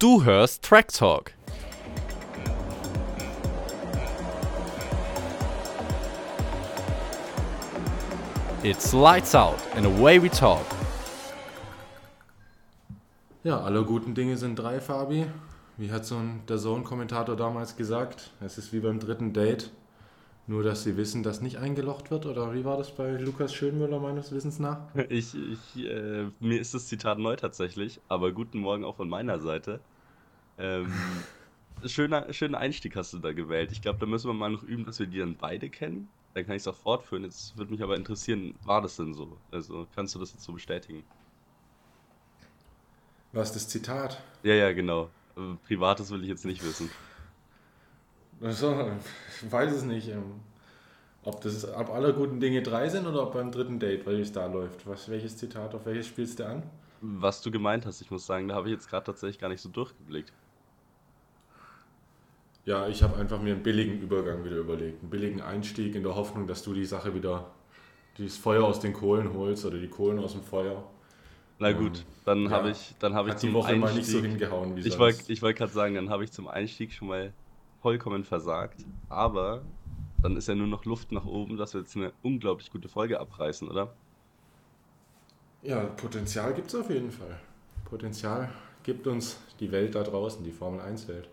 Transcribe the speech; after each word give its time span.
Du 0.00 0.24
hörst 0.24 0.62
Track 0.62 0.88
Talk. 0.92 1.32
It's 8.64 8.92
lights 8.92 9.36
out 9.36 9.54
and 9.76 9.86
away 9.86 10.20
we 10.20 10.28
talk. 10.28 10.66
Ja, 13.44 13.60
alle 13.60 13.84
guten 13.84 14.16
Dinge 14.16 14.36
sind 14.36 14.56
drei, 14.56 14.80
Fabi. 14.80 15.26
Wie 15.76 15.92
hat 15.92 16.04
so 16.04 16.16
ein 16.16 16.42
der 16.48 16.58
Zone-Kommentator 16.58 17.36
damals 17.36 17.76
gesagt? 17.76 18.32
Es 18.40 18.58
ist 18.58 18.72
wie 18.72 18.80
beim 18.80 18.98
dritten 18.98 19.32
Date. 19.32 19.70
Nur, 20.46 20.62
dass 20.62 20.82
sie 20.82 20.96
wissen, 20.98 21.22
dass 21.22 21.40
nicht 21.40 21.56
eingelocht 21.56 22.10
wird? 22.10 22.26
Oder 22.26 22.52
wie 22.52 22.64
war 22.64 22.76
das 22.76 22.94
bei 22.94 23.12
Lukas 23.12 23.54
Schönmüller 23.54 23.98
meines 23.98 24.30
Wissens 24.30 24.58
nach? 24.58 24.78
Ich, 25.08 25.34
ich, 25.34 25.86
äh, 25.86 26.26
mir 26.38 26.60
ist 26.60 26.74
das 26.74 26.86
Zitat 26.86 27.18
neu 27.18 27.36
tatsächlich, 27.36 28.00
aber 28.08 28.32
guten 28.32 28.58
Morgen 28.58 28.84
auch 28.84 28.96
von 28.96 29.08
meiner 29.08 29.38
Seite. 29.38 29.80
Ähm, 30.58 30.92
schöner, 31.86 32.30
schönen 32.32 32.54
Einstieg 32.54 32.94
hast 32.94 33.14
du 33.14 33.18
da 33.20 33.32
gewählt. 33.32 33.72
Ich 33.72 33.80
glaube, 33.80 33.98
da 33.98 34.06
müssen 34.06 34.28
wir 34.28 34.34
mal 34.34 34.50
noch 34.50 34.62
üben, 34.62 34.84
dass 34.84 34.98
wir 34.98 35.06
die 35.06 35.18
dann 35.18 35.36
beide 35.36 35.70
kennen. 35.70 36.08
Dann 36.34 36.44
kann 36.44 36.56
ich 36.56 36.62
es 36.62 36.68
auch 36.68 36.76
fortführen. 36.76 37.24
Jetzt 37.24 37.56
würde 37.56 37.70
mich 37.70 37.82
aber 37.82 37.96
interessieren, 37.96 38.54
war 38.64 38.82
das 38.82 38.96
denn 38.96 39.14
so? 39.14 39.38
Also 39.50 39.86
kannst 39.94 40.14
du 40.14 40.18
das 40.18 40.32
jetzt 40.32 40.44
so 40.44 40.52
bestätigen? 40.52 41.04
Was 43.32 43.52
das 43.52 43.66
Zitat? 43.68 44.20
Ja, 44.42 44.54
ja, 44.54 44.72
genau. 44.72 45.08
Privates 45.66 46.10
will 46.10 46.22
ich 46.22 46.28
jetzt 46.28 46.44
nicht 46.44 46.62
wissen. 46.62 46.90
Also, 48.44 48.90
ich 49.42 49.50
weiß 49.50 49.72
es 49.72 49.82
nicht. 49.84 50.08
ähm, 50.08 50.40
Ob 51.24 51.40
das 51.42 51.64
ab 51.64 51.90
aller 51.90 52.12
guten 52.12 52.40
Dinge 52.40 52.62
drei 52.62 52.88
sind 52.88 53.06
oder 53.06 53.22
ob 53.24 53.34
beim 53.34 53.50
dritten 53.52 53.80
Date, 53.80 54.06
weil 54.06 54.20
es 54.20 54.32
da 54.32 54.46
läuft. 54.46 54.86
Was, 54.86 55.08
welches 55.10 55.36
Zitat, 55.36 55.74
auf 55.74 55.86
welches 55.86 56.06
spielst 56.08 56.38
du 56.40 56.46
an? 56.46 56.62
Was 57.00 57.40
du 57.40 57.50
gemeint 57.52 57.86
hast, 57.86 58.00
ich 58.00 58.10
muss 58.10 58.26
sagen, 58.26 58.48
da 58.48 58.56
habe 58.56 58.68
ich 58.68 58.74
jetzt 58.74 58.88
gerade 58.88 59.06
tatsächlich 59.06 59.38
gar 59.38 59.48
nicht 59.48 59.60
so 59.60 59.68
durchgeblickt. 59.68 60.32
Ja, 62.64 62.88
ich 62.88 63.02
habe 63.02 63.16
einfach 63.16 63.40
mir 63.40 63.52
einen 63.54 63.62
billigen 63.62 64.00
Übergang 64.00 64.44
wieder 64.44 64.56
überlegt. 64.56 65.02
Einen 65.02 65.10
billigen 65.10 65.40
Einstieg 65.42 65.94
in 65.94 66.02
der 66.02 66.14
Hoffnung, 66.14 66.46
dass 66.46 66.62
du 66.62 66.72
die 66.72 66.86
Sache 66.86 67.14
wieder, 67.14 67.50
das 68.18 68.36
Feuer 68.38 68.64
aus 68.64 68.80
den 68.80 68.92
Kohlen 68.94 69.34
holst 69.34 69.64
oder 69.66 69.78
die 69.78 69.88
Kohlen 69.88 70.18
aus 70.18 70.32
dem 70.32 70.42
Feuer. 70.42 70.82
Na 71.58 71.72
gut, 71.72 72.04
dann 72.24 72.44
Ja, 72.44 72.50
habe 72.50 72.70
ich, 72.70 72.94
dann 73.00 73.14
habe 73.14 73.28
ich 73.28 73.34
Hat 73.34 73.42
die 73.42 73.46
zum 73.48 73.54
Woche 73.54 73.76
mal 73.76 73.92
nicht 73.92 74.06
so 74.06 74.18
Einstieg- 74.18 74.30
hingehauen 74.30 74.76
wie 74.76 74.80
Ich 74.80 74.88
sonst. 74.88 74.98
wollte 74.98 75.32
ich 75.32 75.42
wollt 75.42 75.56
gerade 75.56 75.72
sagen, 75.72 75.94
dann 75.94 76.10
habe 76.10 76.24
ich 76.24 76.32
zum 76.32 76.48
Einstieg 76.48 76.92
schon 76.92 77.08
mal 77.08 77.32
vollkommen 77.84 78.24
versagt. 78.24 78.86
Aber 79.10 79.60
dann 80.22 80.38
ist 80.38 80.48
ja 80.48 80.54
nur 80.54 80.66
noch 80.66 80.86
Luft 80.86 81.12
nach 81.12 81.26
oben, 81.26 81.58
dass 81.58 81.74
wir 81.74 81.82
jetzt 81.82 81.94
eine 81.96 82.14
unglaublich 82.22 82.70
gute 82.70 82.88
Folge 82.88 83.20
abreißen, 83.20 83.68
oder? 83.68 83.92
Ja, 85.60 85.84
Potenzial 85.84 86.54
gibt 86.54 86.68
es 86.68 86.74
auf 86.74 86.88
jeden 86.88 87.10
Fall. 87.10 87.38
Potenzial 87.84 88.48
gibt 88.84 89.06
uns 89.06 89.38
die 89.60 89.70
Welt 89.70 89.94
da 89.94 90.02
draußen, 90.02 90.42
die 90.42 90.50
Formel 90.50 90.80
1-Welt. 90.80 91.28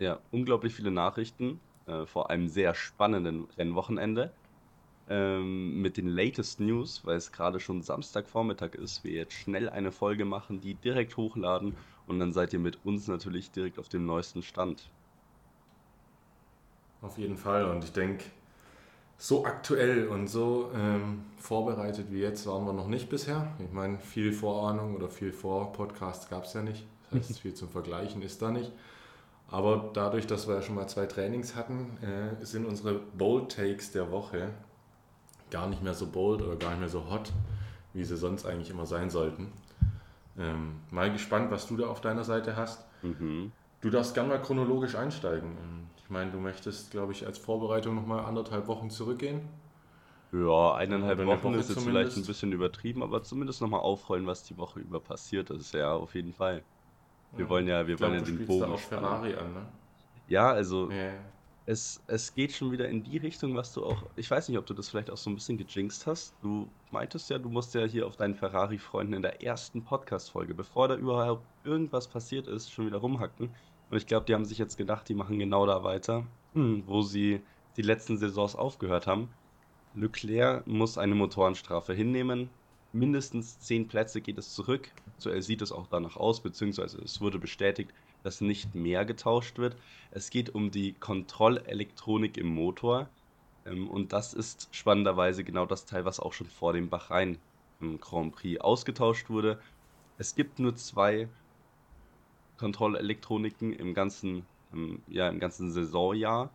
Ja, 0.00 0.18
unglaublich 0.32 0.74
viele 0.74 0.90
Nachrichten, 0.90 1.60
äh, 1.86 2.06
vor 2.06 2.28
einem 2.28 2.48
sehr 2.48 2.74
spannenden 2.74 3.46
Rennwochenende. 3.56 4.32
Ähm, 5.08 5.80
mit 5.80 5.96
den 5.96 6.08
latest 6.08 6.58
News, 6.58 7.02
weil 7.04 7.16
es 7.16 7.30
gerade 7.30 7.60
schon 7.60 7.82
Samstagvormittag 7.82 8.74
ist, 8.74 9.04
wir 9.04 9.12
jetzt 9.12 9.34
schnell 9.34 9.68
eine 9.68 9.92
Folge 9.92 10.24
machen, 10.24 10.60
die 10.60 10.74
direkt 10.74 11.16
hochladen 11.16 11.76
und 12.08 12.18
dann 12.18 12.32
seid 12.32 12.52
ihr 12.52 12.58
mit 12.58 12.84
uns 12.84 13.06
natürlich 13.06 13.52
direkt 13.52 13.78
auf 13.78 13.88
dem 13.88 14.06
neuesten 14.06 14.42
Stand. 14.42 14.90
Auf 17.00 17.18
jeden 17.18 17.36
Fall. 17.36 17.64
Und 17.64 17.84
ich 17.84 17.92
denke, 17.92 18.24
so 19.16 19.44
aktuell 19.44 20.08
und 20.08 20.28
so 20.28 20.70
ähm, 20.74 21.24
vorbereitet 21.36 22.06
wie 22.10 22.20
jetzt 22.20 22.46
waren 22.46 22.64
wir 22.64 22.72
noch 22.72 22.86
nicht 22.86 23.08
bisher. 23.08 23.52
Ich 23.58 23.72
meine, 23.72 23.98
viel 23.98 24.32
Vorahnung 24.32 24.94
oder 24.94 25.08
viel 25.08 25.32
Vor-Podcast 25.32 26.30
gab 26.30 26.44
es 26.44 26.54
ja 26.54 26.62
nicht. 26.62 26.86
Das 27.10 27.28
heißt, 27.28 27.40
viel 27.40 27.54
zum 27.54 27.68
Vergleichen 27.68 28.22
ist 28.22 28.40
da 28.40 28.50
nicht. 28.50 28.72
Aber 29.50 29.90
dadurch, 29.94 30.26
dass 30.26 30.46
wir 30.46 30.56
ja 30.56 30.62
schon 30.62 30.74
mal 30.74 30.86
zwei 30.88 31.06
Trainings 31.06 31.56
hatten, 31.56 31.96
äh, 32.02 32.44
sind 32.44 32.66
unsere 32.66 32.94
Bold 32.94 33.54
Takes 33.56 33.92
der 33.92 34.10
Woche 34.10 34.50
gar 35.50 35.66
nicht 35.68 35.82
mehr 35.82 35.94
so 35.94 36.06
bold 36.06 36.42
oder 36.42 36.56
gar 36.56 36.70
nicht 36.70 36.80
mehr 36.80 36.88
so 36.88 37.10
hot, 37.10 37.32
wie 37.94 38.04
sie 38.04 38.16
sonst 38.16 38.44
eigentlich 38.44 38.70
immer 38.70 38.86
sein 38.86 39.08
sollten. 39.10 39.50
Ähm, 40.38 40.76
mal 40.90 41.10
gespannt, 41.10 41.50
was 41.50 41.66
du 41.66 41.76
da 41.76 41.86
auf 41.86 42.00
deiner 42.00 42.24
Seite 42.24 42.56
hast. 42.56 42.84
Mhm. 43.02 43.50
Du 43.80 43.90
darfst 43.90 44.14
gerne 44.14 44.28
mal 44.28 44.42
chronologisch 44.42 44.94
einsteigen. 44.94 45.56
Ich 46.08 46.10
meine, 46.10 46.30
du 46.30 46.38
möchtest, 46.38 46.90
glaube 46.90 47.12
ich, 47.12 47.26
als 47.26 47.36
Vorbereitung 47.36 47.94
nochmal 47.94 48.24
anderthalb 48.24 48.66
Wochen 48.66 48.88
zurückgehen. 48.88 49.42
Ja, 50.32 50.74
eineinhalb 50.74 51.18
Wochen 51.18 51.42
Woche 51.44 51.56
ist 51.56 51.68
jetzt 51.68 51.80
zumindest. 51.80 51.86
vielleicht 51.86 52.16
ein 52.16 52.26
bisschen 52.26 52.52
übertrieben, 52.52 53.02
aber 53.02 53.22
zumindest 53.22 53.60
nochmal 53.60 53.80
aufrollen, 53.80 54.26
was 54.26 54.42
die 54.42 54.56
Woche 54.56 54.80
über 54.80 55.00
passiert 55.00 55.50
ist. 55.50 55.74
Ja, 55.74 55.92
auf 55.92 56.14
jeden 56.14 56.32
Fall. 56.32 56.62
Wir 57.36 57.46
wollen 57.50 57.66
ja, 57.68 57.86
wir 57.86 57.94
Ich 57.96 58.00
wollen 58.00 58.14
ja 58.14 58.20
du 58.20 58.24
den 58.24 58.34
spielst 58.36 58.50
da 58.62 58.66
Bogen 58.66 58.72
auch. 58.72 58.78
Ferrari 58.78 59.34
an, 59.34 59.52
ne? 59.52 59.66
Ja, 60.28 60.50
also 60.50 60.90
Ja. 60.90 61.12
es, 61.66 62.02
es 62.06 62.34
geht 62.34 62.52
schon 62.52 62.72
wieder 62.72 62.88
in 62.88 63.02
die 63.02 63.18
Richtung, 63.18 63.54
was 63.54 63.74
du 63.74 63.84
auch. 63.84 64.02
Ich 64.16 64.30
weiß 64.30 64.48
nicht, 64.48 64.56
ob 64.56 64.64
du 64.64 64.72
das 64.72 64.88
vielleicht 64.88 65.10
auch 65.10 65.18
so 65.18 65.28
ein 65.28 65.34
bisschen 65.34 65.58
gejinxt 65.58 66.06
hast. 66.06 66.34
Du 66.42 66.70
meintest 66.90 67.28
ja, 67.28 67.38
du 67.38 67.50
musst 67.50 67.74
ja 67.74 67.84
hier 67.84 68.06
auf 68.06 68.16
deinen 68.16 68.34
Ferrari-Freunden 68.34 69.12
in 69.12 69.20
der 69.22 69.42
ersten 69.42 69.84
Podcast-Folge, 69.84 70.54
bevor 70.54 70.88
da 70.88 70.96
überhaupt 70.96 71.44
irgendwas 71.64 72.08
passiert 72.08 72.46
ist, 72.46 72.72
schon 72.72 72.86
wieder 72.86 72.98
rumhacken. 72.98 73.54
Und 73.90 73.96
ich 73.96 74.06
glaube, 74.06 74.26
die 74.26 74.34
haben 74.34 74.44
sich 74.44 74.58
jetzt 74.58 74.76
gedacht, 74.76 75.08
die 75.08 75.14
machen 75.14 75.38
genau 75.38 75.66
da 75.66 75.82
weiter, 75.82 76.26
hm, 76.54 76.84
wo 76.86 77.02
sie 77.02 77.40
die 77.76 77.82
letzten 77.82 78.18
Saisons 78.18 78.54
aufgehört 78.56 79.06
haben. 79.06 79.30
Leclerc 79.94 80.66
muss 80.66 80.98
eine 80.98 81.14
Motorenstrafe 81.14 81.94
hinnehmen. 81.94 82.50
Mindestens 82.92 83.60
zehn 83.60 83.88
Plätze 83.88 84.20
geht 84.20 84.38
es 84.38 84.54
zurück. 84.54 84.92
Aktuell 85.06 85.42
sieht 85.42 85.62
es 85.62 85.72
auch 85.72 85.86
danach 85.88 86.16
aus, 86.16 86.40
beziehungsweise 86.42 86.98
es 87.02 87.20
wurde 87.20 87.38
bestätigt, 87.38 87.92
dass 88.22 88.40
nicht 88.40 88.74
mehr 88.74 89.04
getauscht 89.04 89.58
wird. 89.58 89.76
Es 90.10 90.30
geht 90.30 90.54
um 90.54 90.70
die 90.70 90.94
Kontrollelektronik 90.94 92.36
im 92.36 92.48
Motor. 92.48 93.08
Ähm, 93.66 93.88
Und 93.88 94.12
das 94.12 94.34
ist 94.34 94.68
spannenderweise 94.72 95.44
genau 95.44 95.66
das 95.66 95.86
Teil, 95.86 96.04
was 96.04 96.20
auch 96.20 96.32
schon 96.32 96.48
vor 96.48 96.72
dem 96.72 96.88
Bahrain 96.90 97.38
Grand 98.00 98.34
Prix 98.34 98.60
ausgetauscht 98.60 99.30
wurde. 99.30 99.60
Es 100.18 100.34
gibt 100.34 100.58
nur 100.58 100.74
zwei 100.76 101.28
Kontrollelektroniken 102.58 103.72
im 103.72 103.94
ganzen, 103.94 104.44
ähm, 104.72 105.00
ja, 105.08 105.28
im 105.28 105.40
ganzen 105.40 105.70
Saisonjahr. 105.70 106.50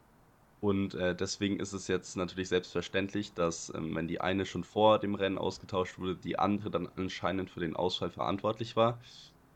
Und 0.62 0.96
äh, 0.96 1.14
deswegen 1.14 1.60
ist 1.60 1.74
es 1.74 1.90
jetzt 1.90 2.16
natürlich 2.16 2.48
selbstverständlich, 2.48 3.34
dass, 3.34 3.74
ähm, 3.76 3.96
wenn 3.96 4.08
die 4.08 4.22
eine 4.22 4.46
schon 4.46 4.64
vor 4.64 5.00
dem 5.00 5.16
Rennen 5.16 5.38
ausgetauscht 5.38 6.00
wurde, 6.00 6.16
die 6.16 6.40
andere 6.40 6.72
dann 6.72 6.88
anscheinend 6.96 7.50
für 7.50 7.60
den 7.60 7.76
Ausfall 7.76 8.10
verantwortlich 8.10 8.76
war, 8.76 8.98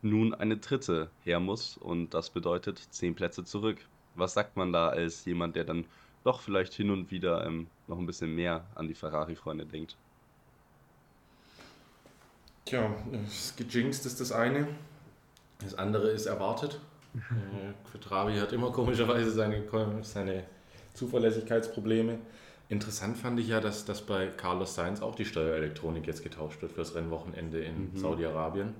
nun 0.01 0.33
eine 0.33 0.57
dritte 0.57 1.09
her 1.23 1.39
muss. 1.39 1.77
Und 1.77 2.13
das 2.13 2.29
bedeutet 2.29 2.79
zehn 2.89 3.15
Plätze 3.15 3.45
zurück. 3.45 3.77
Was 4.15 4.33
sagt 4.33 4.57
man 4.57 4.73
da 4.73 4.89
als 4.89 5.23
jemand, 5.25 5.55
der 5.55 5.63
dann 5.63 5.85
doch 6.23 6.41
vielleicht 6.41 6.73
hin 6.73 6.91
und 6.91 7.09
wieder 7.09 7.45
ähm, 7.45 7.67
noch 7.87 7.97
ein 7.97 8.05
bisschen 8.05 8.35
mehr 8.35 8.65
an 8.75 8.89
die 8.89 8.93
Ferrari-Freunde 8.93 9.65
denkt? 9.65 9.95
Tja, 12.65 12.93
gejinxt 13.55 14.05
ist 14.05 14.19
das 14.19 14.33
eine. 14.33 14.67
Das 15.63 15.75
andere 15.75 16.09
ist 16.09 16.25
erwartet. 16.25 16.79
äh, 17.15 17.73
Quadravi 17.91 18.37
hat 18.37 18.53
immer 18.53 18.71
komischerweise 18.71 19.31
seine, 19.31 19.63
seine 20.03 20.43
Zuverlässigkeitsprobleme. 20.93 22.19
Interessant 22.69 23.17
fand 23.17 23.39
ich 23.39 23.47
ja, 23.47 23.61
dass, 23.61 23.85
dass 23.85 24.01
bei 24.01 24.27
Carlos 24.27 24.75
Sainz 24.75 25.01
auch 25.01 25.15
die 25.15 25.25
Steuerelektronik 25.25 26.05
jetzt 26.05 26.21
getauscht 26.23 26.61
wird 26.61 26.73
fürs 26.73 26.95
Rennwochenende 26.95 27.59
in 27.59 27.91
Mhm. 27.93 27.97
Saudi-Arabien. 27.97 28.73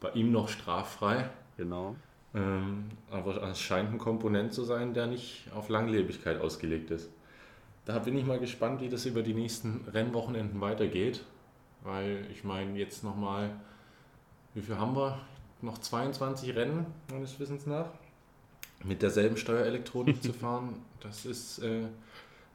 Bei 0.00 0.10
ihm 0.10 0.30
noch 0.30 0.48
straffrei. 0.48 1.30
Genau. 1.56 1.96
Ähm, 2.34 2.90
aber 3.10 3.42
es 3.44 3.60
scheint 3.60 3.90
ein 3.92 3.98
Komponent 3.98 4.52
zu 4.52 4.64
sein, 4.64 4.92
der 4.92 5.06
nicht 5.06 5.46
auf 5.54 5.68
Langlebigkeit 5.68 6.40
ausgelegt 6.40 6.90
ist. 6.90 7.08
Da 7.86 7.98
bin 7.98 8.16
ich 8.16 8.26
mal 8.26 8.38
gespannt, 8.38 8.80
wie 8.80 8.88
das 8.88 9.06
über 9.06 9.22
die 9.22 9.34
nächsten 9.34 9.84
Rennwochenenden 9.92 10.60
weitergeht. 10.60 11.22
Weil 11.82 12.26
ich 12.30 12.44
meine, 12.44 12.78
jetzt 12.78 13.04
nochmal, 13.04 13.50
wie 14.54 14.62
viel 14.62 14.76
haben 14.78 14.96
wir? 14.96 15.20
Noch 15.64 15.78
22 15.78 16.54
Rennen, 16.54 16.84
meines 17.10 17.40
Wissens 17.40 17.64
nach. 17.64 17.86
Mit 18.84 19.00
derselben 19.00 19.38
Steuerelektronik 19.38 20.22
zu 20.22 20.32
fahren, 20.40 20.74
das 21.00 21.24
ist 21.24 21.60
äh, 21.60 21.86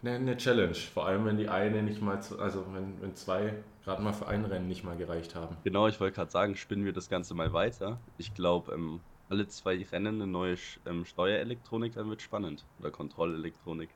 eine, 0.03 0.15
eine 0.15 0.37
Challenge. 0.37 0.75
Vor 0.75 1.07
allem, 1.07 1.25
wenn 1.25 1.37
die 1.37 1.49
eine 1.49 1.81
nicht 1.81 2.03
mal, 2.03 2.21
zu, 2.21 2.39
also 2.39 2.63
wenn, 2.71 3.01
wenn 3.01 3.15
zwei 3.15 3.55
gerade 3.83 4.03
mal 4.03 4.13
für 4.13 4.27
ein 4.27 4.45
Rennen 4.45 4.67
nicht 4.67 4.83
mal 4.83 4.95
gereicht 4.95 5.33
haben. 5.33 5.57
Genau, 5.63 5.87
ich 5.87 5.99
wollte 5.99 6.15
gerade 6.17 6.29
sagen, 6.29 6.55
spinnen 6.55 6.85
wir 6.85 6.93
das 6.93 7.09
Ganze 7.09 7.33
mal 7.33 7.51
weiter. 7.51 7.99
Ich 8.19 8.35
glaube, 8.35 8.73
ähm, 8.73 8.99
alle 9.27 9.47
zwei 9.47 9.83
Rennen 9.91 10.21
eine 10.21 10.27
neue 10.27 10.57
ähm, 10.85 11.03
Steuerelektronik, 11.03 11.95
dann 11.95 12.11
wird 12.11 12.21
spannend. 12.21 12.63
Oder 12.79 12.91
Kontrollelektronik. 12.91 13.89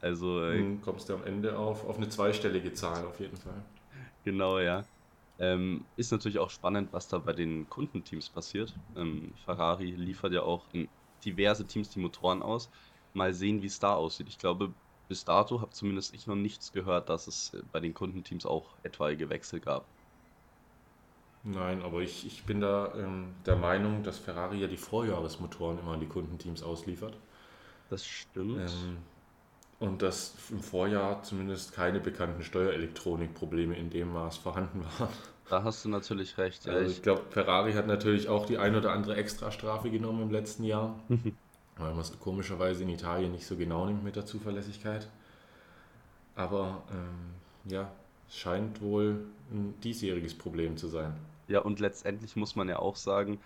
Also, 0.00 0.42
äh, 0.44 0.56
Dann 0.56 0.80
kommst 0.80 1.10
du 1.10 1.14
am 1.14 1.24
Ende 1.24 1.58
auf, 1.58 1.86
auf 1.86 1.98
eine 1.98 2.08
zweistellige 2.08 2.72
Zahl 2.72 3.04
auf 3.04 3.20
jeden 3.20 3.36
Fall. 3.36 3.62
Genau, 4.24 4.58
ja. 4.58 4.84
Ähm, 5.40 5.86
ist 5.96 6.12
natürlich 6.12 6.38
auch 6.38 6.50
spannend, 6.50 6.92
was 6.92 7.08
da 7.08 7.18
bei 7.18 7.32
den 7.32 7.68
Kundenteams 7.68 8.28
passiert. 8.30 8.78
Ähm, 8.96 9.34
Ferrari 9.44 9.92
liefert 9.92 10.32
ja 10.34 10.42
auch 10.42 10.66
in 10.72 10.88
diverse 11.24 11.66
Teams 11.66 11.90
die 11.90 12.00
Motoren 12.00 12.42
aus. 12.42 12.70
Mal 13.14 13.32
sehen, 13.34 13.62
wie 13.62 13.66
es 13.66 13.80
da 13.80 13.94
aussieht. 13.94 14.28
Ich 14.28 14.38
glaube, 14.38 14.74
bis 15.08 15.24
dato 15.24 15.60
habe 15.62 15.72
zumindest 15.72 16.14
ich 16.14 16.26
noch 16.26 16.36
nichts 16.36 16.72
gehört, 16.72 17.08
dass 17.08 17.26
es 17.26 17.54
äh, 17.54 17.62
bei 17.72 17.80
den 17.80 17.94
Kundenteams 17.94 18.46
auch 18.46 18.76
etwaige 18.82 19.30
Wechsel 19.30 19.60
gab. 19.60 19.86
Nein, 21.42 21.82
aber 21.82 22.00
ich, 22.02 22.26
ich 22.26 22.44
bin 22.44 22.60
da 22.60 22.94
ähm, 22.94 23.34
der 23.46 23.56
Meinung, 23.56 24.02
dass 24.02 24.18
Ferrari 24.18 24.60
ja 24.60 24.68
die 24.68 24.76
Vorjahresmotoren 24.76 25.78
immer 25.78 25.92
an 25.92 26.00
die 26.00 26.06
Kundenteams 26.06 26.62
ausliefert. 26.62 27.18
Das 27.88 28.06
stimmt. 28.06 28.70
Ähm, 28.70 28.98
und 29.80 30.02
dass 30.02 30.36
im 30.50 30.60
Vorjahr 30.62 31.22
zumindest 31.24 31.72
keine 31.74 32.00
bekannten 32.00 32.44
Steuerelektronikprobleme 32.44 33.76
in 33.76 33.90
dem 33.90 34.12
Maß 34.12 34.38
vorhanden 34.38 34.84
waren. 34.98 35.12
Da 35.48 35.64
hast 35.64 35.84
du 35.84 35.88
natürlich 35.88 36.38
recht. 36.38 36.66
Ja, 36.66 36.74
Also 36.74 36.84
ich, 36.84 36.98
ich 36.98 37.02
glaube, 37.02 37.24
Ferrari 37.30 37.72
hat 37.74 37.86
natürlich 37.86 38.28
auch 38.28 38.46
die 38.46 38.58
ein 38.58 38.76
oder 38.76 38.92
andere 38.92 39.16
Extrastrafe 39.16 39.90
genommen 39.90 40.22
im 40.22 40.30
letzten 40.30 40.64
Jahr, 40.64 41.00
weil 41.76 41.92
man 41.92 42.00
es 42.00 42.18
komischerweise 42.20 42.84
in 42.84 42.90
Italien 42.90 43.32
nicht 43.32 43.46
so 43.46 43.56
genau 43.56 43.86
nimmt 43.86 44.04
mit 44.04 44.16
der 44.16 44.26
Zuverlässigkeit. 44.26 45.10
Aber 46.34 46.84
ähm, 46.90 47.34
ja, 47.70 47.92
es 48.28 48.36
scheint 48.38 48.80
wohl 48.80 49.26
ein 49.50 49.78
diesjähriges 49.80 50.36
Problem 50.36 50.76
zu 50.76 50.88
sein. 50.88 51.14
ja, 51.48 51.60
und 51.60 51.80
letztendlich 51.80 52.36
muss 52.36 52.56
man 52.56 52.68
ja 52.68 52.78
auch 52.78 52.96
sagen, 52.96 53.40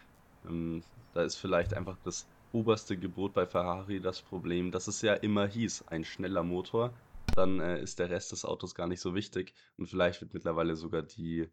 ähm, 0.47 0.85
da 1.15 1.23
ist 1.25 1.37
vielleicht 1.37 1.75
einfach 1.75 1.97
das 2.05 2.29
oberste 2.55 2.97
Gebot 2.97 3.35
bei 3.35 3.47
Ferrari 3.47 4.01
das 4.01 4.23
Problem, 4.23 4.71
dass 4.71 4.87
es 4.87 5.03
ja 5.03 5.15
immer 5.15 5.47
hieß, 5.47 5.89
ein 5.89 6.05
schneller 6.05 6.43
Motor, 6.43 6.95
dann 7.35 7.61
äh, 7.61 7.83
ist 7.83 7.99
der 7.99 8.11
Rest 8.11 8.33
des 8.33 8.45
Autos 8.45 8.75
gar 8.75 8.87
nicht 8.87 9.01
so 9.01 9.15
wichtig. 9.15 9.55
Und 9.77 9.89
vielleicht 9.89 10.21
wird 10.21 10.35
mittlerweile 10.35 10.77
sogar 10.77 11.03
die, 11.03 11.49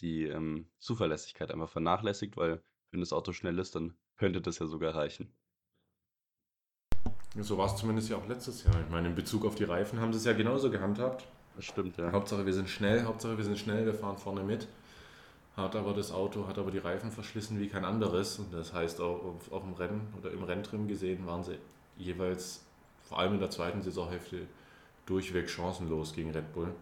die 0.00 0.24
ähm, 0.24 0.66
Zuverlässigkeit 0.78 1.50
einfach 1.50 1.68
vernachlässigt, 1.68 2.36
weil 2.36 2.62
wenn 2.90 3.00
das 3.00 3.12
Auto 3.12 3.32
schnell 3.32 3.58
ist, 3.58 3.76
dann 3.76 3.94
könnte 4.16 4.40
das 4.40 4.58
ja 4.58 4.66
sogar 4.66 4.94
reichen. 4.94 5.32
So 7.38 7.56
war 7.56 7.66
es 7.66 7.76
zumindest 7.76 8.10
ja 8.10 8.16
auch 8.16 8.28
letztes 8.28 8.64
Jahr. 8.64 8.78
Ich 8.80 8.90
meine, 8.90 9.08
in 9.08 9.14
Bezug 9.14 9.46
auf 9.46 9.54
die 9.54 9.64
Reifen 9.64 10.00
haben 10.00 10.12
sie 10.12 10.18
es 10.18 10.24
ja 10.24 10.34
genauso 10.34 10.70
gehandhabt. 10.70 11.26
Das 11.56 11.64
stimmt, 11.64 11.96
ja. 11.96 12.12
Hauptsache 12.12 12.44
wir 12.44 12.52
sind 12.52 12.68
schnell, 12.68 13.04
Hauptsache 13.04 13.36
wir 13.36 13.44
sind 13.44 13.58
schnell, 13.58 13.86
wir 13.86 13.94
fahren 13.94 14.18
vorne 14.18 14.42
mit. 14.42 14.68
Hat 15.56 15.76
aber 15.76 15.92
das 15.92 16.12
Auto, 16.12 16.46
hat 16.46 16.58
aber 16.58 16.70
die 16.70 16.78
Reifen 16.78 17.10
verschlissen 17.10 17.60
wie 17.60 17.68
kein 17.68 17.84
anderes. 17.84 18.38
Und 18.38 18.52
das 18.54 18.72
heißt 18.72 19.00
auch 19.00 19.22
auf, 19.24 19.52
auf 19.52 19.62
dem 19.62 19.74
Rennen 19.74 20.12
oder 20.18 20.30
im 20.32 20.42
Renntrim 20.42 20.88
gesehen 20.88 21.26
waren 21.26 21.44
sie 21.44 21.58
jeweils, 21.98 22.64
vor 23.02 23.18
allem 23.18 23.34
in 23.34 23.40
der 23.40 23.50
zweiten 23.50 23.82
Saisonhälfte, 23.82 24.46
durchweg 25.04 25.50
chancenlos 25.50 26.14
gegen 26.14 26.30
Red 26.30 26.52
Bull. 26.52 26.72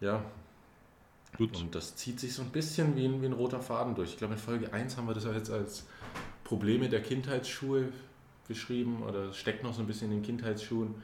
Ja, 0.00 0.24
Gut. 1.36 1.56
und 1.56 1.74
das 1.74 1.94
zieht 1.94 2.18
sich 2.18 2.34
so 2.34 2.42
ein 2.42 2.50
bisschen 2.50 2.96
wie 2.96 3.04
ein, 3.06 3.22
wie 3.22 3.26
ein 3.26 3.32
roter 3.32 3.60
Faden 3.60 3.94
durch. 3.94 4.10
Ich 4.10 4.16
glaube, 4.16 4.34
in 4.34 4.40
Folge 4.40 4.72
1 4.72 4.96
haben 4.96 5.06
wir 5.06 5.14
das 5.14 5.24
jetzt 5.24 5.50
als 5.50 5.86
Probleme 6.42 6.88
der 6.88 7.02
Kindheitsschuhe 7.02 7.92
beschrieben 8.48 9.02
oder 9.02 9.32
steckt 9.32 9.62
noch 9.62 9.74
so 9.74 9.82
ein 9.82 9.86
bisschen 9.86 10.10
in 10.10 10.18
den 10.18 10.22
Kindheitsschuhen. 10.24 10.94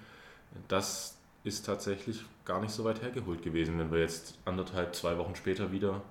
Das 0.66 1.16
ist 1.44 1.64
tatsächlich 1.64 2.24
gar 2.44 2.60
nicht 2.60 2.72
so 2.72 2.84
weit 2.84 3.02
hergeholt 3.02 3.42
gewesen, 3.42 3.78
wenn 3.78 3.92
wir 3.92 4.00
jetzt 4.00 4.36
anderthalb, 4.44 4.96
zwei 4.96 5.16
Wochen 5.18 5.36
später 5.36 5.70
wieder 5.70 6.02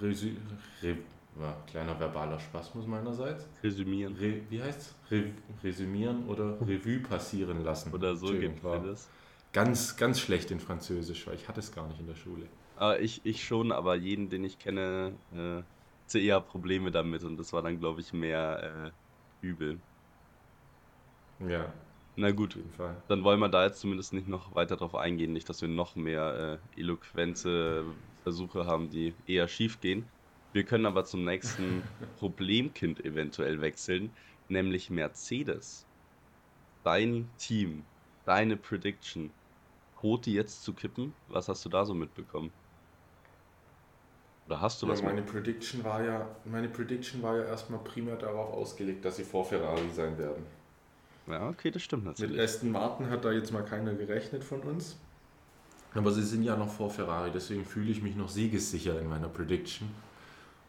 Resü 0.00 0.36
Re 0.82 0.96
ja, 1.38 1.52
kleiner 1.66 1.98
verbaler 2.00 2.40
Spasmus 2.40 2.86
meinerseits. 2.86 3.46
Resümieren. 3.62 4.16
Re 4.16 4.42
wie 4.48 4.62
heißt's? 4.62 4.94
Re 5.10 5.32
resümieren 5.62 6.26
oder 6.26 6.58
Revue 6.66 7.00
passieren 7.00 7.62
lassen. 7.62 7.92
Oder 7.92 8.16
so 8.16 8.28
geht 8.28 8.62
war 8.62 8.82
das. 8.82 9.08
Ganz, 9.52 9.96
ganz 9.96 10.20
schlecht 10.20 10.50
in 10.50 10.60
Französisch, 10.60 11.26
weil 11.26 11.34
ich 11.34 11.48
hatte 11.48 11.60
es 11.60 11.72
gar 11.72 11.88
nicht 11.88 12.00
in 12.00 12.06
der 12.06 12.14
Schule. 12.14 12.46
Aber 12.74 13.00
ich, 13.00 13.24
ich 13.24 13.44
schon, 13.44 13.72
aber 13.72 13.94
jeden, 13.96 14.28
den 14.28 14.44
ich 14.44 14.58
kenne, 14.58 15.18
äh, 15.32 15.62
hatte 16.04 16.18
eher 16.18 16.40
Probleme 16.40 16.90
damit 16.90 17.24
und 17.24 17.36
das 17.38 17.52
war 17.52 17.62
dann, 17.62 17.78
glaube 17.78 18.00
ich, 18.00 18.12
mehr 18.12 18.92
äh, 19.42 19.46
übel. 19.46 19.82
Ja, 21.38 21.72
Na 22.18 22.30
gut, 22.32 22.58
dann 23.08 23.24
wollen 23.24 23.40
wir 23.40 23.48
da 23.50 23.64
jetzt 23.64 23.80
zumindest 23.80 24.12
nicht 24.14 24.26
noch 24.28 24.54
weiter 24.54 24.76
drauf 24.76 24.94
eingehen, 24.94 25.32
nicht, 25.32 25.48
dass 25.48 25.60
wir 25.60 25.68
noch 25.68 25.96
mehr 25.96 26.60
äh, 26.74 26.80
eloquente 26.80 27.96
Versuche 28.26 28.66
haben, 28.66 28.90
die 28.90 29.16
eher 29.26 29.46
schief 29.46 29.80
gehen. 29.80 30.10
Wir 30.52 30.64
können 30.64 30.84
aber 30.86 31.04
zum 31.04 31.24
nächsten 31.24 31.82
Problemkind 32.16 33.04
eventuell 33.04 33.60
wechseln, 33.60 34.16
nämlich 34.48 34.90
Mercedes. 34.90 35.88
Dein 36.82 37.36
Team, 37.36 37.84
deine 38.24 38.56
Prediction, 38.56 39.32
droht 39.94 40.26
die 40.26 40.32
jetzt 40.34 40.62
zu 40.64 40.74
kippen? 40.74 41.14
Was 41.28 41.48
hast 41.48 41.64
du 41.64 41.68
da 41.68 41.84
so 41.84 41.94
mitbekommen? 41.94 42.52
Oder 44.46 44.60
hast 44.60 44.82
du 44.82 44.88
Ja, 44.88 44.92
was 44.92 45.02
meine 45.02 45.22
Prediction 45.22 45.84
war 45.84 46.02
ja, 46.02 46.40
meine 46.44 46.68
Prediction 46.70 47.22
war 47.22 47.36
ja 47.36 47.44
erstmal 47.44 47.84
primär 47.84 48.16
darauf 48.16 48.50
ausgelegt, 48.54 49.04
dass 49.04 49.16
sie 49.16 49.24
vor 49.24 49.44
Ferrari 49.44 49.90
sein 49.90 50.16
werden. 50.18 50.46
Ja, 51.26 51.48
okay, 51.48 51.70
das 51.70 51.82
stimmt 51.82 52.04
Mit 52.18 52.36
natürlich. 52.36 52.38
Aston 52.38 52.70
Martin 52.72 53.08
hat 53.08 53.24
da 53.24 53.32
jetzt 53.32 53.52
mal 53.52 53.64
keiner 53.64 53.94
gerechnet 53.94 54.44
von 54.44 54.60
uns. 54.60 54.98
Aber 55.96 56.12
sie 56.12 56.22
sind 56.22 56.42
ja 56.42 56.56
noch 56.56 56.70
vor 56.70 56.90
Ferrari, 56.90 57.30
deswegen 57.32 57.64
fühle 57.64 57.90
ich 57.90 58.02
mich 58.02 58.16
noch 58.16 58.28
siegessicher 58.28 59.00
in 59.00 59.08
meiner 59.08 59.28
Prediction 59.28 59.88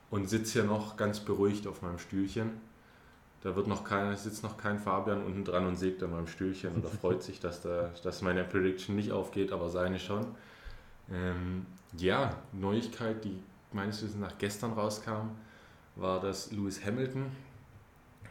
und 0.10 0.30
sitze 0.30 0.54
hier 0.54 0.64
noch 0.64 0.96
ganz 0.96 1.20
beruhigt 1.20 1.68
auf 1.68 1.82
meinem 1.82 2.00
Stühlchen. 2.00 2.52
Da 3.44 3.56
wird 3.56 3.68
noch 3.68 3.84
kein, 3.84 4.16
sitzt 4.16 4.44
noch 4.44 4.58
kein 4.58 4.80
Fabian 4.80 5.24
unten 5.24 5.44
dran 5.44 5.68
und 5.68 5.76
sägt 5.76 6.02
an 6.02 6.12
meinem 6.12 6.28
Stühlchen 6.28 6.76
oder 6.76 6.90
freut 7.02 7.24
sich, 7.24 7.40
dass, 7.40 7.62
da, 7.62 7.92
dass 8.04 8.22
meine 8.22 8.44
Prediction 8.44 8.96
nicht 8.96 9.12
aufgeht, 9.12 9.52
aber 9.52 9.70
seine 9.70 10.00
schon. 10.00 10.26
Ähm, 11.12 11.66
ja, 11.98 12.36
Neuigkeit, 12.54 13.24
die 13.24 13.38
meines 13.74 14.02
Wissens 14.02 14.20
nach 14.20 14.38
gestern 14.38 14.74
rauskam, 14.74 15.30
war, 15.96 16.22
dass 16.22 16.52
Lewis 16.52 16.84
Hamilton 16.86 17.26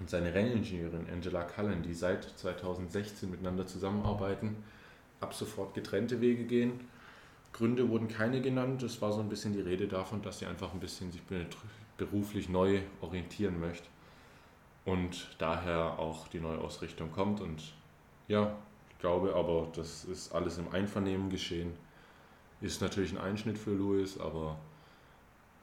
und 0.00 0.10
seine 0.10 0.32
Renningenieurin 0.34 1.06
Angela 1.12 1.42
Cullen, 1.42 1.82
die 1.82 1.94
seit 1.94 2.24
2016 2.24 3.30
miteinander 3.30 3.66
zusammenarbeiten, 3.66 4.56
ab 5.20 5.34
sofort 5.34 5.74
getrennte 5.74 6.20
Wege 6.20 6.44
gehen. 6.44 6.80
Gründe 7.52 7.88
wurden 7.88 8.08
keine 8.08 8.40
genannt. 8.42 8.82
Es 8.82 9.00
war 9.00 9.12
so 9.12 9.20
ein 9.20 9.28
bisschen 9.28 9.52
die 9.52 9.60
Rede 9.60 9.88
davon, 9.88 10.22
dass 10.22 10.38
sie 10.40 10.46
einfach 10.46 10.72
ein 10.72 10.80
bisschen 10.80 11.10
sich 11.10 11.22
be- 11.22 11.46
beruflich 11.96 12.48
neu 12.48 12.80
orientieren 13.00 13.58
möchte. 13.60 13.86
Und 14.84 15.34
daher 15.38 15.98
auch 15.98 16.28
die 16.28 16.38
Neuausrichtung 16.40 17.10
kommt. 17.12 17.40
Und 17.40 17.72
ja, 18.28 18.54
ich 18.90 18.98
glaube 18.98 19.34
aber, 19.34 19.68
das 19.74 20.04
ist 20.04 20.32
alles 20.32 20.58
im 20.58 20.70
Einvernehmen 20.72 21.30
geschehen. 21.30 21.72
Ist 22.60 22.80
natürlich 22.82 23.12
ein 23.12 23.18
Einschnitt 23.18 23.58
für 23.58 23.72
Lewis, 23.72 24.18
aber 24.18 24.58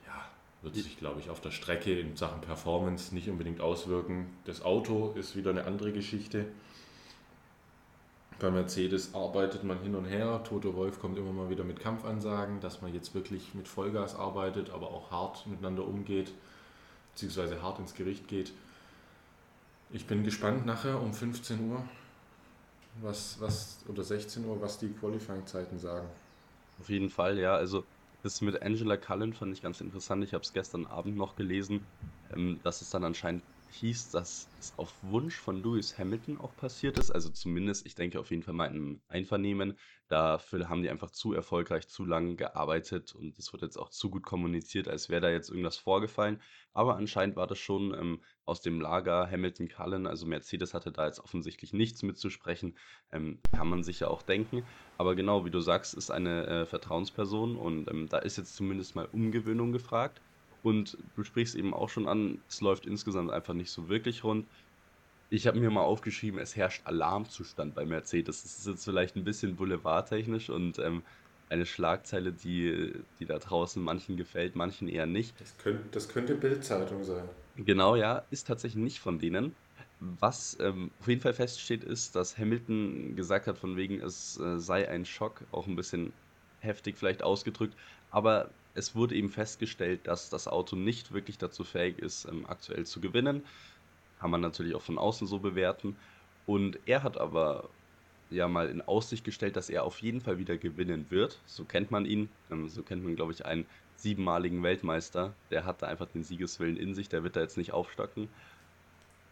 ja, 0.06 0.26
wird 0.62 0.76
sich, 0.76 0.98
glaube 0.98 1.20
ich, 1.20 1.30
auf 1.30 1.42
der 1.42 1.52
Strecke 1.52 2.00
in 2.00 2.16
Sachen 2.16 2.42
Performance 2.42 3.14
nicht 3.14 3.30
unbedingt 3.30 3.62
auswirken. 3.62 4.28
Das 4.46 4.64
Auto 4.64 5.14
ist 5.16 5.36
wieder 5.36 5.52
eine 5.52 5.66
andere 5.66 5.92
Geschichte. 5.92 6.46
Bei 8.44 8.52
Mercedes 8.52 9.16
arbeitet 9.16 9.64
man 9.64 9.80
hin 9.80 9.96
und 9.96 10.04
her. 10.04 10.44
Toto 10.44 10.76
Wolf 10.76 11.00
kommt 11.00 11.18
immer 11.18 11.32
mal 11.32 11.50
wieder 11.50 11.64
mit 11.64 11.80
Kampfansagen, 11.80 12.60
dass 12.60 12.82
man 12.82 12.94
jetzt 12.94 13.16
wirklich 13.16 13.54
mit 13.54 13.70
Vollgas 13.70 14.16
arbeitet, 14.16 14.70
aber 14.70 14.88
auch 14.88 15.12
hart 15.12 15.48
miteinander 15.48 15.88
umgeht, 15.88 16.34
beziehungsweise 17.14 17.62
hart 17.62 17.80
ins 17.80 17.94
Gericht 17.94 18.28
geht. 18.28 18.52
Ich 19.92 20.08
bin 20.08 20.26
gespannt 20.26 20.66
nachher 20.66 21.02
um 21.02 21.14
15 21.14 21.72
Uhr, 21.72 21.84
was, 23.02 23.40
was, 23.40 23.80
oder 23.88 24.04
16 24.04 24.44
Uhr, 24.44 24.60
was 24.60 24.78
die 24.78 24.90
Qualifying-Zeiten 24.90 25.80
sagen. 25.80 26.10
Auf 26.82 26.90
jeden 26.90 27.10
Fall, 27.10 27.40
ja. 27.40 27.56
Also 27.56 27.86
das 28.24 28.42
mit 28.42 28.62
Angela 28.62 28.98
Cullen 28.98 29.32
fand 29.32 29.54
ich 29.54 29.62
ganz 29.62 29.80
interessant. 29.80 30.22
Ich 30.22 30.34
habe 30.34 30.44
es 30.44 30.52
gestern 30.52 30.86
Abend 30.86 31.16
noch 31.16 31.38
gelesen, 31.38 31.86
ähm, 32.36 32.60
dass 32.62 32.82
es 32.82 32.90
dann 32.90 33.06
anscheinend 33.06 33.42
hieß, 33.74 34.12
dass 34.12 34.48
es 34.60 34.74
auf 34.78 34.94
Wunsch 35.02 35.36
von 35.36 35.62
Lewis 35.62 35.98
Hamilton 35.98 36.40
auch 36.40 36.56
passiert 36.56 36.98
ist. 36.98 37.12
Also 37.12 37.30
zumindest, 37.30 37.86
ich 37.86 37.96
denke 37.96 38.20
auf 38.20 38.32
jeden 38.32 38.44
Fall 38.44 38.54
mal 38.54 38.74
im 38.74 39.02
Einvernehmen. 39.08 39.78
Dafür 40.08 40.70
haben 40.70 40.84
die 40.84 40.90
einfach 40.90 41.12
zu 41.12 41.34
erfolgreich, 41.34 41.88
zu 41.88 42.06
lang 42.06 42.38
gearbeitet 42.38 43.16
und 43.16 43.38
es 43.40 43.52
wird 43.52 43.64
jetzt 43.64 43.78
auch 43.78 43.90
zu 43.90 44.10
gut 44.10 44.24
kommuniziert, 44.24 44.88
als 44.88 45.10
wäre 45.10 45.22
da 45.22 45.30
jetzt 45.30 45.50
irgendwas 45.50 45.78
vorgefallen. 45.78 46.42
Aber 46.74 46.98
anscheinend 46.98 47.36
war 47.36 47.48
das 47.48 47.60
schon 47.60 47.94
ähm, 47.94 48.22
aus 48.46 48.62
dem 48.62 48.80
Lager 48.80 49.30
Hamilton 49.30 49.70
Cullen, 49.70 50.08
also 50.08 50.26
Mercedes 50.26 50.74
hatte 50.74 50.92
da 50.92 51.06
jetzt 51.06 51.20
offensichtlich 51.20 51.74
nichts 51.74 52.04
mitzusprechen, 52.04 52.78
ähm, 53.12 53.40
kann 53.56 53.70
man 53.70 53.84
sich 53.84 54.02
ja 54.02 54.08
auch 54.08 54.22
denken. 54.22 54.64
Aber 54.98 55.16
genau, 55.16 55.46
wie 55.46 55.52
du 55.52 55.62
sagst, 55.62 55.94
ist 55.94 56.12
eine 56.12 56.46
äh, 56.48 56.66
Vertrauensperson 56.66 57.56
und 57.56 57.90
ähm, 57.90 58.08
da 58.10 58.20
ist 58.20 58.38
jetzt 58.38 58.56
zumindest 58.56 58.96
mal 58.96 59.06
Umgewöhnung 59.06 59.72
gefragt. 59.72 60.22
Und 60.64 60.98
du 61.16 61.24
sprichst 61.24 61.56
eben 61.56 61.74
auch 61.74 61.90
schon 61.90 62.08
an, 62.08 62.40
es 62.48 62.62
läuft 62.62 62.86
insgesamt 62.86 63.32
einfach 63.32 63.54
nicht 63.54 63.70
so 63.70 63.90
wirklich 63.90 64.24
rund. 64.24 64.46
Ich 65.30 65.46
habe 65.48 65.60
mir 65.60 65.70
mal 65.70 65.82
aufgeschrieben, 65.82 66.40
es 66.40 66.56
herrscht 66.56 66.82
Alarmzustand 66.86 67.76
bei 67.76 67.86
Mercedes. 67.86 68.44
Das 68.44 68.58
ist 68.60 68.68
jetzt 68.68 68.86
vielleicht 68.86 69.16
ein 69.16 69.24
bisschen 69.24 69.56
boulevardtechnisch 69.56 70.50
und 70.50 70.80
ähm, 70.80 71.04
eine 71.50 71.66
Schlagzeile, 71.66 72.32
die, 72.32 72.94
die 73.20 73.26
da 73.26 73.40
draußen 73.40 73.82
manchen 73.82 74.16
gefällt, 74.16 74.56
manchen 74.56 74.88
eher 74.88 75.06
nicht. 75.06 75.40
Das 75.40 75.58
könnte, 75.58 75.84
das 75.92 76.08
könnte 76.08 76.36
Bildzeitung 76.36 77.04
sein. 77.04 77.28
Genau, 77.58 77.96
ja, 77.96 78.24
ist 78.32 78.48
tatsächlich 78.48 78.84
nicht 78.84 79.00
von 79.00 79.20
denen. 79.20 79.56
Was 80.00 80.58
ähm, 80.60 80.92
auf 81.00 81.08
jeden 81.08 81.22
Fall 81.22 81.34
feststeht, 81.34 81.84
ist, 81.84 82.16
dass 82.16 82.38
Hamilton 82.38 83.16
gesagt 83.16 83.48
hat, 83.48 83.58
von 83.58 83.78
wegen, 83.78 84.02
es 84.02 84.40
äh, 84.40 84.60
sei 84.60 84.90
ein 84.90 85.06
Schock, 85.06 85.42
auch 85.52 85.68
ein 85.68 85.76
bisschen 85.76 86.14
heftig 86.60 86.98
vielleicht 86.98 87.24
ausgedrückt, 87.24 87.76
aber 88.10 88.50
es 88.76 88.96
wurde 88.96 89.16
eben 89.16 89.30
festgestellt, 89.30 90.08
dass 90.08 90.30
das 90.30 90.48
Auto 90.48 90.76
nicht 90.76 91.14
wirklich 91.14 91.38
dazu 91.38 91.64
fähig 91.64 92.00
ist, 92.00 92.26
ähm, 92.26 92.46
aktuell 92.48 92.86
zu 92.86 93.00
gewinnen. 93.02 93.44
Kann 94.20 94.32
man 94.32 94.42
natürlich 94.42 94.76
auch 94.76 94.82
von 94.82 94.98
außen 94.98 95.28
so 95.28 95.40
bewerten. 95.40 95.96
Und 96.46 96.80
er 96.86 97.04
hat 97.04 97.18
aber 97.18 97.70
ja 98.30 98.48
mal 98.48 98.70
in 98.70 98.82
Aussicht 98.82 99.24
gestellt, 99.24 99.56
dass 99.56 99.70
er 99.70 99.84
auf 99.84 100.00
jeden 100.00 100.22
Fall 100.22 100.40
wieder 100.40 100.58
gewinnen 100.58 101.06
wird. 101.10 101.40
So 101.46 101.66
kennt 101.66 101.92
man 101.92 102.06
ihn. 102.06 102.30
Ähm, 102.52 102.68
so 102.70 102.82
kennt 102.84 103.04
man, 103.04 103.16
glaube 103.16 103.32
ich, 103.32 103.46
einen 103.46 103.66
siebenmaligen 103.96 104.64
Weltmeister. 104.64 105.34
Der 105.52 105.66
hat 105.66 105.82
da 105.82 105.88
einfach 105.88 106.08
den 106.08 106.24
Siegeswillen 106.24 106.78
in 106.78 106.96
sich, 106.96 107.10
der 107.10 107.24
wird 107.24 107.36
da 107.36 107.42
jetzt 107.42 107.58
nicht 107.58 107.74
aufstocken. 107.74 108.28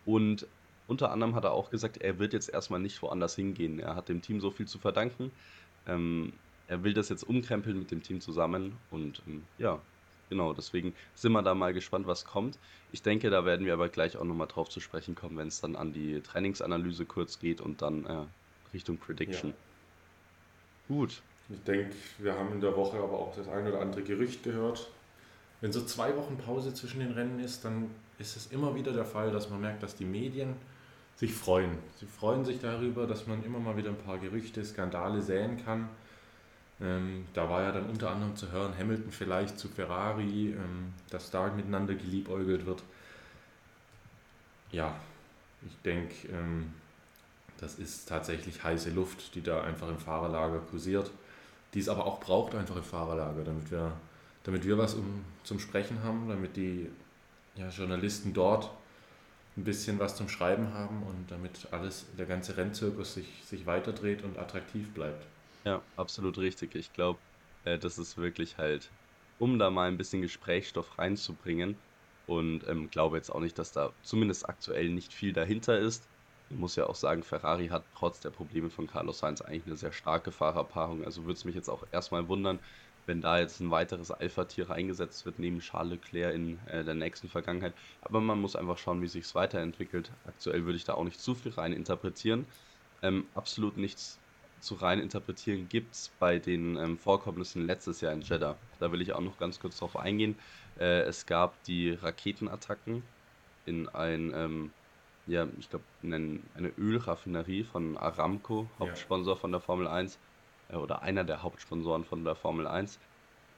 Und 0.05 0.47
unter 0.87 1.11
anderem 1.11 1.35
hat 1.35 1.45
er 1.45 1.53
auch 1.53 1.71
gesagt, 1.71 1.97
er 1.97 2.19
wird 2.19 2.33
jetzt 2.33 2.49
erstmal 2.49 2.79
nicht 2.79 3.01
woanders 3.01 3.35
hingehen. 3.35 3.79
Er 3.79 3.95
hat 3.95 4.09
dem 4.09 4.21
Team 4.21 4.39
so 4.39 4.51
viel 4.51 4.67
zu 4.67 4.77
verdanken. 4.77 5.31
Ähm, 5.87 6.33
er 6.71 6.85
will 6.85 6.93
das 6.93 7.09
jetzt 7.09 7.23
umkrempeln 7.23 7.77
mit 7.77 7.91
dem 7.91 8.01
Team 8.01 8.21
zusammen 8.21 8.77
und 8.91 9.21
ähm, 9.27 9.43
ja, 9.57 9.81
genau, 10.29 10.53
deswegen 10.53 10.95
sind 11.15 11.33
wir 11.33 11.41
da 11.41 11.53
mal 11.53 11.73
gespannt, 11.73 12.07
was 12.07 12.23
kommt. 12.23 12.57
Ich 12.93 13.01
denke, 13.01 13.29
da 13.29 13.43
werden 13.43 13.65
wir 13.65 13.73
aber 13.73 13.89
gleich 13.89 14.15
auch 14.15 14.23
nochmal 14.23 14.47
drauf 14.47 14.69
zu 14.69 14.79
sprechen 14.79 15.13
kommen, 15.13 15.37
wenn 15.37 15.49
es 15.49 15.59
dann 15.59 15.75
an 15.75 15.91
die 15.91 16.21
Trainingsanalyse 16.21 17.05
kurz 17.05 17.39
geht 17.39 17.59
und 17.59 17.81
dann 17.81 18.05
äh, 18.05 18.23
Richtung 18.73 18.97
Prediction. 18.97 19.49
Ja. 19.49 20.95
Gut. 20.95 21.21
Ich 21.49 21.61
denke, 21.63 21.93
wir 22.19 22.39
haben 22.39 22.53
in 22.53 22.61
der 22.61 22.73
Woche 22.77 22.97
aber 22.97 23.19
auch 23.19 23.35
das 23.35 23.49
ein 23.49 23.67
oder 23.67 23.81
andere 23.81 24.01
Gerücht 24.03 24.41
gehört. 24.41 24.89
Wenn 25.59 25.73
so 25.73 25.83
zwei 25.83 26.15
Wochen 26.15 26.37
Pause 26.37 26.73
zwischen 26.73 27.01
den 27.01 27.11
Rennen 27.11 27.41
ist, 27.41 27.65
dann 27.65 27.91
ist 28.17 28.37
es 28.37 28.47
immer 28.47 28.75
wieder 28.75 28.93
der 28.93 29.03
Fall, 29.03 29.31
dass 29.31 29.49
man 29.49 29.59
merkt, 29.59 29.83
dass 29.83 29.97
die 29.97 30.05
Medien 30.05 30.55
sich 31.17 31.33
freuen. 31.33 31.77
Sie 31.99 32.05
freuen 32.05 32.45
sich 32.45 32.61
darüber, 32.61 33.07
dass 33.07 33.27
man 33.27 33.43
immer 33.43 33.59
mal 33.59 33.75
wieder 33.75 33.89
ein 33.89 33.97
paar 33.97 34.19
Gerüchte, 34.19 34.63
Skandale 34.63 35.21
säen 35.21 35.57
kann. 35.65 35.89
Ähm, 36.81 37.25
da 37.33 37.49
war 37.49 37.61
ja 37.61 37.71
dann 37.71 37.85
unter 37.85 38.09
anderem 38.09 38.35
zu 38.35 38.51
hören, 38.51 38.73
Hamilton 38.77 39.11
vielleicht 39.11 39.59
zu 39.59 39.67
Ferrari, 39.67 40.53
ähm, 40.53 40.93
dass 41.09 41.29
da 41.29 41.49
miteinander 41.51 41.93
geliebäugelt 41.93 42.65
wird. 42.65 42.83
Ja, 44.71 44.95
ich 45.65 45.77
denke, 45.83 46.27
ähm, 46.29 46.73
das 47.59 47.75
ist 47.75 48.07
tatsächlich 48.07 48.63
heiße 48.63 48.89
Luft, 48.89 49.35
die 49.35 49.43
da 49.43 49.61
einfach 49.61 49.89
im 49.89 49.99
Fahrerlager 49.99 50.59
kursiert, 50.59 51.11
die 51.73 51.79
es 51.79 51.89
aber 51.89 52.05
auch 52.05 52.19
braucht 52.19 52.55
einfach 52.55 52.75
im 52.75 52.83
Fahrerlager, 52.83 53.43
damit 53.43 53.69
wir, 53.69 53.93
damit 54.43 54.65
wir 54.65 54.77
was 54.77 54.95
um, 54.95 55.23
zum 55.43 55.59
Sprechen 55.59 56.01
haben, 56.03 56.27
damit 56.29 56.57
die 56.57 56.89
ja, 57.55 57.69
Journalisten 57.69 58.33
dort 58.33 58.71
ein 59.57 59.63
bisschen 59.63 59.99
was 59.99 60.15
zum 60.15 60.29
Schreiben 60.29 60.73
haben 60.73 61.03
und 61.03 61.29
damit 61.29 61.67
alles, 61.71 62.05
der 62.17 62.25
ganze 62.25 62.57
Rennzirkus 62.57 63.13
sich, 63.13 63.43
sich 63.45 63.65
weiterdreht 63.65 64.23
und 64.23 64.39
attraktiv 64.39 64.89
bleibt. 64.93 65.25
Ja, 65.65 65.87
absolut 65.95 66.37
richtig. 66.39 66.75
Ich 66.75 66.91
glaube, 66.93 67.23
äh, 67.63 67.77
das 67.77 67.97
ist 67.97 68.17
wirklich 68.17 68.57
halt, 68.57 68.93
um 69.37 69.59
da 69.59 69.69
mal 69.69 69.87
ein 69.87 69.97
bisschen 69.97 70.21
Gesprächsstoff 70.21 70.97
reinzubringen 70.97 71.83
und 72.25 72.67
ähm, 72.67 72.89
glaube 72.89 73.17
jetzt 73.17 73.29
auch 73.29 73.39
nicht, 73.39 73.57
dass 73.59 73.71
da 73.71 73.95
zumindest 74.01 74.47
aktuell 74.49 74.89
nicht 74.89 75.13
viel 75.13 75.33
dahinter 75.33 75.77
ist. 75.79 76.09
Ich 76.49 76.57
muss 76.57 76.75
ja 76.75 76.87
auch 76.87 76.95
sagen, 76.95 77.23
Ferrari 77.23 77.67
hat 77.67 77.89
trotz 77.93 78.19
der 78.19 78.31
Probleme 78.31 78.69
von 78.71 78.87
Carlos 78.87 79.19
Sainz 79.19 79.41
eigentlich 79.41 79.65
eine 79.67 79.77
sehr 79.77 79.91
starke 79.91 80.31
Fahrerpaarung. 80.31 81.05
Also 81.05 81.23
würde 81.23 81.33
es 81.33 81.45
mich 81.45 81.55
jetzt 81.55 81.69
auch 81.69 81.83
erstmal 81.91 82.27
wundern, 82.27 82.59
wenn 83.05 83.21
da 83.21 83.39
jetzt 83.39 83.59
ein 83.59 83.71
weiteres 83.71 84.11
Alpha-Tier 84.11 84.69
eingesetzt 84.69 85.25
wird, 85.25 85.39
neben 85.39 85.59
Charles 85.59 85.91
Leclerc 85.93 86.33
in 86.35 86.57
äh, 86.67 86.83
der 86.83 86.95
nächsten 86.95 87.29
Vergangenheit. 87.29 87.77
Aber 88.01 88.19
man 88.19 88.39
muss 88.39 88.55
einfach 88.55 88.77
schauen, 88.77 89.01
wie 89.01 89.07
sich 89.07 89.25
es 89.25 89.35
weiterentwickelt. 89.35 90.13
Aktuell 90.23 90.65
würde 90.65 90.75
ich 90.77 90.83
da 90.83 90.93
auch 90.95 91.03
nicht 91.03 91.21
zu 91.21 91.35
viel 91.35 91.51
rein 91.53 91.71
interpretieren. 91.73 92.51
Ähm, 93.01 93.31
absolut 93.33 93.77
nichts 93.77 94.20
zu 94.61 94.75
rein 94.75 94.99
interpretieren 94.99 95.67
gibt 95.67 95.93
es 95.93 96.11
bei 96.19 96.39
den 96.39 96.77
ähm, 96.77 96.97
Vorkommnissen 96.97 97.65
letztes 97.65 98.01
Jahr 98.01 98.13
in 98.13 98.21
Jeddah. 98.21 98.55
Da 98.79 98.91
will 98.91 99.01
ich 99.01 99.13
auch 99.13 99.21
noch 99.21 99.37
ganz 99.37 99.59
kurz 99.59 99.79
drauf 99.79 99.97
eingehen. 99.97 100.37
Äh, 100.79 101.01
es 101.01 101.25
gab 101.25 101.61
die 101.63 101.91
Raketenattacken 101.91 103.03
in 103.65 103.89
ein, 103.89 104.31
ähm, 104.33 104.71
ja, 105.27 105.47
ich 105.59 105.69
glaube, 105.69 105.83
eine 106.03 106.71
Ölraffinerie 106.77 107.63
von 107.63 107.97
Aramco, 107.97 108.69
Hauptsponsor 108.79 109.35
ja. 109.35 109.39
von 109.39 109.51
der 109.51 109.61
Formel 109.61 109.87
1 109.87 110.17
äh, 110.69 110.75
oder 110.75 111.01
einer 111.01 111.23
der 111.23 111.43
Hauptsponsoren 111.43 112.05
von 112.05 112.23
der 112.23 112.35
Formel 112.35 112.67
1. 112.67 112.99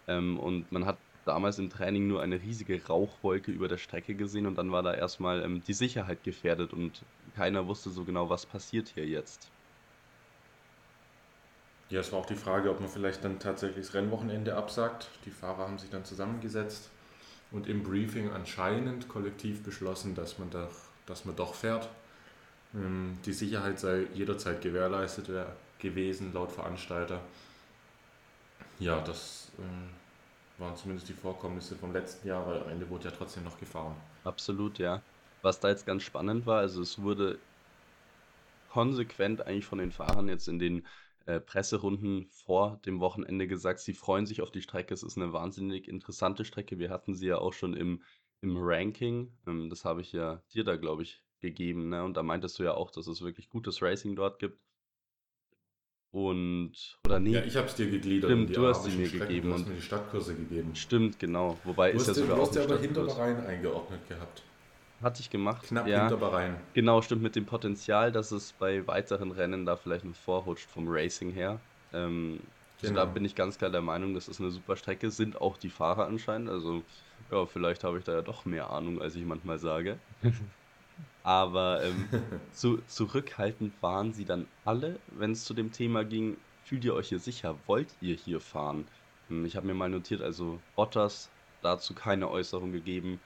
Ähm, 0.07 0.39
und 0.39 0.71
man 0.71 0.85
hat 0.85 0.97
damals 1.25 1.59
im 1.59 1.69
Training 1.69 2.07
nur 2.07 2.21
eine 2.21 2.41
riesige 2.41 2.85
Rauchwolke 2.85 3.51
über 3.51 3.67
der 3.67 3.77
Strecke 3.77 4.15
gesehen 4.15 4.45
und 4.45 4.57
dann 4.57 4.71
war 4.71 4.83
da 4.83 4.93
erstmal 4.93 5.41
ähm, 5.43 5.63
die 5.65 5.73
Sicherheit 5.73 6.23
gefährdet 6.23 6.73
und 6.73 7.03
keiner 7.35 7.67
wusste 7.67 7.89
so 7.89 8.03
genau, 8.03 8.29
was 8.29 8.45
passiert 8.45 8.89
hier 8.89 9.07
jetzt. 9.07 9.49
Ja, 11.93 11.99
es 11.99 12.11
war 12.11 12.17
auch 12.17 12.25
die 12.25 12.33
Frage, 12.33 12.71
ob 12.71 12.79
man 12.79 12.89
vielleicht 12.89 13.23
dann 13.23 13.37
tatsächlich 13.37 13.85
das 13.85 13.93
Rennwochenende 13.93 14.55
absagt. 14.55 15.09
Die 15.25 15.29
Fahrer 15.29 15.59
haben 15.67 15.77
sich 15.77 15.91
dann 15.91 16.03
zusammengesetzt 16.03 16.89
und 17.51 17.67
im 17.67 17.83
Briefing 17.83 18.31
anscheinend 18.31 19.07
kollektiv 19.07 19.61
beschlossen, 19.61 20.15
dass 20.15 20.39
man 20.39 20.49
doch, 20.49 20.71
dass 21.05 21.25
man 21.25 21.35
doch 21.35 21.53
fährt. 21.53 21.87
Ähm, 22.73 23.19
die 23.27 23.31
Sicherheit 23.33 23.79
sei 23.79 24.07
jederzeit 24.15 24.63
gewährleistet 24.63 25.29
gewesen, 25.77 26.33
laut 26.33 26.51
Veranstalter. 26.51 27.21
Ja, 28.79 28.99
das 29.01 29.51
äh, 29.59 30.59
waren 30.59 30.75
zumindest 30.75 31.09
die 31.09 31.13
Vorkommnisse 31.13 31.75
vom 31.75 31.93
letzten 31.93 32.27
Jahr, 32.27 32.47
weil 32.47 32.59
am 32.63 32.69
Ende 32.69 32.89
wurde 32.89 33.09
ja 33.09 33.11
trotzdem 33.11 33.43
noch 33.43 33.59
gefahren. 33.59 33.95
Absolut, 34.23 34.79
ja. 34.79 35.03
Was 35.43 35.59
da 35.59 35.69
jetzt 35.69 35.85
ganz 35.85 36.01
spannend 36.01 36.47
war, 36.47 36.57
also 36.57 36.81
es 36.81 36.99
wurde 36.99 37.37
konsequent 38.67 39.45
eigentlich 39.45 39.67
von 39.67 39.77
den 39.77 39.91
Fahrern 39.91 40.27
jetzt 40.27 40.47
in 40.47 40.57
den 40.57 40.87
äh, 41.25 41.39
Presserunden 41.39 42.27
vor 42.31 42.79
dem 42.85 42.99
Wochenende 42.99 43.47
gesagt, 43.47 43.79
sie 43.79 43.93
freuen 43.93 44.25
sich 44.25 44.41
auf 44.41 44.51
die 44.51 44.61
Strecke. 44.61 44.93
Es 44.93 45.03
ist 45.03 45.17
eine 45.17 45.33
wahnsinnig 45.33 45.87
interessante 45.87 46.45
Strecke. 46.45 46.79
Wir 46.79 46.89
hatten 46.89 47.15
sie 47.15 47.27
ja 47.27 47.37
auch 47.37 47.53
schon 47.53 47.75
im, 47.75 48.01
im 48.41 48.57
Ranking. 48.57 49.31
Ähm, 49.47 49.69
das 49.69 49.85
habe 49.85 50.01
ich 50.01 50.11
ja 50.11 50.43
dir 50.53 50.63
da, 50.63 50.75
glaube 50.75 51.03
ich, 51.03 51.23
gegeben. 51.39 51.89
Ne? 51.89 52.03
Und 52.03 52.17
da 52.17 52.23
meintest 52.23 52.59
du 52.59 52.63
ja 52.63 52.73
auch, 52.73 52.91
dass 52.91 53.07
es 53.07 53.21
wirklich 53.21 53.49
gutes 53.49 53.81
Racing 53.81 54.15
dort 54.15 54.39
gibt. 54.39 54.59
Und, 56.11 56.99
oder 57.05 57.19
nee. 57.19 57.31
Ja, 57.31 57.43
ich 57.43 57.55
habe 57.55 57.67
es 57.67 57.75
dir 57.75 57.89
gegliedert. 57.89 58.29
Stimmt, 58.29 58.55
du 58.55 58.67
hast 58.67 58.83
sie 58.83 58.91
mir 58.91 59.07
Strecken, 59.07 59.27
gegeben. 59.27 59.49
Du 59.49 59.55
hast 59.55 59.67
mir 59.67 59.73
die 59.75 59.81
Stadtkurse 59.81 60.35
gegeben. 60.35 60.75
Stimmt, 60.75 61.19
genau. 61.19 61.57
Wobei 61.63 61.91
du 61.91 61.97
ist 61.97 62.07
ja 62.07 62.13
sogar 62.13 62.37
auch. 62.37 62.43
Du 62.43 62.49
hast 62.49 62.55
ja 62.55 62.63
aber 62.65 62.79
hinter 62.79 63.05
Bahrain 63.05 63.37
eingeordnet 63.45 64.07
gehabt. 64.07 64.43
Hatte 65.01 65.21
ich 65.21 65.29
gemacht. 65.29 65.63
Knapp 65.63 65.87
ja. 65.87 66.01
hinter 66.01 66.17
Bahrain. 66.17 66.55
Genau, 66.73 67.01
stimmt 67.01 67.23
mit 67.23 67.35
dem 67.35 67.45
Potenzial, 67.45 68.11
dass 68.11 68.31
es 68.31 68.53
bei 68.53 68.87
weiteren 68.87 69.31
Rennen 69.31 69.65
da 69.65 69.75
vielleicht 69.75 70.05
noch 70.05 70.15
vorrutscht 70.15 70.69
vom 70.69 70.85
Racing 70.87 71.31
her. 71.31 71.59
Ähm, 71.91 72.39
genau. 72.81 72.95
Da 72.95 73.05
bin 73.05 73.25
ich 73.25 73.35
ganz 73.35 73.57
klar 73.57 73.69
der 73.69 73.81
Meinung, 73.81 74.13
das 74.13 74.27
ist 74.27 74.39
eine 74.39 74.51
super 74.51 74.77
Strecke. 74.77 75.11
Sind 75.11 75.41
auch 75.41 75.57
die 75.57 75.69
Fahrer 75.69 76.05
anscheinend. 76.05 76.49
Also, 76.49 76.83
ja, 77.31 77.45
vielleicht 77.45 77.83
habe 77.83 77.97
ich 77.97 78.05
da 78.05 78.13
ja 78.13 78.21
doch 78.21 78.45
mehr 78.45 78.69
Ahnung, 78.69 79.01
als 79.01 79.15
ich 79.15 79.25
manchmal 79.25 79.57
sage. 79.59 79.97
Aber 81.23 81.83
ähm, 81.83 82.07
zu, 82.51 82.79
zurückhaltend 82.87 83.73
waren 83.81 84.13
sie 84.13 84.25
dann 84.25 84.47
alle, 84.65 84.99
wenn 85.07 85.31
es 85.31 85.43
zu 85.45 85.53
dem 85.53 85.71
Thema 85.71 86.03
ging, 86.03 86.37
fühlt 86.65 86.83
ihr 86.85 86.93
euch 86.93 87.09
hier 87.09 87.19
sicher? 87.19 87.55
Wollt 87.65 87.89
ihr 88.01 88.15
hier 88.15 88.39
fahren? 88.39 88.85
Hm, 89.29 89.45
ich 89.45 89.55
habe 89.55 89.67
mir 89.67 89.73
mal 89.73 89.89
notiert, 89.89 90.21
also 90.21 90.59
Bottas 90.75 91.29
dazu 91.61 91.93
keine 91.93 92.29
Äußerung 92.29 92.71
gegeben 92.73 93.19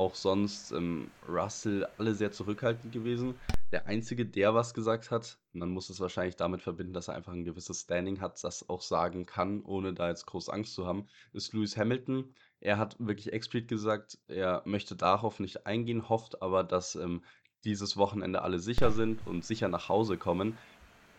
auch 0.00 0.14
sonst 0.14 0.72
ähm, 0.72 1.10
Russell 1.28 1.86
alle 1.98 2.14
sehr 2.14 2.32
zurückhaltend 2.32 2.90
gewesen. 2.90 3.34
Der 3.70 3.86
Einzige, 3.86 4.24
der 4.24 4.54
was 4.54 4.72
gesagt 4.72 5.10
hat, 5.10 5.36
man 5.52 5.68
muss 5.68 5.90
es 5.90 6.00
wahrscheinlich 6.00 6.36
damit 6.36 6.62
verbinden, 6.62 6.94
dass 6.94 7.08
er 7.08 7.16
einfach 7.16 7.34
ein 7.34 7.44
gewisses 7.44 7.82
Standing 7.82 8.18
hat, 8.22 8.42
das 8.42 8.66
auch 8.70 8.80
sagen 8.80 9.26
kann, 9.26 9.62
ohne 9.62 9.92
da 9.92 10.08
jetzt 10.08 10.24
groß 10.24 10.48
Angst 10.48 10.72
zu 10.72 10.86
haben, 10.86 11.06
ist 11.34 11.52
Lewis 11.52 11.76
Hamilton. 11.76 12.34
Er 12.60 12.78
hat 12.78 12.96
wirklich 12.98 13.34
explizit 13.34 13.68
gesagt, 13.68 14.16
er 14.26 14.62
möchte 14.64 14.96
darauf 14.96 15.38
nicht 15.38 15.66
eingehen, 15.66 16.08
hofft 16.08 16.40
aber, 16.40 16.64
dass 16.64 16.94
ähm, 16.94 17.22
dieses 17.64 17.98
Wochenende 17.98 18.40
alle 18.40 18.58
sicher 18.58 18.92
sind 18.92 19.26
und 19.26 19.44
sicher 19.44 19.68
nach 19.68 19.90
Hause 19.90 20.16
kommen. 20.16 20.56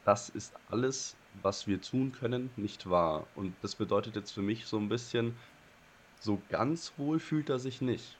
Das 0.05 0.27
ist 0.27 0.55
alles, 0.71 1.15
was 1.43 1.67
wir 1.67 1.79
tun 1.81 2.13
können, 2.13 2.49
nicht 2.55 2.89
wahr. 2.89 3.27
Und 3.35 3.53
das 3.61 3.75
bedeutet 3.75 4.15
jetzt 4.15 4.31
für 4.31 4.41
mich 4.41 4.65
so 4.65 4.77
ein 4.77 4.89
bisschen, 4.89 5.35
so 6.19 6.41
ganz 6.49 6.93
wohl 6.97 7.19
fühlt 7.19 7.51
er 7.51 7.59
sich 7.59 7.81
nicht. 7.81 8.17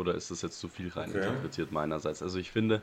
Oder 0.00 0.14
ist 0.14 0.30
das 0.30 0.40
jetzt 0.40 0.58
zu 0.58 0.68
viel 0.68 0.88
reininterpretiert 0.88 1.68
okay. 1.68 1.74
meinerseits? 1.74 2.22
Also 2.22 2.38
ich 2.38 2.50
finde, 2.50 2.80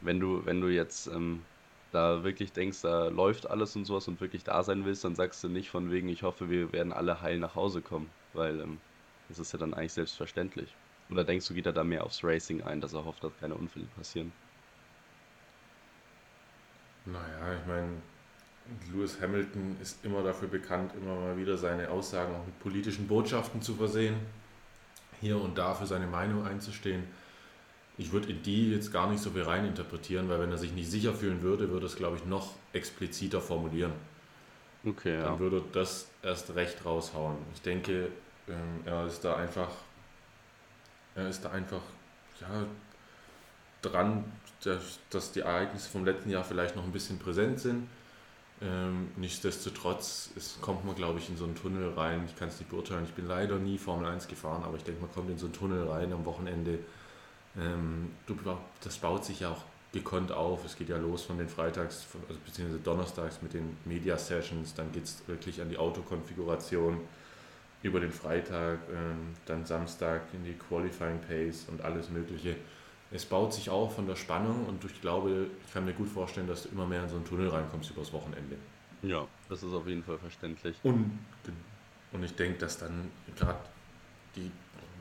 wenn 0.00 0.20
du, 0.20 0.46
wenn 0.46 0.60
du 0.60 0.68
jetzt 0.68 1.08
ähm, 1.08 1.42
da 1.90 2.22
wirklich 2.22 2.52
denkst, 2.52 2.82
da 2.82 3.08
läuft 3.08 3.50
alles 3.50 3.74
und 3.74 3.86
sowas 3.86 4.06
und 4.06 4.20
wirklich 4.20 4.44
da 4.44 4.62
sein 4.62 4.84
willst, 4.84 5.02
dann 5.02 5.16
sagst 5.16 5.42
du 5.42 5.48
nicht 5.48 5.68
von 5.68 5.90
wegen, 5.90 6.08
ich 6.08 6.22
hoffe, 6.22 6.48
wir 6.48 6.72
werden 6.72 6.92
alle 6.92 7.20
heil 7.22 7.40
nach 7.40 7.56
Hause 7.56 7.82
kommen, 7.82 8.08
weil 8.34 8.60
ähm, 8.60 8.78
das 9.28 9.40
ist 9.40 9.52
ja 9.52 9.58
dann 9.58 9.74
eigentlich 9.74 9.94
selbstverständlich. 9.94 10.72
Oder 11.10 11.24
denkst 11.24 11.48
du, 11.48 11.54
geht 11.54 11.66
er 11.66 11.72
da 11.72 11.82
mehr 11.82 12.04
aufs 12.04 12.22
Racing 12.22 12.62
ein, 12.62 12.80
dass 12.80 12.92
er 12.92 13.04
hofft, 13.04 13.24
dass 13.24 13.36
keine 13.40 13.56
Unfälle 13.56 13.86
passieren? 13.96 14.30
Naja, 17.04 17.58
ich 17.60 17.66
meine, 17.66 17.96
Lewis 18.92 19.20
Hamilton 19.20 19.76
ist 19.82 20.04
immer 20.04 20.22
dafür 20.22 20.46
bekannt, 20.46 20.92
immer 20.94 21.16
mal 21.16 21.36
wieder 21.36 21.56
seine 21.56 21.90
Aussagen 21.90 22.32
auch 22.32 22.46
mit 22.46 22.60
politischen 22.60 23.08
Botschaften 23.08 23.60
zu 23.60 23.74
versehen 23.74 24.14
hier 25.20 25.40
und 25.40 25.58
da 25.58 25.74
für 25.74 25.86
seine 25.86 26.06
Meinung 26.06 26.46
einzustehen. 26.46 27.04
Ich 27.98 28.12
würde 28.12 28.30
in 28.30 28.42
die 28.42 28.72
jetzt 28.72 28.92
gar 28.92 29.10
nicht 29.10 29.22
so 29.22 29.30
viel 29.30 29.42
rein 29.42 29.66
interpretieren, 29.66 30.28
weil 30.28 30.40
wenn 30.40 30.50
er 30.50 30.58
sich 30.58 30.72
nicht 30.72 30.90
sicher 30.90 31.12
fühlen 31.12 31.42
würde, 31.42 31.68
würde 31.68 31.86
es, 31.86 31.96
glaube 31.96 32.16
ich, 32.16 32.24
noch 32.24 32.54
expliziter 32.72 33.40
formulieren. 33.40 33.92
Okay, 34.84 35.18
ja. 35.18 35.24
Dann 35.24 35.38
würde 35.38 35.62
das 35.72 36.08
erst 36.22 36.54
recht 36.54 36.84
raushauen. 36.84 37.36
Ich 37.54 37.60
denke, 37.60 38.08
ähm, 38.48 38.80
er 38.86 39.06
ist 39.06 39.20
da 39.20 39.36
einfach, 39.36 39.68
er 41.14 41.28
ist 41.28 41.44
da 41.44 41.50
einfach, 41.50 41.82
ja, 42.40 42.64
dran, 43.82 44.24
dass, 44.64 44.98
dass 45.10 45.32
die 45.32 45.40
Ereignisse 45.40 45.90
vom 45.90 46.04
letzten 46.04 46.30
Jahr 46.30 46.44
vielleicht 46.44 46.76
noch 46.76 46.84
ein 46.84 46.92
bisschen 46.92 47.18
präsent 47.18 47.60
sind. 47.60 47.86
Ähm, 48.62 49.08
nichtsdestotrotz 49.16 50.30
es 50.36 50.58
kommt 50.60 50.84
man, 50.84 50.94
glaube 50.94 51.18
ich, 51.18 51.28
in 51.30 51.36
so 51.36 51.44
einen 51.44 51.54
Tunnel 51.54 51.94
rein. 51.94 52.24
Ich 52.26 52.36
kann 52.36 52.48
es 52.48 52.58
nicht 52.58 52.70
beurteilen. 52.70 53.04
Ich 53.04 53.14
bin 53.14 53.26
leider 53.26 53.56
nie 53.56 53.78
Formel 53.78 54.06
1 54.06 54.28
gefahren, 54.28 54.62
aber 54.64 54.76
ich 54.76 54.84
denke, 54.84 55.00
man 55.00 55.12
kommt 55.12 55.30
in 55.30 55.38
so 55.38 55.46
einen 55.46 55.54
Tunnel 55.54 55.88
rein 55.88 56.12
am 56.12 56.24
Wochenende. 56.26 56.78
Ähm, 57.58 58.10
das 58.82 58.98
baut 58.98 59.24
sich 59.24 59.40
ja 59.40 59.50
auch 59.50 59.62
gekonnt 59.92 60.30
auf. 60.30 60.64
Es 60.64 60.76
geht 60.76 60.88
ja 60.88 60.98
los 60.98 61.22
von 61.22 61.38
den 61.38 61.48
Freitags, 61.48 62.06
also 62.28 62.40
beziehungsweise 62.44 62.82
Donnerstags 62.82 63.42
mit 63.42 63.54
den 63.54 63.76
Media 63.84 64.16
Sessions, 64.16 64.74
dann 64.74 64.92
geht 64.92 65.04
es 65.04 65.22
wirklich 65.26 65.60
an 65.60 65.68
die 65.68 65.78
Autokonfiguration 65.78 67.00
über 67.82 67.98
den 67.98 68.12
Freitag, 68.12 68.78
ähm, 68.92 69.34
dann 69.46 69.64
Samstag 69.64 70.22
in 70.32 70.44
die 70.44 70.52
Qualifying 70.52 71.18
Pace 71.20 71.66
und 71.68 71.80
alles 71.80 72.10
Mögliche. 72.10 72.56
Es 73.12 73.24
baut 73.24 73.52
sich 73.52 73.70
auf 73.70 73.96
von 73.96 74.06
der 74.06 74.16
Spannung 74.16 74.66
und 74.66 74.84
ich 74.84 75.00
glaube, 75.00 75.46
ich 75.66 75.72
kann 75.72 75.84
mir 75.84 75.92
gut 75.92 76.08
vorstellen, 76.08 76.46
dass 76.46 76.64
du 76.64 76.68
immer 76.68 76.86
mehr 76.86 77.02
in 77.02 77.08
so 77.08 77.16
einen 77.16 77.24
Tunnel 77.24 77.48
reinkommst 77.48 77.90
übers 77.90 78.12
Wochenende. 78.12 78.56
Ja, 79.02 79.26
das 79.48 79.62
ist 79.62 79.72
auf 79.72 79.86
jeden 79.86 80.04
Fall 80.04 80.18
verständlich. 80.18 80.76
Und, 80.82 81.18
und 82.12 82.22
ich 82.22 82.34
denke, 82.36 82.58
dass 82.58 82.78
dann 82.78 83.10
gerade 83.36 83.58
die 84.36 84.50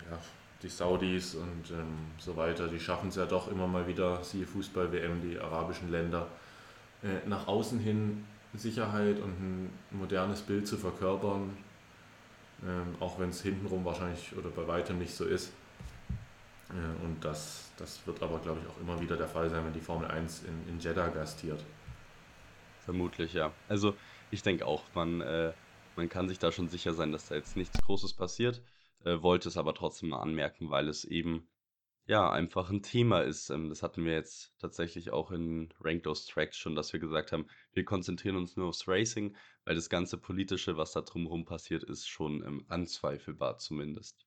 ja, 0.09 0.17
die 0.61 0.69
Saudis 0.69 1.35
und 1.35 1.71
ähm, 1.71 2.11
so 2.17 2.35
weiter, 2.35 2.67
die 2.67 2.79
schaffen 2.79 3.09
es 3.09 3.15
ja 3.15 3.25
doch 3.25 3.49
immer 3.49 3.67
mal 3.67 3.87
wieder, 3.87 4.23
siehe 4.23 4.45
Fußball-WM, 4.45 5.21
die 5.21 5.39
arabischen 5.39 5.91
Länder, 5.91 6.27
äh, 7.03 7.27
nach 7.27 7.47
außen 7.47 7.79
hin 7.79 8.25
Sicherheit 8.53 9.19
und 9.19 9.29
ein 9.29 9.69
modernes 9.91 10.41
Bild 10.41 10.67
zu 10.67 10.77
verkörpern, 10.77 11.55
ähm, 12.65 12.95
auch 12.99 13.19
wenn 13.19 13.29
es 13.29 13.41
hintenrum 13.41 13.85
wahrscheinlich 13.85 14.35
oder 14.35 14.49
bei 14.49 14.67
weitem 14.67 14.99
nicht 14.99 15.13
so 15.13 15.25
ist. 15.25 15.53
Äh, 16.69 17.05
und 17.05 17.23
das, 17.23 17.71
das 17.77 18.05
wird 18.05 18.21
aber, 18.21 18.39
glaube 18.39 18.59
ich, 18.61 18.67
auch 18.67 18.79
immer 18.81 18.99
wieder 19.01 19.17
der 19.17 19.27
Fall 19.27 19.49
sein, 19.49 19.65
wenn 19.65 19.73
die 19.73 19.81
Formel 19.81 20.07
1 20.09 20.43
in, 20.43 20.69
in 20.69 20.79
Jeddah 20.79 21.09
gastiert. 21.09 21.63
Vermutlich, 22.85 23.33
ja. 23.33 23.51
Also 23.67 23.95
ich 24.31 24.41
denke 24.43 24.65
auch, 24.65 24.83
man, 24.93 25.21
äh, 25.21 25.53
man 25.95 26.09
kann 26.09 26.27
sich 26.27 26.39
da 26.39 26.51
schon 26.51 26.69
sicher 26.69 26.93
sein, 26.93 27.11
dass 27.11 27.27
da 27.27 27.35
jetzt 27.35 27.55
nichts 27.55 27.79
Großes 27.81 28.13
passiert 28.13 28.61
äh, 29.03 29.21
wollte 29.21 29.49
es 29.49 29.57
aber 29.57 29.73
trotzdem 29.73 30.09
mal 30.09 30.21
anmerken, 30.21 30.69
weil 30.69 30.87
es 30.87 31.05
eben 31.05 31.47
ja 32.05 32.29
einfach 32.31 32.69
ein 32.69 32.81
Thema 32.81 33.21
ist. 33.21 33.49
Ähm, 33.49 33.69
das 33.69 33.83
hatten 33.83 34.05
wir 34.05 34.13
jetzt 34.13 34.53
tatsächlich 34.59 35.11
auch 35.11 35.31
in 35.31 35.73
Rank 35.81 36.03
Those 36.03 36.27
Tracks 36.27 36.57
schon, 36.57 36.75
dass 36.75 36.93
wir 36.93 36.99
gesagt 36.99 37.31
haben, 37.31 37.47
wir 37.73 37.85
konzentrieren 37.85 38.35
uns 38.35 38.57
nur 38.57 38.67
aufs 38.67 38.87
Racing, 38.87 39.35
weil 39.65 39.75
das 39.75 39.89
ganze 39.89 40.17
Politische, 40.17 40.77
was 40.77 40.93
da 40.93 41.01
drumherum 41.01 41.45
passiert, 41.45 41.83
ist 41.83 42.07
schon 42.07 42.43
ähm, 42.43 42.65
anzweifelbar 42.67 43.57
zumindest. 43.57 44.25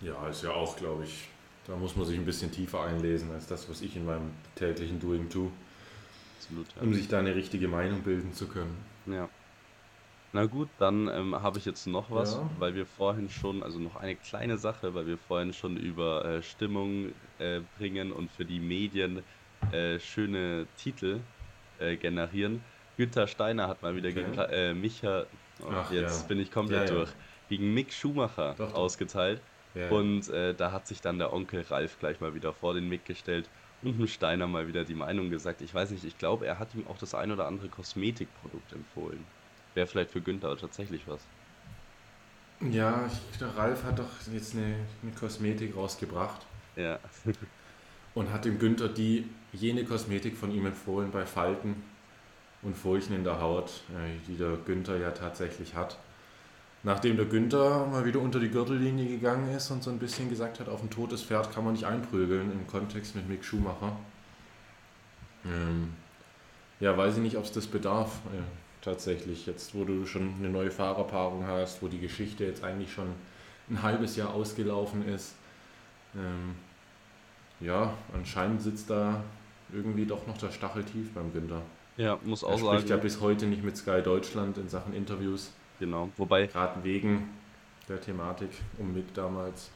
Ja, 0.00 0.28
ist 0.28 0.42
ja 0.42 0.50
auch, 0.50 0.76
glaube 0.76 1.04
ich, 1.04 1.28
da 1.66 1.76
muss 1.76 1.96
man 1.96 2.06
sich 2.06 2.18
ein 2.18 2.24
bisschen 2.24 2.52
tiefer 2.52 2.82
einlesen 2.82 3.30
als 3.32 3.46
das, 3.46 3.68
was 3.68 3.80
ich 3.82 3.96
in 3.96 4.04
meinem 4.04 4.30
täglichen 4.54 5.00
Doing 5.00 5.28
tue. 5.28 5.50
Absolut, 6.38 6.66
ja. 6.76 6.82
Um 6.82 6.94
sich 6.94 7.08
da 7.08 7.18
eine 7.18 7.34
richtige 7.34 7.66
Meinung 7.68 8.02
bilden 8.02 8.32
zu 8.32 8.46
können. 8.46 8.76
Ja. 9.06 9.28
Na 10.32 10.44
gut, 10.44 10.68
dann 10.78 11.08
ähm, 11.08 11.34
habe 11.34 11.58
ich 11.58 11.64
jetzt 11.64 11.86
noch 11.86 12.10
was, 12.10 12.34
Ja. 12.34 12.50
weil 12.58 12.74
wir 12.74 12.84
vorhin 12.84 13.30
schon, 13.30 13.62
also 13.62 13.78
noch 13.78 13.96
eine 13.96 14.16
kleine 14.16 14.58
Sache, 14.58 14.94
weil 14.94 15.06
wir 15.06 15.16
vorhin 15.16 15.52
schon 15.54 15.76
über 15.78 16.24
äh, 16.24 16.42
Stimmung 16.42 17.12
äh, 17.38 17.60
bringen 17.78 18.12
und 18.12 18.30
für 18.30 18.44
die 18.44 18.60
Medien 18.60 19.22
äh, 19.72 19.98
schöne 19.98 20.66
Titel 20.76 21.20
äh, 21.78 21.96
generieren. 21.96 22.62
Günther 22.98 23.26
Steiner 23.28 23.66
hat 23.68 23.82
mal 23.82 23.94
wieder 23.96 24.10
Okay. 24.10 24.24
gegen 24.24 24.38
äh, 24.38 24.74
Micha, 24.74 25.24
oh, 25.62 25.66
Ach 25.70 25.90
jetzt 25.90 26.22
ja. 26.22 26.26
bin 26.28 26.40
ich 26.40 26.50
komplett 26.50 26.90
durch, 26.90 27.10
gegen 27.48 27.72
Mick 27.72 27.92
Schumacher 27.92 28.54
doch. 28.58 28.74
ausgeteilt. 28.74 29.40
Ja. 29.76 29.90
Und 29.90 30.28
äh, 30.30 30.54
da 30.54 30.72
hat 30.72 30.86
sich 30.86 31.00
dann 31.02 31.18
der 31.18 31.32
Onkel 31.32 31.60
Ralf 31.60 31.98
gleich 31.98 32.20
mal 32.20 32.34
wieder 32.34 32.52
vor 32.54 32.72
den 32.72 32.88
Mick 32.88 33.04
gestellt 33.04 33.48
und 33.82 33.98
dem 33.98 34.06
Steiner 34.08 34.46
mal 34.46 34.66
wieder 34.68 34.84
die 34.84 34.94
Meinung 34.94 35.28
gesagt. 35.28 35.60
Ich 35.60 35.74
weiß 35.74 35.90
nicht, 35.90 36.04
ich 36.04 36.16
glaube, 36.16 36.46
er 36.46 36.58
hat 36.58 36.74
ihm 36.74 36.86
auch 36.88 36.96
das 36.96 37.14
ein 37.14 37.30
oder 37.30 37.46
andere 37.46 37.68
Kosmetikprodukt 37.68 38.72
empfohlen. 38.72 39.22
Wäre 39.74 39.86
vielleicht 39.86 40.10
für 40.10 40.22
Günther 40.22 40.56
tatsächlich 40.56 41.02
was. 41.06 41.20
Ja, 42.60 43.06
ich, 43.06 43.38
der 43.38 43.54
Ralf 43.54 43.84
hat 43.84 43.98
doch 43.98 44.08
jetzt 44.32 44.54
eine, 44.54 44.76
eine 45.02 45.12
Kosmetik 45.12 45.76
rausgebracht. 45.76 46.46
Ja. 46.74 46.98
und 48.14 48.32
hat 48.32 48.46
dem 48.46 48.58
Günther 48.58 48.88
die 48.88 49.28
jene 49.52 49.84
Kosmetik 49.84 50.38
von 50.38 50.50
ihm 50.50 50.64
empfohlen 50.64 51.10
bei 51.10 51.26
Falten 51.26 51.82
und 52.62 52.74
Furchen 52.74 53.14
in 53.14 53.24
der 53.24 53.42
Haut, 53.42 53.82
äh, 53.90 54.26
die 54.26 54.38
der 54.38 54.56
Günther 54.64 54.96
ja 54.96 55.10
tatsächlich 55.10 55.74
hat. 55.74 55.98
Nachdem 56.86 57.16
der 57.16 57.26
Günther 57.26 57.84
mal 57.86 58.04
wieder 58.04 58.20
unter 58.20 58.38
die 58.38 58.48
Gürtellinie 58.48 59.08
gegangen 59.08 59.50
ist 59.50 59.72
und 59.72 59.82
so 59.82 59.90
ein 59.90 59.98
bisschen 59.98 60.30
gesagt 60.30 60.60
hat, 60.60 60.68
auf 60.68 60.84
ein 60.84 60.88
totes 60.88 61.20
Pferd 61.20 61.52
kann 61.52 61.64
man 61.64 61.72
nicht 61.72 61.84
einprügeln 61.84 62.52
im 62.52 62.64
Kontext 62.68 63.16
mit 63.16 63.28
Mick 63.28 63.44
Schumacher. 63.44 63.96
Ähm, 65.44 65.94
ja, 66.78 66.96
weiß 66.96 67.16
ich 67.16 67.22
nicht, 67.24 67.36
ob 67.38 67.42
es 67.42 67.50
das 67.50 67.66
bedarf. 67.66 68.20
Äh, 68.26 68.38
tatsächlich. 68.82 69.46
Jetzt, 69.46 69.74
wo 69.74 69.82
du 69.82 70.06
schon 70.06 70.34
eine 70.38 70.48
neue 70.48 70.70
Fahrerpaarung 70.70 71.44
hast, 71.44 71.82
wo 71.82 71.88
die 71.88 71.98
Geschichte 71.98 72.44
jetzt 72.44 72.62
eigentlich 72.62 72.92
schon 72.92 73.08
ein 73.68 73.82
halbes 73.82 74.14
Jahr 74.14 74.32
ausgelaufen 74.32 75.08
ist. 75.08 75.34
Ähm, 76.14 76.54
ja, 77.58 77.94
anscheinend 78.14 78.62
sitzt 78.62 78.90
da 78.90 79.24
irgendwie 79.72 80.06
doch 80.06 80.24
noch 80.28 80.38
der 80.38 80.52
Stachel 80.52 80.84
tief 80.84 81.12
beim 81.14 81.32
Günther. 81.32 81.62
Ja, 81.96 82.16
muss 82.22 82.44
auch 82.44 82.52
er 82.52 82.58
sagen. 82.58 82.70
spricht 82.74 82.90
ja 82.90 82.96
bis 82.96 83.20
heute 83.20 83.46
nicht 83.46 83.64
mit 83.64 83.76
Sky 83.76 84.02
Deutschland 84.04 84.56
in 84.56 84.68
Sachen 84.68 84.94
Interviews. 84.94 85.50
Genau, 85.78 86.10
wobei. 86.16 86.46
Gerade 86.46 86.82
wegen 86.84 87.28
der 87.88 88.00
Thematik 88.00 88.50
um 88.78 88.94
Mick 88.94 89.12
damals. 89.14 89.70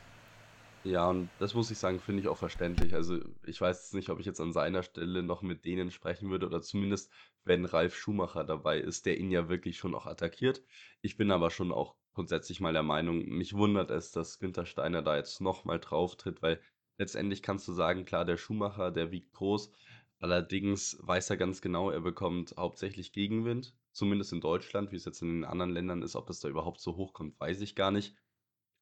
Ja, 0.82 1.10
und 1.10 1.28
das 1.38 1.52
muss 1.52 1.70
ich 1.70 1.76
sagen, 1.76 2.00
finde 2.00 2.22
ich 2.22 2.28
auch 2.28 2.38
verständlich. 2.38 2.94
Also 2.94 3.18
ich 3.44 3.60
weiß 3.60 3.92
nicht, 3.92 4.08
ob 4.08 4.18
ich 4.18 4.24
jetzt 4.24 4.40
an 4.40 4.52
seiner 4.52 4.82
Stelle 4.82 5.22
noch 5.22 5.42
mit 5.42 5.66
denen 5.66 5.90
sprechen 5.90 6.30
würde 6.30 6.46
oder 6.46 6.62
zumindest, 6.62 7.12
wenn 7.44 7.66
Ralf 7.66 7.94
Schumacher 7.94 8.44
dabei 8.44 8.78
ist, 8.78 9.04
der 9.04 9.18
ihn 9.18 9.30
ja 9.30 9.50
wirklich 9.50 9.76
schon 9.76 9.94
auch 9.94 10.06
attackiert. 10.06 10.62
Ich 11.02 11.18
bin 11.18 11.30
aber 11.30 11.50
schon 11.50 11.70
auch 11.70 11.96
grundsätzlich 12.14 12.60
mal 12.60 12.72
der 12.72 12.82
Meinung, 12.82 13.26
mich 13.28 13.54
wundert 13.54 13.90
es, 13.90 14.10
dass 14.10 14.38
Günther 14.38 14.64
Steiner 14.66 15.02
da 15.02 15.16
jetzt 15.16 15.40
nochmal 15.40 15.80
drauf 15.80 16.16
tritt, 16.16 16.40
weil 16.42 16.60
letztendlich 16.96 17.42
kannst 17.42 17.68
du 17.68 17.72
sagen, 17.72 18.06
klar, 18.06 18.24
der 18.24 18.38
Schumacher, 18.38 18.90
der 18.90 19.10
wiegt 19.10 19.32
groß. 19.32 19.70
Allerdings 20.18 20.98
weiß 21.00 21.30
er 21.30 21.36
ganz 21.36 21.60
genau, 21.60 21.90
er 21.90 22.00
bekommt 22.00 22.54
hauptsächlich 22.56 23.12
Gegenwind, 23.12 23.74
zumindest 23.92 24.32
in 24.32 24.40
Deutschland, 24.40 24.92
wie 24.92 24.96
es 24.96 25.04
jetzt 25.04 25.22
in 25.22 25.28
den 25.28 25.44
anderen 25.44 25.72
Ländern 25.72 26.02
ist. 26.02 26.16
Ob 26.16 26.26
das 26.26 26.40
da 26.40 26.48
überhaupt 26.48 26.80
so 26.80 26.96
hochkommt, 26.96 27.38
weiß 27.40 27.60
ich 27.60 27.74
gar 27.74 27.90
nicht. 27.90 28.16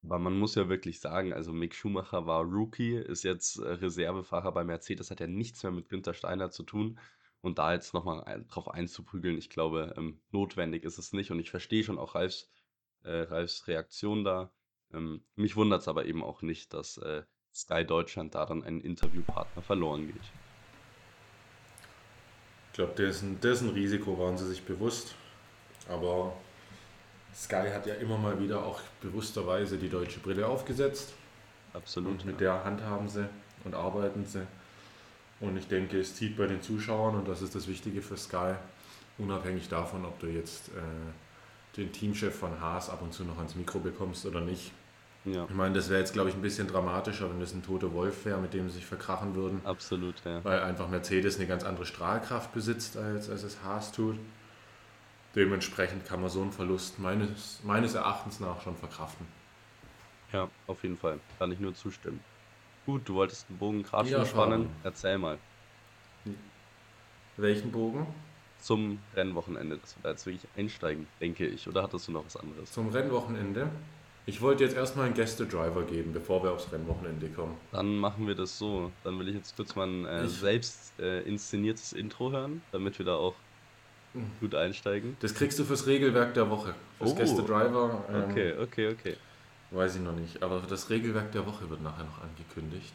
Aber 0.05 0.19
man 0.19 0.39
muss 0.39 0.55
ja 0.55 0.69
wirklich 0.69 1.01
sagen, 1.01 1.33
also 1.33 1.53
Mick 1.53 1.75
Schumacher 1.75 2.27
war 2.27 2.45
Rookie, 2.45 2.95
ist 2.97 3.25
jetzt 3.25 3.59
äh, 3.59 3.69
Reservefahrer 3.69 4.53
bei 4.53 4.65
Mercedes, 4.65 5.11
hat 5.11 5.21
ja 5.21 5.27
nichts 5.27 5.63
mehr 5.63 5.73
mit 5.73 5.89
Günther 5.89 6.15
Steiner 6.15 6.51
zu 6.51 6.63
tun. 6.63 6.99
Und 7.41 7.59
da 7.59 7.73
jetzt 7.73 7.95
nochmal 7.95 8.45
drauf 8.49 8.69
einzuprügeln, 8.69 9.39
ich 9.39 9.51
glaube, 9.51 9.95
ähm, 9.97 10.21
notwendig 10.31 10.85
ist 10.85 10.99
es 10.99 11.13
nicht. 11.13 11.31
Und 11.31 11.39
ich 11.41 11.51
verstehe 11.51 11.85
schon 11.85 11.99
auch 11.99 12.15
Ralfs, 12.15 12.51
äh, 13.05 13.11
Ralfs 13.11 13.67
Reaktion 13.69 14.25
da. 14.25 14.53
Ähm, 14.93 15.25
mich 15.35 15.57
wundert 15.57 15.83
es 15.83 15.89
aber 15.89 16.07
eben 16.07 16.23
auch 16.23 16.43
nicht, 16.43 16.75
dass 16.75 16.99
äh, 16.99 17.23
Sky 17.55 17.85
Deutschland 17.85 18.35
da 18.35 18.47
dann 18.47 18.63
einen 18.63 18.81
Interviewpartner 18.81 19.63
verloren 19.63 20.07
geht. 20.07 20.48
Ich 22.79 22.85
glaube, 22.85 22.95
dessen, 22.95 23.41
dessen 23.41 23.71
Risiko 23.71 24.17
waren 24.21 24.39
sie 24.39 24.47
sich 24.47 24.63
bewusst. 24.63 25.17
Aber 25.89 26.33
Sky 27.35 27.71
hat 27.75 27.89
ja 27.89 27.95
immer 27.95 28.17
mal 28.19 28.39
wieder 28.39 28.65
auch 28.65 28.81
bewussterweise 29.01 29.79
die 29.79 29.89
deutsche 29.89 30.21
Brille 30.21 30.47
aufgesetzt. 30.47 31.13
Absolut. 31.73 32.13
Und 32.13 32.25
mit 32.25 32.41
ja. 32.41 32.55
der 32.55 32.65
handhaben 32.65 33.09
sie 33.09 33.29
und 33.65 33.75
arbeiten 33.75 34.25
sie. 34.25 34.47
Und 35.41 35.57
ich 35.57 35.67
denke, 35.67 35.99
es 35.99 36.15
zieht 36.15 36.37
bei 36.37 36.47
den 36.47 36.63
Zuschauern 36.63 37.17
und 37.17 37.27
das 37.27 37.43
ist 37.43 37.57
das 37.57 37.67
Wichtige 37.67 38.01
für 38.01 38.17
Sky, 38.17 38.55
unabhängig 39.19 39.69
davon, 39.69 40.05
ob 40.05 40.21
du 40.21 40.29
jetzt 40.29 40.69
äh, 40.69 41.77
den 41.77 41.91
Teamchef 41.91 42.39
von 42.39 42.61
Haas 42.61 42.91
ab 42.91 43.03
und 43.03 43.13
zu 43.13 43.25
noch 43.25 43.39
ans 43.39 43.57
Mikro 43.57 43.81
bekommst 43.81 44.25
oder 44.25 44.41
nicht. 44.41 44.71
Ja. 45.25 45.45
Ich 45.49 45.55
meine, 45.55 45.75
das 45.75 45.89
wäre 45.89 46.01
jetzt, 46.01 46.13
glaube 46.13 46.31
ich, 46.31 46.35
ein 46.35 46.43
bisschen 46.43 46.69
dramatischer, 46.69 47.29
wenn 47.29 47.41
das 47.41 47.53
ein 47.53 47.63
toter 47.63 47.93
Wolf 47.93 48.25
wäre, 48.25 48.39
mit 48.41 48.55
dem 48.55 48.69
sie 48.69 48.77
sich 48.77 48.87
verkrachen 48.87 49.35
würden. 49.35 49.61
Absolut, 49.65 50.15
ja. 50.25 50.43
Weil 50.45 50.61
einfach 50.61 50.89
Mercedes 50.89 51.37
eine 51.37 51.47
ganz 51.47 51.65
andere 51.65 51.87
Strahlkraft 51.87 52.53
besitzt, 52.53 52.97
als, 52.97 53.29
als 53.29 53.43
es 53.43 53.63
Haas 53.63 53.93
tut. 53.93 54.17
Dementsprechend 55.35 56.07
kann 56.07 56.21
man 56.21 56.31
so 56.31 56.41
einen 56.41 56.53
Verlust 56.53 56.99
meines, 56.99 57.61
meines 57.63 57.95
Erachtens 57.95 58.41
nach 58.41 58.63
schon 58.63 58.77
verkraften. 58.77 59.27
Ja, 60.33 60.49
auf 60.67 60.83
jeden 60.83 60.97
Fall. 60.97 61.21
Kann 61.39 61.53
ich 61.53 61.59
nur 61.59 61.75
zustimmen. 61.75 62.21
Gut, 62.87 63.09
du 63.09 63.15
wolltest 63.15 63.49
den 63.49 63.59
Bogen 63.59 63.83
gerade 63.83 64.09
schon 64.09 64.27
spannen. 64.27 64.71
Erzähl 64.83 65.19
mal. 65.19 65.39
Welchen 67.37 67.71
Bogen? 67.71 68.07
Zum 68.61 68.99
Rennwochenende, 69.15 69.77
dass 69.77 69.97
wir 69.97 70.03
da 70.03 70.11
jetzt 70.11 70.27
wirklich 70.27 70.49
einsteigen, 70.57 71.07
denke 71.21 71.47
ich. 71.47 71.69
Oder 71.69 71.83
hattest 71.83 72.09
du 72.09 72.13
noch 72.13 72.25
was 72.25 72.37
anderes? 72.37 72.73
Zum 72.73 72.89
Rennwochenende? 72.89 73.71
Ich 74.29 74.43
wollte 74.43 74.63
jetzt 74.63 74.77
erstmal 74.77 75.07
einen 75.07 75.15
Gäste-Driver 75.15 75.85
geben, 75.85 76.13
bevor 76.13 76.43
wir 76.43 76.53
aufs 76.53 76.71
Rennwochenende 76.71 77.31
kommen. 77.31 77.57
Dann 77.73 77.97
machen 77.97 78.27
wir 78.27 78.35
das 78.35 78.59
so. 78.59 78.93
Dann 79.03 79.19
will 79.19 79.29
ich 79.31 79.35
jetzt 79.35 79.57
kurz 79.57 79.75
mal 79.75 79.89
ein 79.89 80.05
äh, 80.05 80.29
selbst 80.29 80.93
äh, 81.01 81.23
inszeniertes 81.23 81.95
Intro 81.95 82.31
hören, 82.31 82.61
damit 82.71 82.99
wir 82.99 83.07
da 83.07 83.15
auch 83.15 83.35
gut 84.41 84.55
einsteigen. 84.55 85.17
Das 85.21 85.35
kriegst 85.35 85.59
du 85.59 85.65
fürs 85.65 85.87
Regelwerk 85.87 86.35
der 86.35 86.51
Woche. 86.51 86.75
Fürs 86.99 87.13
oh. 87.13 87.15
Gäste 87.15 87.43
Driver. 87.43 88.05
Ähm, 88.13 88.25
okay, 88.31 88.53
okay, 88.61 88.89
okay. 88.93 89.17
Weiß 89.71 89.97
ich 89.97 90.03
noch 90.03 90.15
nicht. 90.15 90.43
Aber 90.43 90.63
das 90.69 90.91
Regelwerk 90.91 91.33
der 91.33 91.47
Woche 91.47 91.71
wird 91.71 91.83
nachher 91.83 92.05
noch 92.05 92.21
angekündigt. 92.23 92.93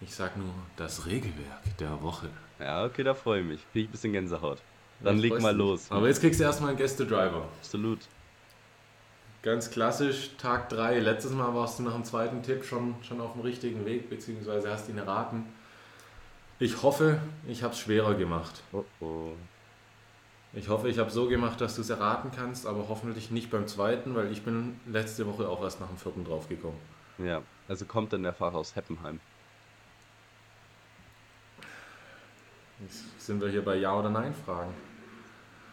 Ich 0.00 0.14
sag 0.14 0.36
nur 0.36 0.54
das 0.76 1.04
Regelwerk 1.04 1.78
der 1.80 2.00
Woche. 2.00 2.28
Ja, 2.60 2.84
okay, 2.84 3.02
da 3.02 3.14
freue 3.14 3.40
ich 3.40 3.46
mich. 3.46 3.60
Kriege 3.72 3.82
ich 3.82 3.88
ein 3.88 3.90
bisschen 3.90 4.12
Gänsehaut. 4.12 4.58
Dann 5.02 5.16
Ich 5.16 5.22
leg 5.22 5.40
mal 5.40 5.56
los. 5.56 5.90
Aber 5.90 6.06
jetzt 6.06 6.20
kriegst 6.20 6.38
du 6.38 6.44
erstmal 6.44 6.70
einen 6.70 6.78
Gäste-Driver. 6.78 7.48
Absolut. 7.58 7.98
Ganz 9.42 9.70
klassisch, 9.70 10.32
Tag 10.36 10.68
3. 10.68 10.98
Letztes 10.98 11.32
Mal 11.32 11.54
warst 11.54 11.78
du 11.78 11.82
nach 11.82 11.94
dem 11.94 12.04
zweiten 12.04 12.42
Tipp 12.42 12.62
schon, 12.62 12.94
schon 13.02 13.22
auf 13.22 13.32
dem 13.32 13.40
richtigen 13.40 13.86
Weg, 13.86 14.10
beziehungsweise 14.10 14.70
hast 14.70 14.90
ihn 14.90 14.98
erraten. 14.98 15.46
Ich 16.58 16.82
hoffe, 16.82 17.22
ich 17.48 17.62
habe 17.62 17.72
es 17.72 17.80
schwerer 17.80 18.14
gemacht. 18.14 18.62
Oh 18.72 18.84
oh. 19.00 19.32
Ich 20.52 20.68
hoffe, 20.68 20.90
ich 20.90 20.98
habe 20.98 21.10
so 21.10 21.26
gemacht, 21.26 21.58
dass 21.60 21.76
du 21.76 21.80
es 21.80 21.88
erraten 21.88 22.30
kannst, 22.36 22.66
aber 22.66 22.88
hoffentlich 22.90 23.30
nicht 23.30 23.50
beim 23.50 23.66
zweiten, 23.66 24.14
weil 24.14 24.30
ich 24.30 24.42
bin 24.42 24.78
letzte 24.86 25.26
Woche 25.26 25.48
auch 25.48 25.62
erst 25.62 25.80
nach 25.80 25.88
dem 25.88 25.96
vierten 25.96 26.24
draufgekommen. 26.24 26.78
Ja, 27.16 27.40
also 27.66 27.86
kommt 27.86 28.12
denn 28.12 28.24
der 28.24 28.34
Fahrer 28.34 28.56
aus 28.56 28.76
Heppenheim? 28.76 29.20
Jetzt 32.80 33.24
sind 33.24 33.40
wir 33.40 33.48
hier 33.48 33.64
bei 33.64 33.76
Ja- 33.76 33.98
oder 33.98 34.10
Nein-Fragen. 34.10 34.74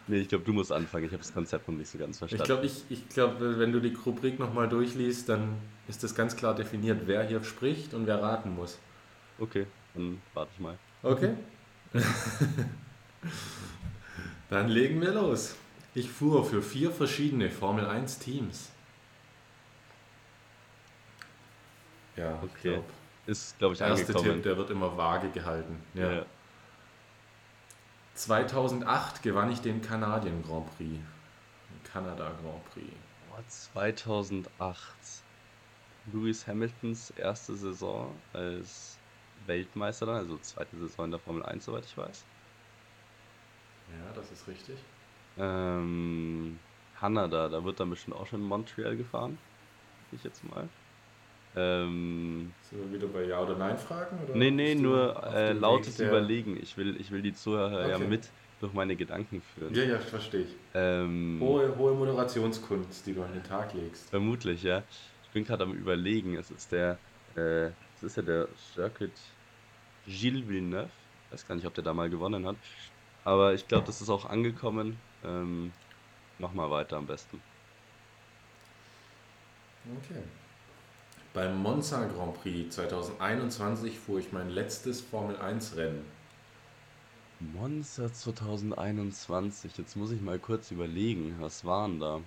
Nee, 0.08 0.20
ich 0.20 0.28
glaube, 0.28 0.44
du 0.44 0.52
musst 0.52 0.72
anfangen. 0.72 1.04
Ich 1.04 1.12
habe 1.12 1.22
das 1.22 1.32
Konzept 1.32 1.68
noch 1.68 1.74
nicht 1.76 1.88
so 1.90 1.98
ganz 1.98 2.16
Ich 2.16 2.18
verstanden. 2.18 2.44
glaube, 2.44 2.66
ich, 2.66 2.84
ich 2.88 3.08
glaub, 3.10 3.40
wenn 3.40 3.72
du 3.72 3.80
die 3.80 3.94
Rubrik 3.94 4.38
nochmal 4.38 4.68
durchliest, 4.68 5.28
dann 5.28 5.56
ist 5.86 6.02
das 6.02 6.14
ganz 6.14 6.34
klar 6.34 6.54
definiert, 6.54 7.02
wer 7.06 7.22
hier 7.26 7.44
spricht 7.44 7.92
und 7.94 8.06
wer 8.06 8.22
raten 8.22 8.54
muss. 8.54 8.78
Okay, 9.38 9.66
dann 9.94 10.20
warte 10.34 10.50
ich 10.54 10.60
mal. 10.60 10.78
Okay. 11.02 11.34
Dann 14.50 14.68
legen 14.68 15.00
wir 15.00 15.12
los. 15.12 15.56
Ich 15.94 16.08
fuhr 16.10 16.44
für 16.44 16.62
vier 16.62 16.90
verschiedene 16.90 17.50
Formel 17.50 17.86
1 17.86 18.18
Teams. 18.18 18.70
Ja, 22.16 22.34
Okay. 22.42 22.48
ich 22.54 22.62
glaub, 22.62 22.84
Ist, 23.26 23.58
glaube 23.58 23.72
ich, 23.74 23.78
der 23.78 23.88
erste 23.88 24.06
angekommen. 24.06 24.34
Tipp, 24.34 24.42
der 24.44 24.56
wird 24.56 24.70
immer 24.70 24.96
vage 24.96 25.28
gehalten. 25.30 25.76
Ja. 25.94 26.12
ja. 26.12 26.26
2008 28.18 29.22
gewann 29.22 29.52
ich 29.52 29.60
den 29.60 29.80
Kanadien 29.80 30.42
Grand 30.42 30.66
Prix. 30.76 30.90
Den 30.90 31.84
Kanada 31.84 32.32
Grand 32.42 32.64
Prix. 32.70 32.90
Boah, 33.30 33.42
2008. 33.46 34.48
Lewis 36.12 36.46
Hamiltons 36.46 37.10
erste 37.10 37.54
Saison 37.54 38.14
als 38.32 38.98
Weltmeister, 39.46 40.06
dann, 40.06 40.16
also 40.16 40.38
zweite 40.38 40.76
Saison 40.78 41.06
in 41.06 41.10
der 41.12 41.20
Formel 41.20 41.42
1, 41.42 41.64
soweit 41.64 41.84
ich 41.84 41.96
weiß. 41.96 42.24
Ja, 43.90 44.12
das 44.14 44.30
ist 44.30 44.48
richtig. 44.48 44.78
Ähm, 45.36 46.58
Kanada, 46.98 47.48
da 47.48 47.62
wird 47.64 47.78
dann 47.78 47.90
bestimmt 47.90 48.16
auch 48.16 48.26
schon 48.26 48.40
in 48.40 48.48
Montreal 48.48 48.96
gefahren. 48.96 49.38
Ich 50.12 50.24
jetzt 50.24 50.42
mal. 50.44 50.68
Ähm, 51.58 52.54
Sind 52.62 52.80
wir 52.80 52.92
wieder 52.92 53.08
bei 53.08 53.24
Ja 53.24 53.42
oder 53.42 53.56
Nein 53.56 53.78
Fragen? 53.78 54.18
Oder 54.22 54.34
nee, 54.34 54.50
nee, 54.50 54.74
nur 54.74 55.22
äh, 55.24 55.52
lautes 55.52 55.96
der- 55.98 56.08
Überlegen. 56.08 56.56
Ich 56.56 56.76
will, 56.76 57.00
ich 57.00 57.10
will 57.10 57.22
die 57.22 57.32
Zuhörer 57.32 57.88
ja 57.88 57.96
Okay. 57.96 58.08
mit 58.08 58.32
durch 58.58 58.72
meine 58.72 58.96
Gedanken 58.96 59.42
führen. 59.42 59.74
Ja, 59.74 59.82
ja, 59.84 59.98
verstehe 60.00 60.42
ich. 60.42 60.56
Ähm, 60.74 61.40
Hohe, 61.40 61.76
hohe 61.78 61.94
Moderationskunst, 61.94 63.06
die 63.06 63.14
du 63.14 63.22
an 63.22 63.32
den 63.32 63.42
Tag 63.44 63.72
legst. 63.74 64.10
Vermutlich, 64.10 64.62
ja. 64.62 64.86
Ich 65.22 65.30
bin 65.32 65.44
gerade 65.44 65.64
am 65.64 65.72
überlegen. 65.74 66.36
Es 66.36 66.50
ist 66.50 66.72
der, 66.72 67.02
äh, 67.34 67.72
es 67.94 68.02
ist 68.02 68.16
ja 68.16 68.22
der 68.22 68.54
Circuit 68.56 69.36
Gilles 70.04 70.48
Villeneuve. 70.48 70.92
Ich 71.26 71.32
weiß 71.32 71.46
gar 71.46 71.54
nicht, 71.56 71.66
ob 71.66 71.74
der 71.74 71.84
da 71.84 71.94
mal 71.94 72.10
gewonnen 72.10 72.46
hat. 72.46 72.58
Aber 73.24 73.54
ich 73.54 73.68
glaube, 73.68 73.86
das 73.86 74.00
ist 74.00 74.08
auch 74.10 74.24
angekommen. 74.26 75.04
Ähm, 75.22 75.76
mach 76.38 76.52
mal 76.52 76.70
weiter 76.70 76.96
am 76.98 77.06
besten. 77.06 77.44
Okay. 79.96 80.22
Beim 81.38 81.62
Monza 81.62 82.04
Grand 82.06 82.34
Prix 82.42 82.74
2021 82.74 83.96
fuhr 83.96 84.18
ich 84.18 84.32
mein 84.32 84.50
letztes 84.50 85.00
Formel 85.00 85.36
1 85.36 85.76
Rennen. 85.76 86.04
Monster 87.38 88.12
2021. 88.12 89.78
Jetzt 89.78 89.94
muss 89.94 90.10
ich 90.10 90.20
mal 90.20 90.40
kurz 90.40 90.72
überlegen. 90.72 91.36
Was 91.38 91.64
waren 91.64 92.00
da? 92.00 92.20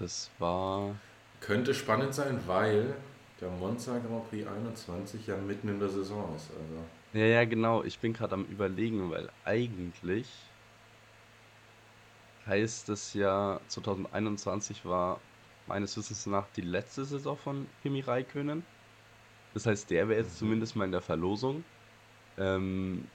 Das 0.00 0.32
war. 0.40 0.96
Könnte 1.38 1.74
spannend 1.74 2.12
sein, 2.12 2.40
weil 2.48 2.96
der 3.40 3.50
Monza 3.50 3.98
Grand 3.98 4.30
Prix 4.30 4.48
21 4.48 5.24
ja 5.28 5.36
mitten 5.36 5.68
in 5.68 5.78
der 5.78 5.88
Saison 5.88 6.34
ist. 6.34 6.50
Also 6.50 6.82
Ja, 7.12 7.26
ja, 7.26 7.44
genau. 7.44 7.84
Ich 7.84 8.00
bin 8.00 8.12
gerade 8.12 8.34
am 8.34 8.46
Überlegen, 8.46 9.12
weil 9.12 9.30
eigentlich 9.44 10.26
heißt 12.48 12.88
es 12.88 13.14
ja, 13.14 13.60
2021 13.68 14.84
war 14.84 15.20
meines 15.66 15.96
Wissens 15.96 16.26
nach 16.26 16.48
die 16.50 16.62
letzte 16.62 17.04
Saison 17.04 17.36
von 17.38 17.76
Kimi 17.78 18.00
Räikkönen. 18.00 18.70
Das 19.54 19.66
heißt, 19.66 19.90
der 19.90 20.08
wäre 20.08 20.20
jetzt 20.20 20.36
Mhm. 20.38 20.38
zumindest 20.38 20.76
mal 20.76 20.86
in 20.86 20.92
der 20.92 21.02
Verlosung. 21.02 21.70
Ähm, 22.38 23.12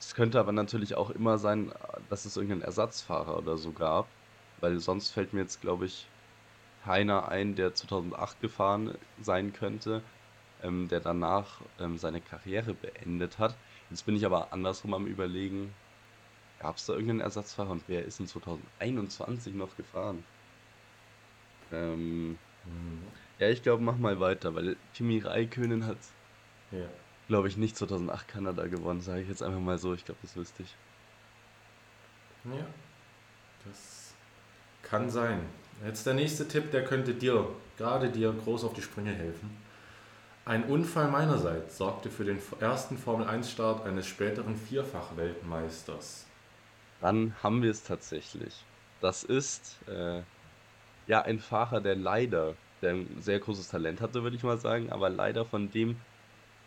es 0.00 0.14
könnte 0.14 0.38
aber 0.40 0.52
natürlich 0.52 0.94
auch 0.94 1.10
immer 1.10 1.38
sein, 1.38 1.72
dass 2.08 2.24
es 2.24 2.36
irgendeinen 2.36 2.62
Ersatzfahrer 2.62 3.36
oder 3.36 3.56
so 3.56 3.72
gab, 3.74 4.16
weil 4.56 4.78
sonst 4.78 5.10
fällt 5.10 5.32
mir 5.32 5.40
jetzt, 5.40 5.60
glaube 5.60 5.86
ich, 5.86 6.14
keiner 6.82 7.28
ein, 7.28 7.56
der 7.56 7.74
2008 7.74 8.40
gefahren 8.40 8.98
sein 9.16 9.52
könnte, 9.52 10.06
ähm, 10.60 10.88
der 10.88 11.00
danach 11.00 11.62
ähm, 11.78 11.98
seine 11.98 12.22
Karriere 12.22 12.74
beendet 12.74 13.38
hat. 13.38 13.60
Jetzt 13.90 14.04
bin 14.06 14.16
ich 14.16 14.26
aber 14.26 14.52
andersrum 14.52 14.94
am 14.94 15.06
Überlegen, 15.06 15.78
gab 16.58 16.76
es 16.78 16.86
da 16.86 16.94
irgendeinen 16.94 17.20
Ersatzfahrer 17.22 17.70
und 17.72 17.88
wer 17.88 18.04
ist 18.06 18.20
in 18.20 18.26
2021 18.28 19.54
noch 19.54 19.76
gefahren? 19.76 20.28
Ähm, 21.72 22.38
ja, 23.38 23.48
ich 23.48 23.62
glaube, 23.62 23.82
mach 23.82 23.96
mal 23.96 24.18
weiter, 24.20 24.54
weil 24.54 24.76
Kimi 24.94 25.18
Räikkönen 25.20 25.86
hat, 25.86 25.98
ja. 26.70 26.86
glaube 27.28 27.48
ich, 27.48 27.56
nicht 27.56 27.76
2008 27.76 28.26
Kanada 28.28 28.66
gewonnen, 28.66 29.00
sage 29.00 29.22
ich 29.22 29.28
jetzt 29.28 29.42
einfach 29.42 29.60
mal 29.60 29.78
so. 29.78 29.94
Ich 29.94 30.04
glaube, 30.04 30.18
das 30.22 30.36
wüsste 30.36 30.62
ich. 30.62 30.74
Ja, 32.44 32.66
das 33.64 34.14
kann 34.82 35.10
sein. 35.10 35.40
Jetzt 35.84 36.06
der 36.06 36.14
nächste 36.14 36.48
Tipp, 36.48 36.70
der 36.72 36.84
könnte 36.84 37.14
dir, 37.14 37.48
gerade 37.76 38.10
dir, 38.10 38.32
groß 38.32 38.64
auf 38.64 38.72
die 38.72 38.82
Sprünge 38.82 39.12
helfen. 39.12 39.50
Ein 40.44 40.64
Unfall 40.64 41.08
meinerseits 41.08 41.76
sorgte 41.76 42.10
für 42.10 42.24
den 42.24 42.38
ersten 42.58 42.96
Formel-1-Start 42.96 43.84
eines 43.84 44.06
späteren 44.06 44.56
Vierfach-Weltmeisters. 44.56 46.24
Dann 47.00 47.34
haben 47.42 47.62
wir 47.62 47.70
es 47.70 47.84
tatsächlich. 47.84 48.64
Das 49.00 49.22
ist 49.22 49.78
äh, 49.86 50.22
ja 51.08 51.22
ein 51.22 51.40
Fahrer, 51.40 51.80
der 51.82 51.96
leider, 51.96 52.58
der 52.82 52.92
ein 52.94 53.20
sehr 53.22 53.40
großes 53.40 53.68
Talent 53.68 54.00
hatte, 54.02 54.24
würde 54.24 54.36
ich 54.36 54.44
mal 54.44 54.58
sagen, 54.58 54.90
aber 54.92 55.10
leider 55.10 55.46
von 55.46 55.70
dem 55.72 56.04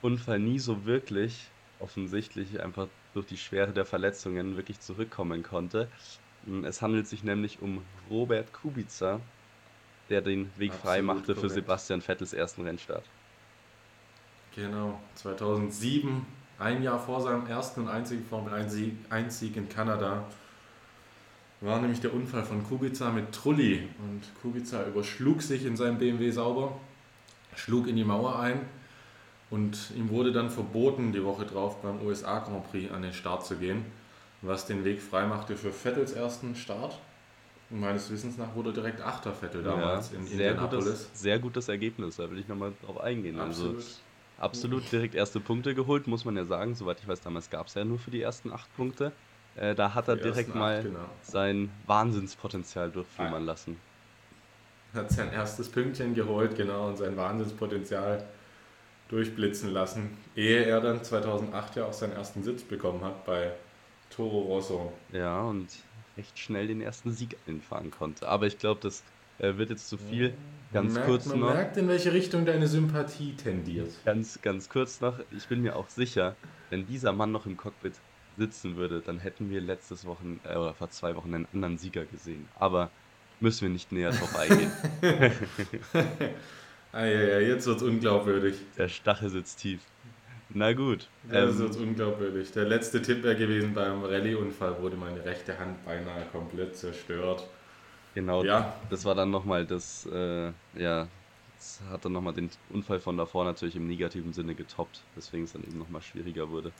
Unfall 0.02 0.40
nie 0.40 0.60
so 0.60 0.86
wirklich 0.86 1.54
offensichtlich 1.80 2.62
einfach 2.62 2.90
durch 3.14 3.28
die 3.28 3.38
Schwere 3.38 3.74
der 3.74 3.86
Verletzungen 3.86 4.58
wirklich 4.58 4.82
zurückkommen 4.82 5.44
konnte. 5.44 5.92
Mm, 6.44 6.66
Es 6.66 6.82
handelt 6.82 7.08
sich 7.08 7.24
nämlich 7.24 7.62
um 7.62 7.86
Robert 8.10 8.54
Kubica, 8.54 9.28
der 10.10 10.22
den 10.22 10.58
Weg 10.58 10.76
frei 10.76 11.02
Absolut 11.02 11.04
machte 11.04 11.36
für 11.36 11.50
korrekt. 11.50 11.52
Sebastian 11.52 12.02
Vettels 12.02 12.34
ersten 12.34 12.64
Rennstart. 12.64 13.12
Genau, 14.52 15.10
2007, 15.16 16.26
ein 16.58 16.84
Jahr 16.84 17.00
vor 17.00 17.22
seinem 17.22 17.48
ersten 17.48 17.82
und 17.82 17.88
einzigen 17.90 18.26
Formel-1-Sieg 18.26 19.06
1 19.10 19.40
Sieg 19.40 19.56
in 19.56 19.70
Kanada, 19.70 20.30
war 21.62 21.80
nämlich 21.80 22.02
der 22.02 22.14
Unfall 22.14 22.44
von 22.44 22.64
Kubica 22.64 23.12
mit 23.12 23.32
Trulli. 23.32 23.88
Und 24.00 24.22
Kubica 24.42 24.84
überschlug 24.86 25.42
sich 25.42 25.66
in 25.66 25.78
seinem 25.78 26.00
BMW 26.00 26.32
sauber, 26.32 26.78
schlug 27.56 27.88
in 27.88 27.96
die 27.96 28.04
Mauer 28.04 28.40
ein 28.40 28.62
und 29.50 29.92
ihm 29.96 30.10
wurde 30.10 30.32
dann 30.32 30.50
verboten, 30.50 31.12
die 31.12 31.24
Woche 31.24 31.46
drauf 31.46 31.82
beim 31.82 32.02
USA 32.02 32.40
Grand 32.40 32.70
Prix 32.72 32.92
an 32.92 33.04
den 33.04 33.14
Start 33.14 33.46
zu 33.46 33.58
gehen, 33.58 33.86
was 34.42 34.66
den 34.66 34.84
Weg 34.84 35.02
freimachte 35.02 35.56
für 35.56 35.72
Vettels 35.72 36.14
ersten 36.14 36.56
Start. 36.56 36.98
Und 37.70 37.80
meines 37.80 38.10
Wissens 38.12 38.38
nach 38.38 38.54
wurde 38.56 38.74
direkt 38.74 39.00
Achter 39.02 39.32
Vettel 39.34 39.64
damals 39.64 40.12
in 40.12 40.26
sehr 40.26 40.52
Indianapolis. 40.52 40.86
gutes, 40.86 41.10
sehr 41.14 41.40
gutes 41.40 41.70
Ergebnis, 41.70 42.18
da 42.18 42.30
will 42.30 42.40
ich 42.40 42.48
nochmal 42.48 42.74
drauf 42.84 43.00
eingehen. 43.00 43.40
Also, 43.40 43.70
Absolut. 43.70 43.86
Absolut 44.40 44.92
direkt 44.92 45.14
erste 45.14 45.40
Punkte 45.40 45.76
geholt, 45.76 46.08
muss 46.08 46.26
man 46.26 46.36
ja 46.36 46.46
sagen. 46.46 46.74
Soweit 46.74 47.00
ich 47.00 47.08
weiß, 47.08 47.22
damals 47.22 47.52
gab 47.52 47.68
es 47.68 47.76
ja 47.76 47.86
nur 47.86 48.00
für 48.00 48.10
die 48.10 48.22
ersten 48.22 48.52
acht 48.52 48.76
Punkte. 48.76 49.12
Äh, 49.56 49.76
da 49.76 49.94
hat 49.94 50.08
er 50.08 50.16
Die 50.16 50.24
direkt 50.24 50.56
mal 50.56 50.78
acht, 50.78 50.84
genau. 50.86 51.00
sein 51.22 51.70
Wahnsinnspotenzial 51.88 52.90
durchflimmern 52.92 53.44
Ah. 53.44 53.46
lassen. 53.48 53.78
hat 54.94 55.10
sein 55.12 55.32
erstes 55.32 55.70
Pünktchen 55.70 56.14
geholt, 56.16 56.56
genau, 56.58 56.88
und 56.90 56.98
sein 56.98 57.16
Wahnsinnspotenzial 57.18 58.24
durchblitzen 59.10 59.72
lassen, 59.72 60.18
ehe 60.36 60.64
er 60.66 60.80
dann 60.82 61.04
2008 61.04 61.76
ja 61.78 61.86
auch 61.86 61.94
seinen 61.94 62.14
ersten 62.14 62.44
Sitz 62.44 62.64
bekommen 62.64 63.04
hat 63.04 63.26
bei 63.26 63.52
Toro 64.10 64.40
Rosso. 64.42 64.92
Ja, 65.12 65.42
und 65.44 65.68
recht 66.18 66.38
schnell 66.40 66.68
den 66.68 66.82
ersten 66.82 67.12
Sieg 67.12 67.38
einfahren 67.48 67.92
konnte. 67.92 68.28
Aber 68.28 68.48
ich 68.48 68.58
glaube, 68.58 68.80
das 68.82 69.04
äh, 69.40 69.56
wird 69.58 69.70
jetzt 69.70 69.88
zu 69.90 69.98
viel. 69.98 70.34
Ganz 70.74 70.88
man 70.88 70.94
merkt, 70.94 71.08
kurz 71.10 71.26
man 71.26 71.40
noch. 71.40 71.54
merkt, 71.54 71.78
in 71.78 71.88
welche 71.90 72.14
Richtung 72.14 72.46
deine 72.46 72.68
Sympathie 72.68 73.34
tendiert. 73.36 73.92
Ganz, 74.06 74.42
ganz 74.42 74.70
kurz 74.70 75.02
noch. 75.02 75.20
Ich 75.36 75.48
bin 75.48 75.62
mir 75.62 75.76
auch 75.76 75.90
sicher, 75.90 76.36
wenn 76.70 76.86
dieser 76.86 77.12
Mann 77.12 77.32
noch 77.34 77.46
im 77.46 77.58
Cockpit 77.58 77.94
sitzen 78.42 78.76
würde, 78.78 79.02
dann 79.02 79.20
hätten 79.20 79.50
wir 79.50 79.62
letztes 79.62 80.06
Wochen 80.06 80.40
äh, 80.44 80.56
oder 80.56 80.74
vor 80.74 80.90
zwei 80.90 81.16
Wochen 81.16 81.34
einen 81.34 81.48
anderen 81.54 81.78
Sieger 81.78 82.06
gesehen. 82.06 82.48
Aber 82.56 82.92
müssen 83.40 83.62
wir 83.64 83.70
nicht 83.70 83.92
näher 83.92 84.12
drauf 84.14 84.36
eingehen. 84.36 84.74
Ah, 86.94 87.06
ja, 87.06 87.22
ja, 87.22 87.40
jetzt 87.40 87.68
wird's 87.68 87.84
unglaubwürdig. 87.84 88.56
Der 88.78 88.90
Stachel 88.90 89.30
sitzt 89.30 89.60
tief. 89.60 89.82
Na 90.50 90.74
gut. 90.74 91.10
Das 91.24 91.56
ist 91.56 91.60
Ähm, 91.60 91.66
jetzt 91.68 91.78
unglaubwürdig. 91.78 92.52
Der 92.52 92.66
letzte 92.66 93.02
Tipp 93.02 93.24
wäre 93.24 93.38
gewesen, 93.38 93.74
beim 93.74 94.04
Rallye-Unfall 94.04 94.80
wurde 94.82 94.98
meine 94.98 95.24
rechte 95.24 95.58
Hand 95.60 95.84
beinahe 95.86 96.26
komplett 96.28 96.76
zerstört. 96.76 97.50
genau, 98.14 98.44
Ja, 98.44 98.76
das 98.90 99.06
war 99.06 99.16
dann 99.16 99.32
nochmal 99.32 99.66
das, 99.66 100.06
äh, 100.12 100.54
ja, 100.74 101.12
das 101.58 101.82
hat 101.90 102.06
dann 102.06 102.14
nochmal 102.14 102.34
den 102.34 102.50
Unfall 102.70 103.00
von 103.00 103.18
davor 103.18 103.46
natürlich 103.46 103.76
im 103.76 103.88
negativen 103.88 104.34
Sinne 104.34 104.56
getoppt, 104.56 105.08
weswegen 105.16 105.46
es 105.46 105.54
dann 105.54 105.64
eben 105.64 105.78
nochmal 105.78 106.02
schwieriger 106.02 106.50
wurde. 106.50 106.74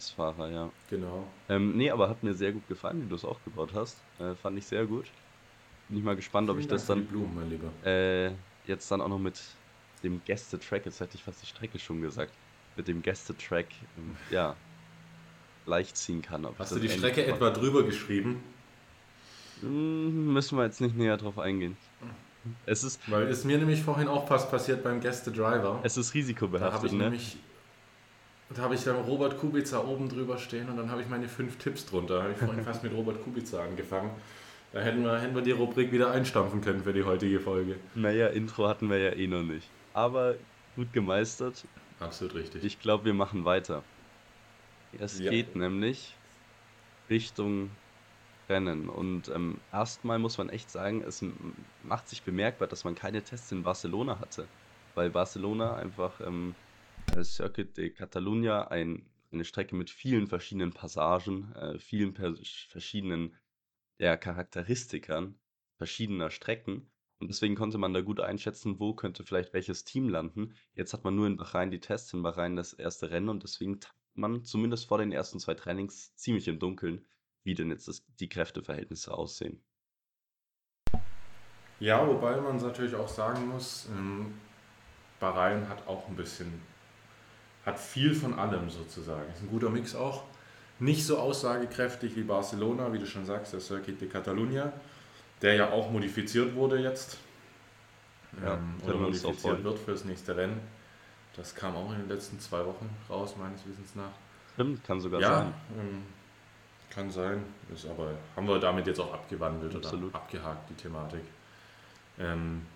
Das 0.00 0.10
Fahrer, 0.12 0.48
ja. 0.50 0.70
genau. 0.88 1.24
Ähm, 1.50 1.76
nee, 1.76 1.90
aber 1.90 2.08
hat 2.08 2.22
mir 2.22 2.32
sehr 2.32 2.52
gut 2.52 2.66
gefallen, 2.68 3.02
wie 3.04 3.06
du 3.06 3.16
es 3.16 3.24
aufgebaut 3.24 3.72
hast. 3.74 3.98
Äh, 4.18 4.34
fand 4.34 4.56
ich 4.56 4.64
sehr 4.66 4.86
gut. 4.86 5.04
Bin 5.90 5.98
ich 5.98 6.04
mal 6.04 6.16
gespannt, 6.16 6.48
ob 6.48 6.56
ich 6.56 6.62
Vielen 6.64 6.70
das 6.70 6.86
Dank 6.86 7.00
für 7.00 7.04
dann 7.04 7.12
Blumen, 7.12 7.34
mein 7.34 7.50
Lieber. 7.50 7.68
äh, 7.86 8.32
jetzt 8.66 8.90
dann 8.90 9.02
auch 9.02 9.08
noch 9.08 9.18
mit 9.18 9.38
dem 10.02 10.22
Gäste-Track, 10.24 10.86
jetzt 10.86 11.00
hätte 11.00 11.16
ich 11.16 11.22
fast 11.22 11.42
die 11.42 11.46
Strecke 11.46 11.78
schon 11.78 12.00
gesagt, 12.00 12.32
mit 12.76 12.88
dem 12.88 13.02
Gäste-Track, 13.02 13.66
ähm, 13.98 14.16
ja, 14.30 14.56
leicht 15.66 15.98
ziehen 15.98 16.22
kann. 16.22 16.46
Hast 16.46 16.58
das 16.58 16.70
du 16.70 16.78
die 16.80 16.88
Strecke 16.88 17.20
mache. 17.20 17.32
etwa 17.32 17.50
drüber 17.50 17.82
geschrieben? 17.82 18.42
Hm, 19.60 20.32
Müssen 20.32 20.56
wir 20.56 20.64
jetzt 20.64 20.80
nicht 20.80 20.96
näher 20.96 21.18
drauf 21.18 21.38
eingehen. 21.38 21.76
Es 22.64 22.84
ist, 22.84 22.98
Weil 23.10 23.26
ist 23.28 23.44
mir 23.44 23.58
nämlich 23.58 23.82
vorhin 23.82 24.08
auch 24.08 24.26
fast 24.26 24.50
passiert 24.50 24.82
beim 24.82 25.00
Gäste 25.00 25.30
Driver. 25.30 25.80
es 25.82 25.98
ist 25.98 26.08
Da 26.14 26.18
risikobehaftet, 26.18 26.84
ich 26.92 26.92
ne? 26.96 27.04
nämlich. 27.04 27.36
Da 28.54 28.62
habe 28.62 28.74
ich 28.74 28.82
dann 28.82 28.96
Robert 28.96 29.38
Kubica 29.38 29.78
oben 29.80 30.08
drüber 30.08 30.36
stehen 30.38 30.68
und 30.68 30.76
dann 30.76 30.90
habe 30.90 31.02
ich 31.02 31.08
meine 31.08 31.28
fünf 31.28 31.56
Tipps 31.58 31.86
drunter. 31.86 32.16
Da 32.16 32.22
habe 32.24 32.32
ich 32.32 32.38
vorhin 32.38 32.64
fast 32.64 32.82
mit 32.82 32.92
Robert 32.92 33.22
Kubica 33.22 33.62
angefangen. 33.62 34.10
Da 34.72 34.80
hätten 34.80 35.02
wir, 35.04 35.18
hätten 35.20 35.34
wir 35.34 35.42
die 35.42 35.50
Rubrik 35.52 35.90
wieder 35.92 36.10
einstampfen 36.10 36.60
können 36.60 36.82
für 36.82 36.92
die 36.92 37.02
heutige 37.04 37.40
Folge. 37.40 37.76
Naja, 37.94 38.28
Intro 38.28 38.68
hatten 38.68 38.88
wir 38.90 38.98
ja 38.98 39.10
eh 39.12 39.26
noch 39.26 39.42
nicht. 39.42 39.68
Aber 39.94 40.34
gut 40.76 40.92
gemeistert. 40.92 41.64
Absolut 41.98 42.34
richtig. 42.34 42.64
Ich 42.64 42.80
glaube, 42.80 43.04
wir 43.04 43.14
machen 43.14 43.44
weiter. 43.44 43.82
Es 44.98 45.18
Ja. 45.18 45.30
geht 45.30 45.54
nämlich 45.56 46.14
Richtung 47.08 47.70
Rennen. 48.48 48.88
Und 48.88 49.28
ähm, 49.28 49.58
erstmal 49.72 50.18
muss 50.18 50.38
man 50.38 50.48
echt 50.48 50.70
sagen, 50.70 51.02
es 51.06 51.24
macht 51.84 52.08
sich 52.08 52.22
bemerkbar, 52.22 52.66
dass 52.68 52.84
man 52.84 52.94
keine 52.96 53.22
Tests 53.22 53.52
in 53.52 53.62
Barcelona 53.62 54.18
hatte. 54.18 54.46
Weil 54.96 55.10
Barcelona 55.10 55.76
einfach 55.76 56.20
ähm, 56.24 56.54
als 57.16 57.34
Circuit 57.34 57.76
de 57.76 57.90
Catalunya 57.90 58.68
ein, 58.68 59.10
eine 59.32 59.44
Strecke 59.44 59.74
mit 59.74 59.90
vielen 59.90 60.26
verschiedenen 60.26 60.72
Passagen, 60.72 61.52
äh, 61.54 61.78
vielen 61.78 62.14
verschiedenen 62.14 63.36
ja, 63.98 64.16
Charakteristikern 64.16 65.38
verschiedener 65.80 66.30
Strecken. 66.30 66.90
Und 67.20 67.28
deswegen 67.28 67.54
konnte 67.54 67.78
man 67.78 67.94
da 67.94 68.02
gut 68.02 68.20
einschätzen, 68.20 68.78
wo 68.78 68.94
könnte 68.94 69.24
vielleicht 69.24 69.54
welches 69.54 69.84
Team 69.84 70.10
landen. 70.10 70.54
Jetzt 70.74 70.92
hat 70.92 71.04
man 71.04 71.16
nur 71.16 71.26
in 71.26 71.38
Bahrain 71.38 71.70
die 71.70 71.80
Tests, 71.80 72.12
in 72.12 72.22
Bahrain 72.22 72.54
das 72.54 72.74
erste 72.74 73.10
Rennen 73.10 73.30
und 73.30 73.42
deswegen 73.42 73.80
tappt 73.80 73.96
man 74.14 74.44
zumindest 74.44 74.88
vor 74.88 74.98
den 74.98 75.10
ersten 75.10 75.40
zwei 75.40 75.54
Trainings 75.54 76.14
ziemlich 76.16 76.48
im 76.48 76.58
Dunkeln, 76.58 77.06
wie 77.44 77.54
denn 77.54 77.70
jetzt 77.70 77.88
das, 77.88 78.04
die 78.20 78.28
Kräfteverhältnisse 78.28 79.12
aussehen. 79.12 79.62
Ja, 81.78 82.06
wobei 82.06 82.38
man 82.42 82.58
natürlich 82.58 82.94
auch 82.94 83.08
sagen 83.08 83.48
muss, 83.48 83.88
ähm, 83.90 84.34
Bahrain 85.18 85.66
hat 85.68 85.86
auch 85.88 86.08
ein 86.08 86.16
bisschen, 86.16 86.60
hat 87.70 87.78
viel 87.80 88.14
von 88.14 88.38
allem 88.38 88.68
sozusagen. 88.70 89.30
Ist 89.32 89.42
ein 89.42 89.48
guter 89.48 89.70
Mix 89.70 89.94
auch. 89.94 90.24
Nicht 90.78 91.04
so 91.04 91.18
aussagekräftig 91.18 92.16
wie 92.16 92.22
Barcelona, 92.22 92.92
wie 92.92 92.98
du 92.98 93.06
schon 93.06 93.26
sagst, 93.26 93.52
der 93.52 93.60
Circuit 93.60 94.00
de 94.00 94.08
Catalunya, 94.08 94.72
der 95.42 95.54
ja 95.54 95.70
auch 95.70 95.90
modifiziert 95.90 96.54
wurde 96.54 96.78
jetzt. 96.78 97.18
Ja, 98.42 98.54
ähm, 98.54 98.76
oder 98.84 98.94
modifiziert 98.96 99.62
wird 99.64 99.78
fürs 99.78 100.04
nächste 100.04 100.36
Rennen. 100.36 100.60
Das 101.36 101.54
kam 101.54 101.76
auch 101.76 101.92
in 101.92 101.98
den 101.98 102.08
letzten 102.08 102.40
zwei 102.40 102.64
Wochen 102.64 102.88
raus, 103.08 103.34
meines 103.38 103.66
Wissens 103.66 103.94
nach. 103.94 104.10
Stimmt, 104.54 104.84
kann 104.84 105.00
sogar 105.00 105.20
Ja, 105.20 105.38
sein. 105.38 105.54
ähm, 105.78 106.02
kann 106.90 107.10
sein. 107.10 107.44
Ist 107.72 107.86
aber 107.86 108.14
haben 108.34 108.48
wir 108.48 108.58
damit 108.58 108.86
jetzt 108.86 109.00
auch 109.00 109.12
abgewandelt 109.12 109.74
Absolut. 109.76 110.10
oder 110.10 110.16
abgehakt, 110.16 110.68
die 110.70 110.74
Thematik. 110.74 111.22
Ähm, 112.18 112.66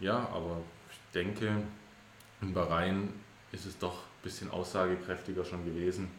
ja, 0.00 0.28
aber 0.32 0.58
ich 0.90 0.98
denke, 1.14 1.62
in 2.42 2.52
Bahrain 2.52 3.12
ist 3.52 3.64
es 3.64 3.78
doch 3.78 4.02
bisschen 4.24 4.50
aussagekräftiger 4.50 5.44
schon 5.44 5.64
gewesen, 5.64 6.10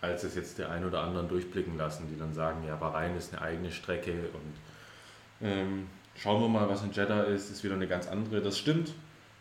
als 0.00 0.24
es 0.24 0.34
jetzt 0.34 0.58
der 0.58 0.70
ein 0.70 0.84
oder 0.84 1.02
anderen 1.02 1.28
durchblicken 1.28 1.76
lassen, 1.76 2.08
die 2.10 2.18
dann 2.18 2.32
sagen, 2.32 2.64
ja, 2.66 2.76
Bahrain 2.76 3.16
ist 3.16 3.34
eine 3.34 3.42
eigene 3.42 3.72
Strecke 3.72 4.12
und 4.12 5.46
ähm, 5.46 5.88
schauen 6.16 6.40
wir 6.40 6.48
mal, 6.48 6.68
was 6.68 6.82
in 6.82 6.92
Jeddah 6.92 7.24
ist, 7.24 7.50
ist 7.50 7.64
wieder 7.64 7.74
eine 7.74 7.88
ganz 7.88 8.06
andere. 8.06 8.40
Das 8.40 8.58
stimmt. 8.58 8.92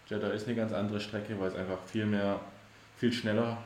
Jeddah 0.07 0.29
ist 0.29 0.47
eine 0.47 0.55
ganz 0.55 0.73
andere 0.73 0.99
Strecke, 0.99 1.39
weil 1.39 1.49
es 1.49 1.55
einfach 1.55 1.77
viel 1.85 2.05
mehr, 2.05 2.39
viel 2.97 3.13
schneller 3.13 3.57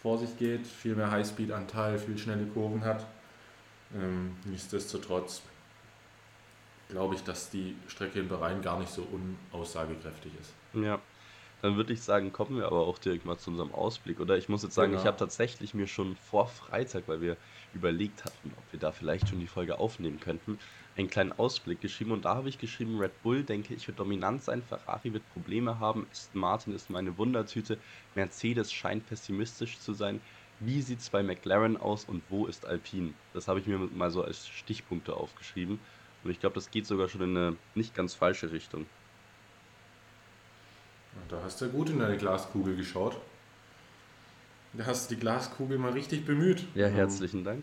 vor 0.00 0.18
sich 0.18 0.36
geht, 0.38 0.66
viel 0.66 0.94
mehr 0.94 1.10
Highspeed-Anteil, 1.10 1.98
viel 1.98 2.16
schnelle 2.16 2.46
Kurven 2.46 2.84
hat. 2.84 3.04
Ähm, 3.94 4.36
nichtsdestotrotz 4.44 5.42
glaube 6.88 7.16
ich, 7.16 7.22
dass 7.22 7.50
die 7.50 7.76
Strecke 7.88 8.20
in 8.20 8.28
Bahrain 8.28 8.62
gar 8.62 8.78
nicht 8.78 8.90
so 8.90 9.06
unaussagekräftig 9.52 10.32
ist. 10.40 10.52
Ja, 10.74 11.00
dann 11.62 11.76
würde 11.76 11.92
ich 11.92 12.02
sagen, 12.02 12.32
kommen 12.32 12.56
wir 12.56 12.66
aber 12.66 12.86
auch 12.86 12.98
direkt 12.98 13.24
mal 13.26 13.36
zu 13.36 13.50
unserem 13.50 13.72
Ausblick, 13.74 14.20
oder? 14.20 14.36
Ich 14.36 14.48
muss 14.48 14.62
jetzt 14.62 14.74
sagen, 14.74 14.92
Genau. 14.92 15.02
ich 15.02 15.06
habe 15.06 15.16
tatsächlich 15.16 15.74
mir 15.74 15.86
schon 15.86 16.16
vor 16.16 16.46
Freitag, 16.46 17.04
weil 17.08 17.20
wir 17.20 17.36
überlegt 17.74 18.24
hatten, 18.24 18.52
ob 18.56 18.72
wir 18.72 18.78
da 18.78 18.92
vielleicht 18.92 19.28
schon 19.28 19.40
die 19.40 19.46
Folge 19.46 19.78
aufnehmen 19.78 20.20
könnten, 20.20 20.58
einen 20.96 21.10
kleinen 21.10 21.32
Ausblick 21.32 21.80
geschrieben 21.80 22.12
und 22.12 22.24
da 22.24 22.34
habe 22.36 22.48
ich 22.48 22.58
geschrieben, 22.58 22.98
Red 22.98 23.22
Bull, 23.22 23.42
denke 23.44 23.74
ich, 23.74 23.86
wird 23.86 23.98
dominant 23.98 24.42
sein, 24.42 24.62
Ferrari 24.62 25.12
wird 25.12 25.22
Probleme 25.32 25.78
haben, 25.78 26.06
Aston 26.10 26.40
Martin 26.40 26.74
ist 26.74 26.90
meine 26.90 27.16
Wundertüte, 27.18 27.78
Mercedes 28.14 28.72
scheint 28.72 29.06
pessimistisch 29.06 29.78
zu 29.78 29.92
sein. 29.92 30.20
Wie 30.60 30.82
sieht 30.82 30.98
es 31.00 31.10
bei 31.10 31.22
McLaren 31.22 31.76
aus 31.76 32.04
und 32.04 32.22
wo 32.30 32.46
ist 32.46 32.66
Alpine? 32.66 33.14
Das 33.32 33.46
habe 33.46 33.60
ich 33.60 33.66
mir 33.66 33.78
mal 33.78 34.10
so 34.10 34.22
als 34.24 34.48
Stichpunkte 34.48 35.14
aufgeschrieben. 35.14 35.78
Und 36.24 36.30
ich 36.32 36.40
glaube, 36.40 36.54
das 36.54 36.72
geht 36.72 36.84
sogar 36.84 37.08
schon 37.08 37.20
in 37.20 37.36
eine 37.36 37.56
nicht 37.76 37.94
ganz 37.94 38.14
falsche 38.14 38.50
Richtung. 38.50 38.86
Da 41.28 41.40
hast 41.44 41.60
du 41.60 41.68
gut 41.68 41.90
in 41.90 41.98
deine 41.98 42.16
Glaskugel 42.16 42.76
geschaut. 42.76 43.18
Da 44.72 44.86
hast 44.86 45.10
du 45.10 45.14
die 45.14 45.20
Glaskugel 45.20 45.78
mal 45.78 45.92
richtig 45.92 46.24
bemüht. 46.26 46.64
Ja, 46.74 46.86
Ähm, 46.86 46.94
herzlichen 46.94 47.44
Dank. 47.44 47.62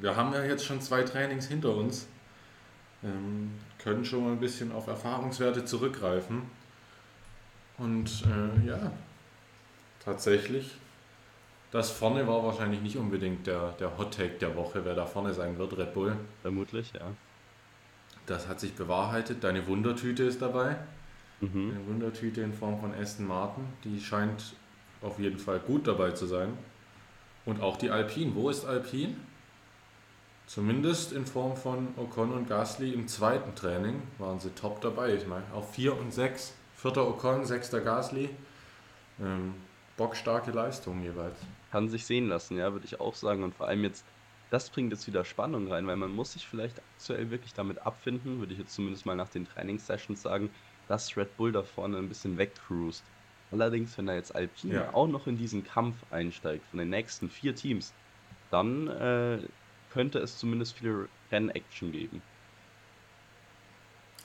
Wir 0.00 0.16
haben 0.16 0.32
ja 0.32 0.44
jetzt 0.44 0.64
schon 0.64 0.80
zwei 0.80 1.02
Trainings 1.02 1.46
hinter 1.46 1.74
uns, 1.74 2.06
ähm, 3.02 3.52
können 3.78 4.04
schon 4.04 4.24
mal 4.24 4.32
ein 4.32 4.40
bisschen 4.40 4.72
auf 4.72 4.86
Erfahrungswerte 4.86 5.64
zurückgreifen. 5.64 6.42
Und 7.78 8.24
äh, 8.26 8.66
ja, 8.68 8.92
tatsächlich, 10.04 10.72
das 11.70 11.90
vorne 11.90 12.26
war 12.26 12.44
wahrscheinlich 12.44 12.80
nicht 12.82 12.96
unbedingt 12.96 13.46
der, 13.46 13.72
der 13.72 13.96
Hot 13.96 14.14
Take 14.14 14.34
der 14.38 14.54
Woche, 14.54 14.84
wer 14.84 14.94
da 14.94 15.06
vorne 15.06 15.32
sein 15.32 15.56
wird, 15.58 15.76
Red 15.78 15.94
Bull. 15.94 16.16
Vermutlich, 16.42 16.92
ja. 16.92 17.10
Das 18.26 18.46
hat 18.46 18.60
sich 18.60 18.74
bewahrheitet. 18.74 19.42
Deine 19.42 19.66
Wundertüte 19.66 20.22
ist 20.24 20.42
dabei. 20.42 20.76
Mhm. 21.42 21.72
Eine 21.72 21.86
Wundertüte 21.86 22.40
in 22.40 22.52
Form 22.52 22.80
von 22.80 22.94
Aston 22.94 23.26
Martin. 23.26 23.64
Die 23.84 24.00
scheint 24.00 24.54
auf 25.02 25.18
jeden 25.18 25.38
Fall 25.38 25.58
gut 25.58 25.86
dabei 25.86 26.12
zu 26.12 26.26
sein. 26.26 26.56
Und 27.44 27.60
auch 27.60 27.76
die 27.76 27.90
Alpine. 27.90 28.34
Wo 28.34 28.48
ist 28.48 28.64
Alpine? 28.64 29.16
Zumindest 30.46 31.12
in 31.12 31.26
Form 31.26 31.56
von 31.56 31.88
Ocon 31.96 32.32
und 32.32 32.48
Gasly 32.48 32.92
im 32.92 33.08
zweiten 33.08 33.54
Training 33.54 34.02
waren 34.18 34.38
sie 34.38 34.50
top 34.50 34.80
dabei. 34.80 35.14
Ich 35.14 35.26
meine, 35.26 35.44
auf 35.52 35.74
4 35.74 35.98
und 35.98 36.12
6. 36.12 36.54
Vierter 36.76 37.08
Ocon, 37.08 37.44
sechster 37.44 37.80
Gasly. 37.80 38.30
Ähm, 39.20 39.54
bockstarke 39.96 40.50
Leistung 40.50 41.02
jeweils. 41.02 41.38
Kann 41.70 41.88
sich 41.88 42.04
sehen 42.04 42.28
lassen, 42.28 42.58
ja, 42.58 42.72
würde 42.72 42.86
ich 42.86 43.00
auch 43.00 43.14
sagen. 43.14 43.42
Und 43.42 43.54
vor 43.54 43.66
allem 43.68 43.82
jetzt, 43.84 44.04
das 44.50 44.70
bringt 44.70 44.92
jetzt 44.92 45.06
wieder 45.06 45.24
Spannung 45.24 45.68
rein, 45.68 45.86
weil 45.86 45.96
man 45.96 46.14
muss 46.14 46.32
sich 46.32 46.46
vielleicht 46.46 46.80
aktuell 46.96 47.30
wirklich 47.30 47.54
damit 47.54 47.78
abfinden, 47.86 48.38
würde 48.40 48.52
ich 48.52 48.58
jetzt 48.58 48.74
zumindest 48.74 49.06
mal 49.06 49.16
nach 49.16 49.28
den 49.28 49.46
Trainingssessions 49.46 50.22
sagen, 50.22 50.50
dass 50.88 51.16
Red 51.16 51.36
Bull 51.36 51.52
da 51.52 51.62
vorne 51.62 51.98
ein 51.98 52.08
bisschen 52.08 52.36
wegcruist. 52.38 53.02
Allerdings, 53.50 53.96
wenn 53.98 54.06
da 54.06 54.14
jetzt 54.14 54.34
Alpine 54.34 54.74
Ja. 54.74 54.94
auch 54.94 55.06
noch 55.06 55.26
in 55.26 55.36
diesen 55.36 55.64
Kampf 55.64 55.96
einsteigt 56.10 56.64
von 56.70 56.78
den 56.78 56.90
nächsten 56.90 57.28
vier 57.28 57.54
Teams, 57.54 57.92
dann 58.50 58.88
äh, 58.88 59.38
könnte 59.92 60.18
es 60.20 60.38
zumindest 60.38 60.76
viele 60.78 61.08
Rennaction 61.30 61.92
geben. 61.92 62.22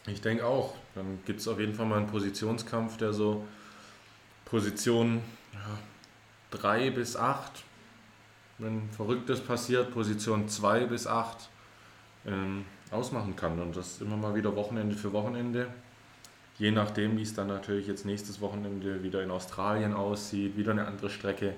Ich 0.05 0.21
denke 0.21 0.45
auch. 0.45 0.75
Dann 0.95 1.19
gibt 1.25 1.41
es 1.41 1.47
auf 1.47 1.59
jeden 1.59 1.73
Fall 1.73 1.85
mal 1.85 1.97
einen 1.97 2.07
Positionskampf, 2.07 2.97
der 2.97 3.11
so 3.11 3.45
Position 4.45 5.21
3 6.51 6.91
bis 6.91 7.17
8, 7.17 7.63
wenn 8.59 8.89
Verrücktes 8.91 9.41
passiert, 9.41 9.91
Position 9.93 10.47
2 10.47 10.85
bis 10.85 11.05
8 11.07 11.49
ähm, 12.25 12.65
ausmachen 12.91 13.35
kann. 13.35 13.59
Und 13.59 13.75
das 13.75 13.99
immer 13.99 14.15
mal 14.15 14.33
wieder 14.35 14.55
Wochenende 14.55 14.95
für 14.95 15.11
Wochenende. 15.11 15.67
Je 16.57 16.71
nachdem, 16.71 17.17
wie 17.17 17.21
es 17.21 17.33
dann 17.33 17.47
natürlich 17.47 17.87
jetzt 17.87 18.05
nächstes 18.05 18.41
Wochenende 18.41 19.03
wieder 19.03 19.21
in 19.23 19.31
Australien 19.31 19.93
aussieht, 19.93 20.57
wieder 20.57 20.71
eine 20.71 20.87
andere 20.87 21.09
Strecke. 21.09 21.55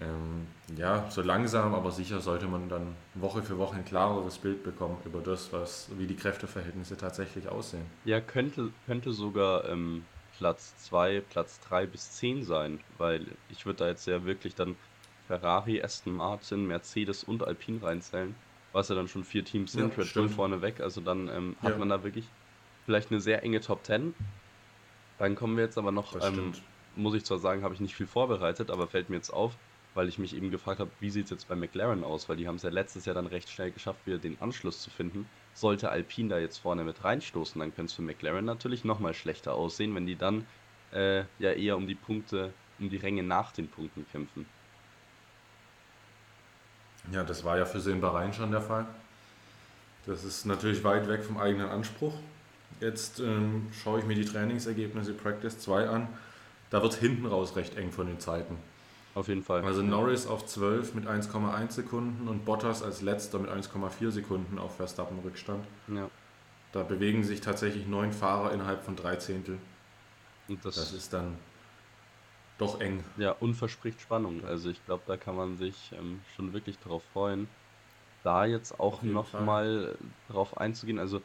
Ähm, 0.00 0.48
ja, 0.76 1.10
so 1.10 1.22
langsam, 1.22 1.74
aber 1.74 1.90
sicher 1.92 2.20
sollte 2.20 2.46
man 2.48 2.68
dann 2.68 2.96
Woche 3.14 3.42
für 3.42 3.58
Woche 3.58 3.76
ein 3.76 3.84
klareres 3.84 4.38
Bild 4.38 4.62
bekommen 4.64 5.02
über 5.04 5.20
das, 5.22 5.52
was, 5.52 5.90
wie 5.98 6.06
die 6.06 6.16
Kräfteverhältnisse 6.16 6.96
tatsächlich 6.96 7.48
aussehen. 7.48 7.86
Ja, 8.02 8.20
könnte, 8.20 8.72
könnte 8.84 9.12
sogar 9.12 9.68
ähm, 9.68 10.08
Platz 10.30 10.76
2, 10.76 11.20
Platz 11.20 11.60
3 11.60 11.86
bis 11.86 12.12
10 12.12 12.42
sein, 12.42 12.82
weil 12.88 13.38
ich 13.46 13.66
würde 13.66 13.76
da 13.78 13.88
jetzt 13.88 14.06
ja 14.06 14.24
wirklich 14.24 14.54
dann 14.54 14.78
Ferrari, 15.22 15.82
Aston 15.82 16.12
Martin, 16.14 16.64
Mercedes 16.66 17.22
und 17.22 17.42
Alpine 17.42 17.82
reinzählen, 17.82 18.42
was 18.72 18.88
ja 18.88 18.94
dann 18.94 19.08
schon 19.08 19.24
vier 19.24 19.44
Teams 19.44 19.74
sind, 19.74 19.96
Ja, 19.96 19.98
Red 19.98 20.14
Bull 20.14 20.28
vorne 20.28 20.62
weg, 20.62 20.80
also 20.80 21.00
dann 21.02 21.28
ähm, 21.28 21.56
hat 21.60 21.76
Ja. 21.76 21.78
man 21.78 21.88
da 21.90 22.02
wirklich 22.02 22.34
vielleicht 22.86 23.10
eine 23.10 23.20
sehr 23.20 23.42
enge 23.42 23.60
Top 23.60 23.84
10. 23.84 24.14
Dann 25.18 25.34
kommen 25.34 25.56
wir 25.56 25.64
jetzt 25.64 25.78
aber 25.78 25.92
noch, 25.92 26.14
ähm, 26.22 26.52
muss 26.96 27.14
ich 27.14 27.24
zwar 27.24 27.38
sagen, 27.38 27.62
habe 27.62 27.74
ich 27.74 27.80
nicht 27.80 27.94
viel 27.94 28.06
vorbereitet, 28.06 28.70
aber 28.70 28.86
fällt 28.86 29.10
mir 29.10 29.16
jetzt 29.16 29.30
auf, 29.30 29.54
weil 29.94 30.08
ich 30.08 30.18
mich 30.18 30.34
eben 30.34 30.50
gefragt 30.50 30.80
habe, 30.80 30.90
wie 31.00 31.10
sieht 31.10 31.24
es 31.24 31.30
jetzt 31.30 31.48
bei 31.48 31.56
McLaren 31.56 32.04
aus, 32.04 32.28
weil 32.28 32.36
die 32.36 32.48
haben 32.48 32.56
es 32.56 32.62
ja 32.62 32.70
letztes 32.70 33.04
Jahr 33.04 33.14
dann 33.14 33.26
recht 33.26 33.50
schnell 33.50 33.70
geschafft, 33.70 34.06
wieder 34.06 34.18
den 34.18 34.40
Anschluss 34.40 34.80
zu 34.80 34.90
finden. 34.90 35.28
Sollte 35.52 35.90
Alpine 35.90 36.30
da 36.30 36.38
jetzt 36.38 36.58
vorne 36.58 36.84
mit 36.84 37.04
reinstoßen, 37.04 37.58
dann 37.58 37.74
könnte 37.74 37.90
es 37.90 37.92
für 37.92 38.02
McLaren 38.02 38.44
natürlich 38.44 38.84
nochmal 38.84 39.14
schlechter 39.14 39.54
aussehen, 39.54 39.94
wenn 39.94 40.06
die 40.06 40.16
dann 40.16 40.46
äh, 40.92 41.20
ja 41.38 41.52
eher 41.52 41.76
um 41.76 41.86
die 41.86 41.94
Punkte, 41.94 42.52
um 42.78 42.88
die 42.88 42.96
Ränge 42.96 43.22
nach 43.22 43.52
den 43.52 43.68
Punkten 43.68 44.06
kämpfen. 44.10 44.46
Ja, 47.12 47.24
das 47.24 47.44
war 47.44 47.58
ja 47.58 47.64
für 47.64 47.80
sie 47.80 47.92
in 47.92 48.00
Bahrain 48.00 48.32
schon 48.32 48.50
der 48.50 48.60
Fall. 48.60 48.86
Das 50.06 50.24
ist 50.24 50.46
natürlich 50.46 50.82
weit 50.84 51.08
weg 51.08 51.24
vom 51.24 51.38
eigenen 51.38 51.68
Anspruch. 51.68 52.14
Jetzt 52.80 53.20
ähm, 53.20 53.68
schaue 53.82 53.98
ich 54.00 54.06
mir 54.06 54.14
die 54.14 54.24
Trainingsergebnisse 54.24 55.12
Practice 55.14 55.58
2 55.58 55.88
an. 55.88 56.08
Da 56.70 56.82
wird 56.82 56.94
hinten 56.94 57.26
raus 57.26 57.56
recht 57.56 57.76
eng 57.76 57.90
von 57.90 58.06
den 58.06 58.20
Zeiten. 58.20 58.56
Auf 59.14 59.26
jeden 59.28 59.42
Fall. 59.42 59.64
Also 59.64 59.82
Norris 59.82 60.26
auf 60.26 60.46
12 60.46 60.94
mit 60.94 61.06
1,1 61.06 61.72
Sekunden 61.72 62.28
und 62.28 62.44
Bottas 62.44 62.82
als 62.82 63.02
letzter 63.02 63.40
mit 63.40 63.50
1,4 63.50 64.10
Sekunden 64.12 64.58
auf 64.58 64.76
Verstappen 64.76 65.18
Rückstand. 65.18 65.64
Ja. 65.88 66.08
Da 66.72 66.84
bewegen 66.84 67.24
sich 67.24 67.40
tatsächlich 67.40 67.86
neun 67.88 68.12
Fahrer 68.12 68.52
innerhalb 68.52 68.84
von 68.84 68.94
drei 68.94 69.16
Zehntel. 69.16 69.58
Und 70.48 70.64
das, 70.64 70.76
Das 70.76 70.92
ist 70.92 71.12
dann 71.12 71.36
doch 72.58 72.80
eng. 72.80 73.02
ja 73.16 73.32
und 73.40 73.54
verspricht 73.54 74.00
Spannung. 74.00 74.44
Also 74.44 74.70
ich 74.70 74.84
glaube, 74.86 75.02
da 75.06 75.16
kann 75.16 75.34
man 75.34 75.56
sich 75.58 75.90
ähm, 75.98 76.20
schon 76.36 76.52
wirklich 76.52 76.78
drauf 76.78 77.02
freuen, 77.12 77.48
da 78.22 78.44
jetzt 78.44 78.78
auch 78.78 79.02
nochmal 79.02 79.96
drauf 80.28 80.56
einzugehen. 80.56 80.98
Also 81.00 81.20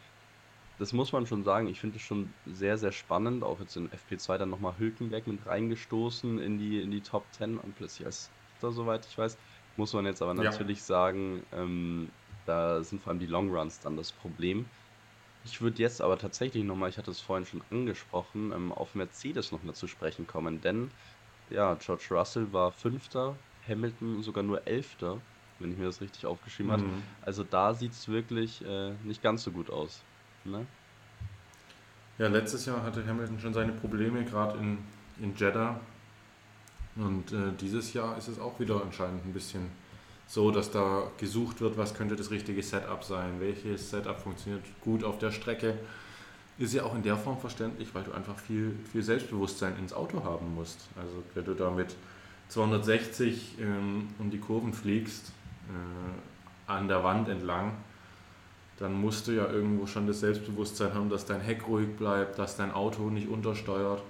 das 0.78 0.94
muss 0.94 1.12
man 1.14 1.26
schon 1.26 1.44
sagen. 1.44 1.68
Ich 1.68 1.80
finde 1.80 1.98
es 1.98 2.04
schon 2.04 2.40
sehr, 2.46 2.78
sehr 2.78 2.92
spannend. 2.92 3.44
Auch 3.44 3.60
jetzt 3.62 3.76
in 3.78 3.92
FP2 3.92 4.38
dann 4.38 4.50
nochmal 4.50 4.78
Hülkenberg 4.78 5.28
mit 5.28 5.46
reingestoßen 5.46 6.40
in 6.40 6.58
die, 6.58 6.82
in 6.82 6.92
die 6.92 7.02
Top 7.04 7.34
10 7.34 7.58
und 7.58 7.76
plötzlich 7.76 8.06
als 8.06 8.36
da 8.60 8.72
soweit 8.72 9.06
ich 9.06 9.18
weiß. 9.18 9.38
Muss 9.76 9.94
man 9.94 10.06
jetzt 10.06 10.22
aber 10.22 10.34
Ja. 10.36 10.52
natürlich 10.52 10.86
sagen, 10.86 11.46
ähm, 11.52 12.18
da 12.46 12.84
sind 12.84 13.02
vor 13.02 13.12
allem 13.12 13.20
die 13.20 13.26
Long 13.26 13.50
Runs 13.50 13.80
dann 13.80 13.98
das 13.98 14.14
Problem. 14.14 14.72
Ich 15.44 15.62
würde 15.62 15.82
jetzt 15.82 16.02
aber 16.02 16.18
tatsächlich 16.18 16.64
nochmal, 16.64 16.90
ich 16.90 16.98
hatte 16.98 17.12
es 17.12 17.22
vorhin 17.22 17.46
schon 17.46 17.64
angesprochen, 17.70 18.52
ähm, 18.52 18.72
auf 18.72 18.96
Mercedes 18.96 19.52
nochmal 19.52 19.76
zu 19.76 19.88
sprechen 19.88 20.28
kommen, 20.28 20.62
denn 20.62 20.94
ja, 21.50 21.76
George 21.76 22.08
Russell 22.12 22.52
war 22.54 22.72
Fünfter, 22.74 23.46
Hamilton 23.66 24.22
sogar 24.24 24.44
nur 24.44 24.68
Elfter, 24.68 25.28
wenn 25.60 25.72
ich 25.72 25.78
mir 25.78 25.86
das 25.86 26.02
richtig 26.02 26.26
aufgeschrieben 26.26 26.72
habe. 26.72 26.86
Mhm. 26.86 27.16
Also 27.22 27.44
da 27.44 27.74
sieht 27.76 27.94
es 27.94 28.08
wirklich 28.08 28.64
äh, 28.66 28.98
nicht 29.00 29.22
ganz 29.22 29.44
so 29.44 29.52
gut 29.54 29.70
aus. 29.70 30.08
Ne? 30.46 30.66
Ja, 32.18 32.28
letztes 32.28 32.66
Jahr 32.66 32.82
hatte 32.84 33.06
Hamilton 33.06 33.40
schon 33.40 33.54
seine 33.54 33.74
Probleme, 33.74 34.24
gerade 34.24 34.58
in, 34.60 34.78
in 35.20 35.36
Jeddah. 35.36 35.80
Und 36.96 37.32
äh, 37.34 37.52
dieses 37.60 37.94
Jahr 37.94 38.18
ist 38.18 38.30
es 38.30 38.40
auch 38.40 38.60
wieder 38.60 38.82
anscheinend 38.82 39.26
ein 39.26 39.34
bisschen 39.34 39.70
so, 40.28 40.50
dass 40.50 40.72
da 40.72 41.04
gesucht 41.18 41.62
wird, 41.62 41.78
was 41.78 41.94
könnte 41.94 42.16
das 42.16 42.32
richtige 42.32 42.64
Setup 42.64 43.04
sein, 43.04 43.40
welches 43.40 43.90
Setup 43.90 44.20
funktioniert 44.20 44.64
gut 44.82 45.04
auf 45.04 45.20
der 45.20 45.32
Strecke. 45.32 45.78
Ist 46.58 46.74
ja 46.74 46.84
auch 46.84 46.96
in 46.96 47.04
der 47.04 47.18
Form 47.18 47.38
verständlich, 47.38 47.94
weil 47.94 48.04
du 48.04 48.14
einfach 48.14 48.40
viel, 48.40 48.76
viel 48.92 49.04
Selbstbewusstsein 49.04 49.78
ins 49.78 49.92
Auto 49.92 50.24
haben 50.24 50.56
musst. 50.56 50.80
Also 50.96 51.22
wenn 51.34 51.44
du 51.44 51.54
da 51.54 51.70
mit 51.70 51.96
260 52.48 53.60
ähm, 53.60 54.08
um 54.20 54.32
die 54.32 54.40
Kurven 54.40 54.74
fliegst, 54.74 55.34
äh, 55.68 56.72
an 56.72 56.88
der 56.88 57.04
Wand 57.04 57.28
entlang, 57.28 57.74
dann 58.80 58.94
musst 58.94 59.28
du 59.28 59.32
ja 59.32 59.48
irgendwo 59.50 59.88
schon 59.88 60.08
das 60.08 60.20
Selbstbewusstsein 60.20 60.94
haben, 60.94 61.10
dass 61.10 61.26
dein 61.26 61.40
Heck 61.42 61.68
ruhig 61.68 61.96
bleibt, 61.98 62.38
dass 62.38 62.58
dein 62.58 62.72
Auto 62.72 63.10
nicht 63.10 63.30
untersteuert. 63.30 64.02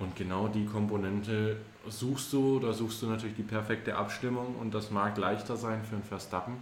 Und 0.00 0.16
genau 0.16 0.48
die 0.48 0.66
Komponente 0.66 1.56
suchst 1.88 2.32
du, 2.32 2.58
da 2.58 2.72
suchst 2.72 3.02
du 3.02 3.06
natürlich 3.06 3.36
die 3.36 3.42
perfekte 3.44 3.94
Abstimmung 3.94 4.56
und 4.60 4.74
das 4.74 4.90
mag 4.90 5.16
leichter 5.16 5.56
sein 5.56 5.84
für 5.84 5.94
einen 5.94 6.04
Verstappen 6.04 6.54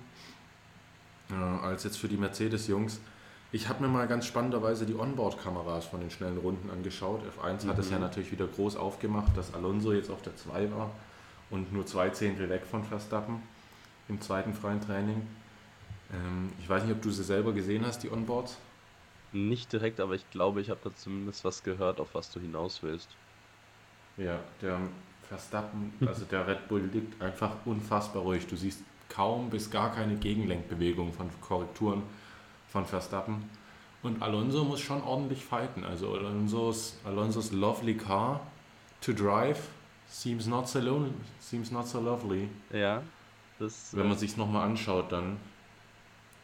äh, 1.31 1.35
als 1.65 1.85
jetzt 1.85 1.97
für 1.99 2.09
die 2.09 2.19
Mercedes-Jungs. 2.19 3.01
Ich 3.51 3.69
habe 3.69 3.83
mir 3.83 3.89
mal 3.89 4.07
ganz 4.07 4.27
spannenderweise 4.27 4.87
die 4.87 4.95
Onboard-Kameras 4.95 5.87
von 5.87 6.01
den 6.01 6.11
schnellen 6.11 6.39
Runden 6.39 6.71
angeschaut. 6.71 7.21
F1 7.39 7.67
hat 7.67 7.79
es 7.79 7.91
ja 7.91 7.97
Mhm. 7.97 8.03
natürlich 8.03 8.33
wieder 8.33 8.47
groß 8.47 8.77
aufgemacht, 8.77 9.37
dass 9.37 9.55
Alonso 9.55 9.93
jetzt 9.93 10.11
auf 10.11 10.23
der 10.23 10.37
2 10.37 10.71
war 10.71 10.91
und 11.51 11.73
nur 11.73 11.87
zwei 11.87 12.09
Zehntel 12.11 12.49
weg 12.49 12.63
von 12.71 12.83
Verstappen 12.85 13.43
im 14.09 14.21
zweiten 14.21 14.55
freien 14.55 14.81
Training. 14.81 15.23
Ähm, 16.13 16.53
ich 16.61 16.69
weiß 16.69 16.85
nicht, 16.85 16.95
ob 16.95 17.03
du 17.03 17.11
sie 17.11 17.25
selber 17.25 17.53
gesehen 17.53 17.85
hast, 17.87 18.03
die 18.03 18.11
Onboards. 18.11 18.59
Nicht 19.33 19.73
direkt, 19.73 20.01
aber 20.01 20.15
ich 20.15 20.29
glaube, 20.31 20.61
ich 20.61 20.71
habe 20.71 20.81
da 20.85 20.95
zumindest 20.95 21.45
was 21.45 21.63
gehört, 21.63 22.01
auf 22.01 22.15
was 22.15 22.31
du 22.31 22.41
hinaus 22.41 22.83
willst. 22.83 23.09
Ja, 24.17 24.41
der 24.61 24.79
Verstappen, 25.29 25.93
also 26.07 26.25
der 26.25 26.47
Red 26.47 26.69
Bull 26.69 26.83
liegt 26.93 27.21
einfach 27.23 27.53
unfassbar 27.65 28.23
ruhig. 28.23 28.47
Du 28.47 28.57
siehst 28.57 28.83
kaum 29.09 29.51
bis 29.51 29.71
gar 29.71 29.95
keine 29.95 30.17
Gegenlenkbewegung 30.17 31.13
von 31.13 31.31
Korrekturen 31.41 32.03
von 32.69 32.85
Verstappen. 32.85 33.49
Und 34.03 34.21
Alonso 34.23 34.65
muss 34.65 34.81
schon 34.81 35.03
ordentlich 35.03 35.45
fighten. 35.45 35.85
Also 35.85 36.15
Alonso's, 36.15 36.99
Alonso's 37.05 37.53
lovely 37.53 37.97
car 37.97 38.41
to 39.01 39.13
drive 39.13 39.69
seems 40.09 40.47
not 40.47 40.69
so, 40.69 40.81
lo 40.81 41.07
seems 41.41 41.71
not 41.71 41.87
so 41.87 42.01
lovely. 42.01 42.49
Ja, 42.73 43.03
das. 43.59 43.95
Wenn 43.95 44.09
man 44.09 44.17
äh, 44.17 44.21
sich 44.21 44.37
nochmal 44.37 44.69
anschaut, 44.69 45.11
dann. 45.13 45.39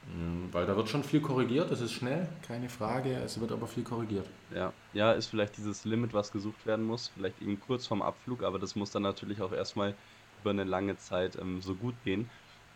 Mm, 0.09 0.53
Weil 0.53 0.67
da 0.67 0.75
wird 0.77 0.89
schon 0.89 1.05
viel 1.05 1.21
korrigiert, 1.21 1.71
es 1.71 1.81
ist 1.81 1.93
schnell, 1.93 2.29
keine 2.43 2.69
Frage, 2.71 3.15
es 3.17 3.39
wird 3.41 3.53
aber 3.53 3.67
viel 3.67 3.85
korrigiert. 3.85 4.27
Ja, 4.49 4.73
ja, 4.93 5.13
ist 5.13 5.27
vielleicht 5.27 5.57
dieses 5.59 5.85
Limit, 5.85 6.15
was 6.15 6.33
gesucht 6.33 6.65
werden 6.65 6.85
muss, 6.87 7.09
vielleicht 7.09 7.41
eben 7.43 7.61
kurz 7.61 7.87
vorm 7.87 8.01
Abflug, 8.03 8.43
aber 8.43 8.59
das 8.59 8.75
muss 8.75 8.91
dann 8.91 9.03
natürlich 9.03 9.43
auch 9.43 9.53
erstmal 9.53 9.99
über 10.41 10.51
eine 10.51 10.65
lange 10.65 10.97
Zeit 10.97 11.37
ähm, 11.37 11.61
so 11.61 11.77
gut 11.77 12.03
gehen. 12.05 12.31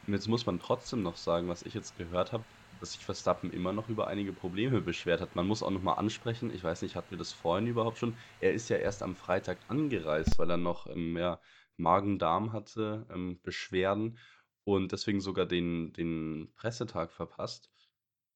Und 0.06 0.12
jetzt 0.12 0.28
muss 0.28 0.44
man 0.46 0.58
trotzdem 0.58 1.02
noch 1.02 1.16
sagen, 1.16 1.48
was 1.48 1.62
ich 1.62 1.74
jetzt 1.74 1.96
gehört 1.96 2.32
habe, 2.32 2.44
dass 2.80 2.92
sich 2.92 3.04
Verstappen 3.04 3.50
immer 3.52 3.72
noch 3.72 3.88
über 3.88 4.08
einige 4.08 4.32
Probleme 4.32 4.80
beschwert 4.82 5.20
hat. 5.20 5.34
Man 5.36 5.46
muss 5.46 5.62
auch 5.62 5.70
nochmal 5.70 5.98
ansprechen, 5.98 6.52
ich 6.52 6.62
weiß 6.64 6.82
nicht, 6.82 6.96
hatten 6.96 7.12
wir 7.12 7.18
das 7.18 7.32
vorhin 7.32 7.66
überhaupt 7.68 7.98
schon? 7.98 8.18
Er 8.40 8.52
ist 8.52 8.68
ja 8.68 8.76
erst 8.76 9.02
am 9.02 9.16
Freitag 9.16 9.58
angereist, 9.68 10.38
weil 10.38 10.50
er 10.50 10.56
noch 10.58 10.86
ähm, 10.88 11.16
ja, 11.16 11.40
Magen-Darm 11.76 12.52
hatte, 12.52 13.06
ähm, 13.10 13.40
Beschwerden 13.42 14.18
und 14.64 14.92
deswegen 14.92 15.20
sogar 15.20 15.46
den, 15.46 15.92
den 15.92 16.52
Pressetag 16.54 17.12
verpasst. 17.12 17.70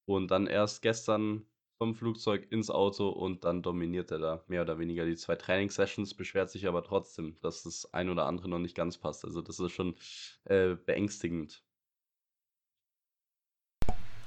Und 0.05 0.29
dann 0.31 0.47
erst 0.47 0.81
gestern 0.81 1.45
vom 1.77 1.95
Flugzeug 1.95 2.51
ins 2.51 2.69
Auto 2.69 3.09
und 3.09 3.43
dann 3.45 3.61
dominiert 3.61 4.11
er 4.11 4.19
da 4.19 4.43
mehr 4.47 4.63
oder 4.63 4.79
weniger 4.79 5.05
die 5.05 5.15
zwei 5.15 5.35
Trainingssessions, 5.35 6.15
beschwert 6.15 6.49
sich 6.49 6.67
aber 6.67 6.83
trotzdem, 6.83 7.37
dass 7.41 7.63
das 7.63 7.93
ein 7.93 8.09
oder 8.09 8.25
andere 8.25 8.49
noch 8.49 8.59
nicht 8.59 8.75
ganz 8.75 8.97
passt. 8.97 9.25
Also 9.25 9.41
das 9.41 9.59
ist 9.59 9.71
schon 9.73 9.95
äh, 10.45 10.75
beängstigend. 10.75 11.63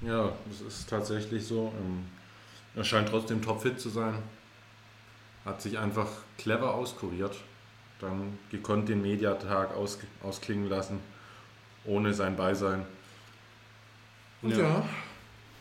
Ja, 0.01 0.33
das 0.49 0.61
ist 0.63 0.89
tatsächlich 0.89 1.45
so. 1.47 1.73
Ähm, 1.79 2.07
Er 2.77 2.85
scheint 2.85 3.09
trotzdem 3.09 3.43
topfit 3.43 3.81
zu 3.81 3.89
sein. 3.89 4.23
Hat 5.45 5.61
sich 5.61 5.79
einfach 5.79 6.09
clever 6.39 6.75
auskuriert. 6.75 7.37
Dann 7.99 8.39
gekonnt 8.51 8.89
den 8.89 9.03
Mediatag 9.03 9.75
aus, 9.75 9.99
ausklingen 10.23 10.69
lassen, 10.69 11.01
ohne 11.85 12.15
sein 12.15 12.37
Beisein. 12.37 12.85
Und 14.43 14.53
Ja. 14.53 14.59
ja, 14.59 14.89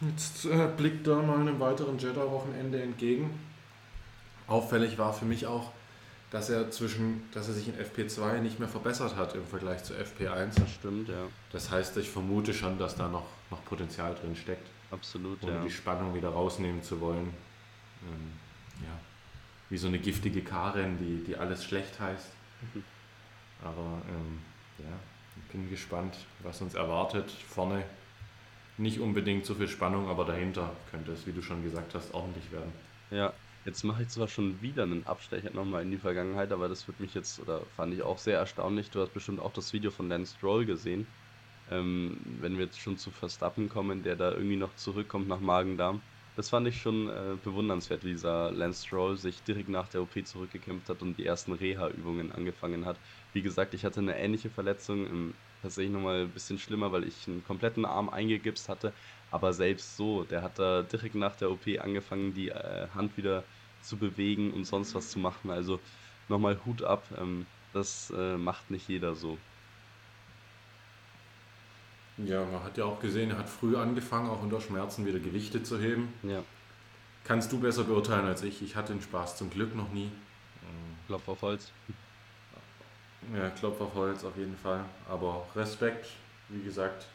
jetzt 0.02 0.46
äh, 0.46 0.68
blickt 0.76 1.08
er 1.08 1.22
mal 1.22 1.40
einem 1.40 1.60
weiteren 1.60 1.98
Jeddah-Wochenende 1.98 2.82
entgegen. 2.82 3.40
Auffällig 4.48 4.98
war 4.98 5.14
für 5.14 5.26
mich 5.26 5.46
auch, 5.46 5.72
dass 6.32 6.50
er 6.50 6.72
zwischen, 6.72 7.24
dass 7.34 7.48
er 7.48 7.54
sich 7.54 7.68
in 7.68 7.76
FP2 7.76 8.40
nicht 8.40 8.60
mehr 8.60 8.70
verbessert 8.70 9.16
hat 9.16 9.36
im 9.36 9.46
Vergleich 9.46 9.84
zu 9.84 9.94
FP1. 9.94 10.60
Das 10.60 10.72
stimmt, 10.72 11.10
ja. 11.10 11.28
Das 11.52 11.72
heißt, 11.72 11.98
ich 11.98 12.10
vermute 12.10 12.54
schon, 12.54 12.78
dass 12.78 12.96
da 12.96 13.08
noch, 13.08 13.26
noch 13.52 13.64
Potenzial 13.66 14.16
drin 14.16 14.36
steckt, 14.36 14.68
Absolut, 14.92 15.44
ohne 15.44 15.54
ja. 15.56 15.62
die 15.64 15.72
Spannung 15.72 16.14
wieder 16.16 16.30
rausnehmen 16.30 16.84
zu 16.84 17.00
wollen. 17.02 17.34
Ähm, 18.04 18.32
ja. 18.82 19.00
Wie 19.70 19.78
so 19.78 19.88
eine 19.88 20.00
giftige 20.00 20.42
Karen, 20.42 20.98
die, 20.98 21.24
die 21.24 21.36
alles 21.36 21.64
schlecht 21.64 22.00
heißt. 22.00 22.28
Mhm. 22.74 22.84
Aber 23.64 24.02
ähm, 24.10 24.40
ja, 24.80 24.86
bin 25.52 25.70
gespannt, 25.70 26.16
was 26.44 26.62
uns 26.62 26.74
erwartet. 26.74 27.32
Vorne 27.32 27.84
nicht 28.78 29.00
unbedingt 29.00 29.46
so 29.46 29.56
viel 29.56 29.68
Spannung, 29.68 30.08
aber 30.08 30.26
dahinter 30.26 30.76
könnte 30.92 31.12
es, 31.12 31.28
wie 31.28 31.32
du 31.32 31.42
schon 31.42 31.64
gesagt 31.64 31.94
hast, 31.96 32.14
ordentlich 32.14 32.52
werden. 32.52 32.72
Ja, 33.12 33.34
jetzt 33.66 33.84
mache 33.84 34.04
ich 34.04 34.10
zwar 34.10 34.28
schon 34.28 34.62
wieder 34.62 34.84
einen 34.84 35.06
Abstecher 35.06 35.52
nochmal 35.52 35.82
in 35.82 35.92
die 35.92 35.98
Vergangenheit, 35.98 36.52
aber 36.52 36.70
das 36.70 36.88
wird 36.88 37.00
mich 37.00 37.14
jetzt, 37.14 37.40
oder 37.40 37.62
fand 37.76 37.94
ich 37.94 38.02
auch 38.04 38.18
sehr 38.18 38.38
erstaunlich. 38.38 38.90
Du 38.90 39.02
hast 39.02 39.14
bestimmt 39.14 39.40
auch 39.40 39.54
das 39.54 39.74
Video 39.74 39.92
von 39.92 40.10
Lance 40.10 40.36
Stroll 40.38 40.66
gesehen. 40.66 41.08
Ähm, 41.72 42.18
wenn 42.40 42.58
wir 42.58 42.66
jetzt 42.66 42.80
schon 42.80 42.98
zu 42.98 43.12
Verstappen 43.12 43.70
kommen, 43.70 44.02
der 44.04 44.16
da 44.16 44.32
irgendwie 44.32 44.56
noch 44.56 44.76
zurückkommt 44.76 45.28
nach 45.28 45.40
Magen-Darm, 45.40 46.02
das 46.40 46.50
fand 46.50 46.66
ich 46.68 46.80
schon 46.80 47.10
äh, 47.10 47.38
bewundernswert, 47.42 48.06
wie 48.06 48.12
dieser 48.12 48.50
Lance 48.54 48.86
Stroll 48.86 49.18
sich 49.18 49.44
direkt 49.44 49.68
nach 49.68 49.90
der 49.90 50.02
OP 50.02 50.24
zurückgekämpft 50.26 50.88
hat 50.88 51.02
und 51.02 51.18
die 51.18 51.26
ersten 51.26 51.52
Reha-Übungen 51.52 52.32
angefangen 52.32 52.86
hat. 52.86 53.02
Wie 53.34 53.42
gesagt, 53.42 53.74
ich 53.74 53.84
hatte 53.84 54.00
eine 54.00 54.18
ähnliche 54.18 54.50
Verletzung, 54.50 55.06
im, 55.06 55.40
tatsächlich 55.62 55.92
nochmal 55.92 56.22
ein 56.24 56.34
bisschen 56.34 56.58
schlimmer, 56.58 56.94
weil 56.94 57.04
ich 57.04 57.28
einen 57.28 57.44
kompletten 57.44 57.84
Arm 57.84 58.08
eingegipst 58.10 58.70
hatte. 58.70 58.94
Aber 59.30 59.52
selbst 59.52 59.98
so, 59.98 60.24
der 60.24 60.42
hat 60.42 60.60
da 60.60 60.84
direkt 60.84 61.16
nach 61.16 61.36
der 61.36 61.52
OP 61.52 61.68
angefangen, 61.80 62.34
die 62.34 62.48
äh, 62.50 62.88
Hand 62.90 63.18
wieder 63.18 63.46
zu 63.82 64.00
bewegen 64.00 64.54
und 64.54 64.64
sonst 64.64 64.96
was 64.96 65.10
zu 65.10 65.20
machen. 65.20 65.50
Also 65.52 65.84
nochmal 66.30 66.64
Hut 66.64 66.84
ab. 66.84 67.12
Ähm, 67.18 67.52
das 67.74 68.12
äh, 68.16 68.38
macht 68.38 68.70
nicht 68.70 68.88
jeder 68.88 69.14
so. 69.14 69.44
Ja, 72.26 72.44
man 72.46 72.64
hat 72.64 72.78
ja 72.78 72.86
auch 72.86 73.00
gesehen, 73.00 73.32
er 73.32 73.38
hat 73.38 73.50
früh 73.50 73.78
angefangen, 73.78 74.30
auch 74.30 74.42
unter 74.42 74.60
Schmerzen 74.60 75.06
wieder 75.06 75.20
Gewichte 75.20 75.64
zu 75.64 75.80
heben. 75.80 76.14
Ja, 76.24 76.44
Kannst 77.24 77.52
du 77.52 77.60
besser 77.60 77.84
beurteilen 77.84 78.26
als 78.26 78.42
ich. 78.42 78.62
Ich 78.64 78.76
hatte 78.76 78.92
den 78.94 79.02
Spaß 79.02 79.38
zum 79.38 79.50
Glück 79.52 79.76
noch 79.76 79.92
nie. 79.92 80.12
Klopf 81.06 81.28
auf 81.28 81.42
Holz. 81.44 81.72
Ja, 83.36 83.50
Klopf 83.52 83.80
auf 83.82 83.94
Holz 83.94 84.24
auf 84.24 84.36
jeden 84.36 84.58
Fall. 84.58 84.84
Aber 85.08 85.46
Respekt, 85.56 86.08
wie 86.48 86.64
gesagt, 86.64 87.06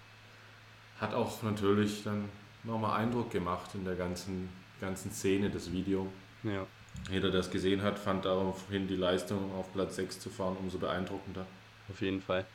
hat 1.00 1.14
auch 1.14 1.42
natürlich 1.42 2.04
dann 2.04 2.28
nochmal 2.62 3.00
Eindruck 3.00 3.30
gemacht 3.30 3.70
in 3.74 3.84
der 3.84 3.96
ganzen, 3.96 4.48
ganzen 4.80 5.10
Szene 5.10 5.50
des 5.50 5.72
Videos. 5.72 6.06
Ja, 6.44 6.66
Jeder, 7.10 7.30
der 7.30 7.40
es 7.40 7.50
gesehen 7.50 7.82
hat, 7.82 7.98
fand 7.98 8.24
daraufhin 8.24 8.86
die 8.86 8.96
Leistung 8.96 9.52
auf 9.56 9.72
Platz 9.72 9.96
6 9.96 10.20
zu 10.20 10.30
fahren 10.30 10.56
umso 10.60 10.78
beeindruckender. 10.78 11.44
auf 11.90 12.00
jeden 12.00 12.22
Fall. 12.22 12.46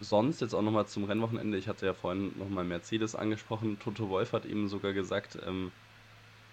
Sonst 0.00 0.40
jetzt 0.40 0.54
auch 0.54 0.62
nochmal 0.62 0.86
zum 0.86 1.04
Rennwochenende. 1.04 1.56
Ich 1.56 1.68
hatte 1.68 1.86
ja 1.86 1.94
vorhin 1.94 2.32
nochmal 2.38 2.64
Mercedes 2.64 3.14
angesprochen. 3.14 3.78
Toto 3.78 4.08
Wolf 4.10 4.32
hat 4.32 4.44
eben 4.44 4.68
sogar 4.68 4.92
gesagt, 4.92 5.38
ähm, 5.46 5.72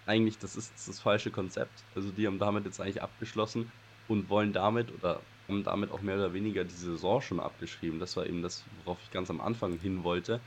eigentlich 0.06 0.38
das 0.38 0.56
ist 0.56 0.72
das 0.88 1.00
falsche 1.00 1.30
Konzept. 1.30 1.84
Also 1.94 2.10
die 2.10 2.26
haben 2.26 2.38
damit 2.38 2.64
jetzt 2.64 2.80
eigentlich 2.80 3.02
abgeschlossen 3.02 3.70
und 4.08 4.28
wollen 4.28 4.52
damit 4.52 4.92
oder 4.94 5.20
haben 5.48 5.64
damit 5.64 5.92
auch 5.92 6.00
mehr 6.00 6.16
oder 6.16 6.32
weniger 6.32 6.64
die 6.64 6.74
Saison 6.74 7.20
schon 7.20 7.40
abgeschrieben. 7.40 8.00
Das 8.00 8.16
war 8.16 8.26
eben 8.26 8.42
das, 8.42 8.64
worauf 8.84 8.98
ich 9.02 9.10
ganz 9.10 9.30
am 9.30 9.40
Anfang 9.40 9.78
hin 9.78 10.04
wollte, 10.04 10.40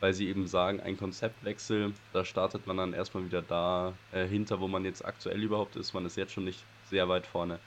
weil 0.00 0.12
sie 0.14 0.28
eben 0.28 0.46
sagen, 0.48 0.80
ein 0.80 0.96
Konzeptwechsel, 0.96 1.94
da 2.12 2.24
startet 2.24 2.66
man 2.66 2.76
dann 2.76 2.92
erstmal 2.92 3.24
wieder 3.24 3.42
da 3.42 3.94
äh, 4.10 4.26
hinter, 4.26 4.60
wo 4.60 4.68
man 4.68 4.84
jetzt 4.84 5.04
aktuell 5.04 5.42
überhaupt 5.42 5.76
ist. 5.76 5.94
Man 5.94 6.06
ist 6.06 6.16
jetzt 6.16 6.32
schon 6.32 6.44
nicht 6.44 6.66
sehr 6.84 7.08
weit 7.08 7.26
vorne 7.26 7.60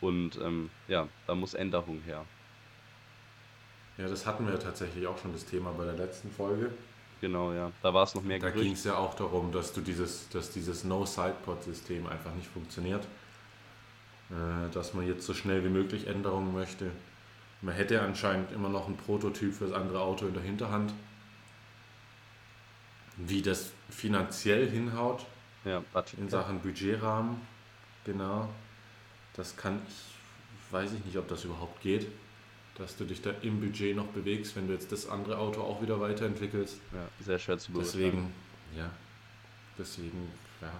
und 0.00 0.36
ähm, 0.42 0.70
ja, 0.88 1.08
da 1.26 1.34
muss 1.34 1.54
Änderung 1.54 2.00
her. 2.02 2.26
Ja, 3.98 4.08
das 4.08 4.26
hatten 4.26 4.46
wir 4.46 4.58
tatsächlich 4.58 5.06
auch 5.06 5.18
schon 5.18 5.32
das 5.32 5.44
Thema 5.44 5.72
bei 5.72 5.84
der 5.84 5.94
letzten 5.94 6.30
Folge. 6.30 6.70
Genau, 7.20 7.52
ja. 7.52 7.72
Da 7.82 7.94
war 7.94 8.04
es 8.04 8.14
noch 8.14 8.22
mehr 8.22 8.38
Da 8.38 8.50
ging 8.50 8.72
es 8.72 8.84
ja 8.84 8.96
auch 8.96 9.14
darum, 9.14 9.50
dass 9.52 9.72
du 9.72 9.80
dieses, 9.80 10.28
dass 10.28 10.50
dieses 10.50 10.84
No-Sidepod-System 10.84 12.06
einfach 12.06 12.34
nicht 12.34 12.48
funktioniert. 12.48 13.06
Äh, 14.30 14.72
dass 14.74 14.92
man 14.92 15.06
jetzt 15.06 15.24
so 15.24 15.34
schnell 15.34 15.64
wie 15.64 15.68
möglich 15.68 16.08
Änderungen 16.08 16.52
möchte. 16.52 16.90
Man 17.62 17.74
hätte 17.74 18.02
anscheinend 18.02 18.50
immer 18.52 18.68
noch 18.68 18.86
einen 18.86 18.96
Prototyp 18.96 19.54
für 19.54 19.66
das 19.66 19.72
andere 19.72 20.00
Auto 20.00 20.26
in 20.26 20.34
der 20.34 20.42
Hinterhand. 20.42 20.92
Wie 23.16 23.40
das 23.40 23.70
finanziell 23.88 24.68
hinhaut 24.68 25.24
Ja, 25.64 25.82
Budget. 25.92 26.18
in 26.18 26.28
Sachen 26.28 26.60
Budgetrahmen, 26.60 27.40
genau. 28.04 28.48
Das 29.34 29.56
kann 29.56 29.80
ich, 29.88 30.72
weiß 30.72 30.92
ich 30.92 31.04
nicht, 31.04 31.16
ob 31.16 31.28
das 31.28 31.44
überhaupt 31.44 31.80
geht, 31.80 32.08
dass 32.78 32.96
du 32.96 33.04
dich 33.04 33.22
da 33.22 33.30
im 33.42 33.60
Budget 33.60 33.96
noch 33.96 34.06
bewegst, 34.06 34.56
wenn 34.56 34.66
du 34.66 34.74
jetzt 34.74 34.92
das 34.92 35.08
andere 35.08 35.38
Auto 35.38 35.62
auch 35.62 35.80
wieder 35.82 36.00
weiterentwickelst. 36.00 36.78
Ja, 36.92 37.08
sehr 37.24 37.38
schwer 37.38 37.58
zu 37.58 37.72
beurteilen. 37.72 37.94
Deswegen, 37.94 38.32
ja, 38.76 38.90
deswegen 39.78 40.30
ja, 40.60 40.72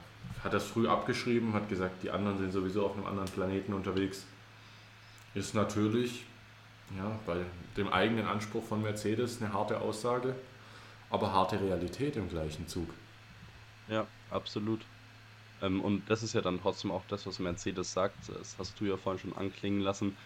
hat 0.45 0.53
er 0.53 0.59
es 0.59 0.65
früh 0.65 0.89
abgeschrieben, 0.89 1.53
hat 1.55 1.69
gesagt, 1.69 2.03
die 2.03 2.11
anderen 2.11 2.39
sind 2.39 2.53
sowieso 2.53 2.87
auf 2.87 2.95
einem 2.97 3.07
anderen 3.07 3.29
Planeten 3.29 3.73
unterwegs. 3.73 4.27
Ist 5.35 5.55
natürlich 5.55 6.25
ja, 6.97 7.19
bei 7.27 7.45
dem 7.77 7.89
eigenen 7.89 8.27
Anspruch 8.27 8.65
von 8.65 8.83
Mercedes 8.83 9.43
eine 9.43 9.53
harte 9.53 9.81
Aussage, 9.81 10.35
aber 11.11 11.33
harte 11.33 11.61
Realität 11.61 12.17
im 12.17 12.29
gleichen 12.29 12.69
Zug. 12.69 12.89
Ja, 13.89 14.07
absolut. 14.31 14.81
Ähm, 15.63 15.81
und 15.81 16.09
das 16.11 16.23
ist 16.23 16.35
ja 16.35 16.41
dann 16.41 16.61
trotzdem 16.61 16.91
auch 16.91 17.03
das, 17.09 17.27
was 17.27 17.39
Mercedes 17.39 17.93
sagt. 17.93 18.17
Das 18.29 18.57
hast 18.59 18.79
du 18.81 18.85
ja 18.85 18.97
vorhin 18.97 19.21
schon 19.21 19.37
anklingen 19.37 19.81
lassen. 19.81 20.17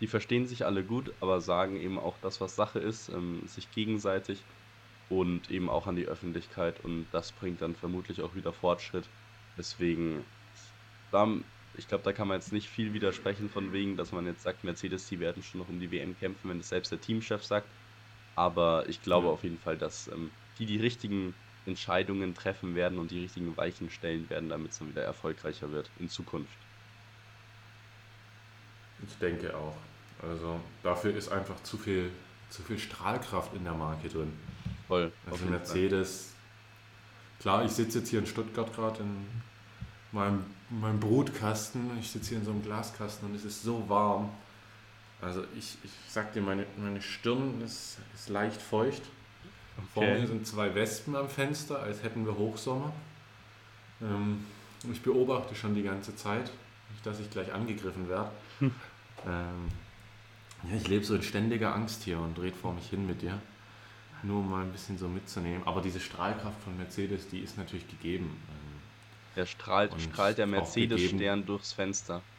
Die 0.00 0.06
verstehen 0.08 0.46
sich 0.46 0.64
alle 0.66 0.84
gut, 0.84 1.14
aber 1.20 1.40
sagen 1.40 1.76
eben 1.76 1.98
auch 1.98 2.18
das, 2.18 2.40
was 2.40 2.54
Sache 2.56 2.78
ist, 2.78 3.08
ähm, 3.08 3.46
sich 3.46 3.70
gegenseitig 3.70 4.46
und 5.08 5.50
eben 5.50 5.70
auch 5.70 5.86
an 5.86 5.96
die 5.96 6.06
Öffentlichkeit. 6.08 6.80
Und 6.80 7.10
das 7.10 7.34
bringt 7.34 7.62
dann 7.62 7.76
vermutlich 7.76 8.22
auch 8.22 8.34
wieder 8.34 8.52
Fortschritt. 8.52 9.12
Deswegen, 9.56 10.26
da, 11.10 11.42
ich 11.74 11.88
glaube, 11.88 12.04
da 12.04 12.12
kann 12.12 12.28
man 12.28 12.36
jetzt 12.40 12.52
nicht 12.52 12.68
viel 12.68 12.92
widersprechen 12.92 13.48
von 13.50 13.72
wegen, 13.72 13.96
dass 13.96 14.12
man 14.12 14.26
jetzt 14.26 14.42
sagt, 14.42 14.64
Mercedes, 14.64 15.06
die 15.06 15.20
werden 15.20 15.42
schon 15.42 15.60
noch 15.60 15.68
um 15.68 15.78
die 15.80 15.90
WM 15.90 16.16
kämpfen, 16.16 16.50
wenn 16.50 16.60
es 16.60 16.68
selbst 16.68 16.92
der 16.92 17.00
Teamchef 17.00 17.44
sagt. 17.44 17.74
Aber 18.34 18.88
ich 18.88 19.02
glaube 19.02 19.28
Ja. 19.28 19.30
auf 19.30 19.44
jeden 19.44 19.58
Fall, 19.58 19.78
dass 19.78 20.08
ähm, 20.08 20.36
die 20.58 20.66
die 20.66 20.78
richtigen 20.80 21.36
Entscheidungen 21.64 22.34
treffen 22.34 22.74
werden 22.74 22.98
und 22.98 23.10
die 23.10 23.20
richtigen 23.20 23.56
Weichen 23.56 23.90
stellen 23.90 24.30
werden, 24.30 24.48
damit 24.48 24.72
es 24.72 24.78
dann 24.78 24.88
wieder 24.88 25.02
erfolgreicher 25.04 25.70
wird 25.72 25.92
in 25.96 26.08
Zukunft. 26.08 26.65
Ich 29.06 29.18
denke 29.18 29.56
auch. 29.56 29.76
Also 30.22 30.60
dafür 30.82 31.14
ist 31.14 31.30
einfach 31.30 31.62
zu 31.62 31.76
viel, 31.76 32.10
zu 32.50 32.62
viel 32.62 32.78
Strahlkraft 32.78 33.54
in 33.54 33.64
der 33.64 33.74
Marke 33.74 34.08
drin. 34.08 34.32
Voll. 34.88 35.12
Also. 35.30 35.44
Mercedes, 35.46 36.32
klar, 37.40 37.64
ich 37.64 37.72
sitze 37.72 37.98
jetzt 37.98 38.08
hier 38.08 38.20
in 38.20 38.26
Stuttgart 38.26 38.72
gerade 38.74 39.00
in 39.00 39.26
meinem, 40.12 40.44
meinem 40.70 41.00
Brutkasten. 41.00 41.98
Ich 42.00 42.10
sitze 42.10 42.30
hier 42.30 42.38
in 42.38 42.44
so 42.44 42.50
einem 42.52 42.62
Glaskasten 42.62 43.28
und 43.28 43.34
es 43.34 43.44
ist 43.44 43.62
so 43.62 43.88
warm. 43.88 44.30
Also 45.20 45.44
ich, 45.56 45.78
ich 45.82 45.90
sag 46.08 46.32
dir, 46.32 46.42
meine, 46.42 46.66
meine 46.76 47.00
Stirn 47.02 47.60
ist, 47.62 47.98
ist 48.14 48.28
leicht 48.28 48.60
feucht. 48.60 49.02
Vor 49.92 50.02
Okay. 50.02 50.20
mir 50.20 50.26
sind 50.26 50.46
zwei 50.46 50.74
Wespen 50.74 51.16
am 51.16 51.28
Fenster, 51.28 51.80
als 51.80 52.02
hätten 52.02 52.24
wir 52.26 52.36
Hochsommer. 52.36 52.92
Ähm, 54.00 54.44
und 54.84 54.92
ich 54.92 55.02
beobachte 55.02 55.54
schon 55.54 55.74
die 55.74 55.82
ganze 55.82 56.14
Zeit, 56.16 56.50
nicht, 56.90 57.04
dass 57.04 57.20
ich 57.20 57.30
gleich 57.30 57.52
angegriffen 57.52 58.08
werde. 58.08 58.30
Hm. 59.26 59.32
Ähm, 59.32 60.70
ja, 60.70 60.76
ich 60.76 60.88
lebe 60.88 61.04
so 61.04 61.14
in 61.14 61.22
ständiger 61.22 61.74
Angst 61.74 62.02
hier 62.02 62.18
und 62.18 62.36
dreht 62.36 62.56
vor 62.56 62.72
mich 62.72 62.88
hin 62.88 63.06
mit 63.06 63.22
dir. 63.22 63.40
Nur 64.22 64.40
um 64.40 64.50
mal 64.50 64.62
ein 64.62 64.72
bisschen 64.72 64.98
so 64.98 65.08
mitzunehmen. 65.08 65.62
Aber 65.66 65.82
diese 65.82 66.00
Strahlkraft 66.00 66.60
von 66.62 66.76
Mercedes, 66.76 67.28
die 67.28 67.40
ist 67.40 67.58
natürlich 67.58 67.86
gegeben. 67.86 68.24
Ähm, 68.48 68.80
Der 69.36 69.46
strahlt, 69.46 69.92
Und 69.92 70.00
strahlt 70.00 70.38
der 70.38 70.46
Mercedes-Stern 70.46 71.44
durchs 71.46 71.72
Fenster. 71.72 72.22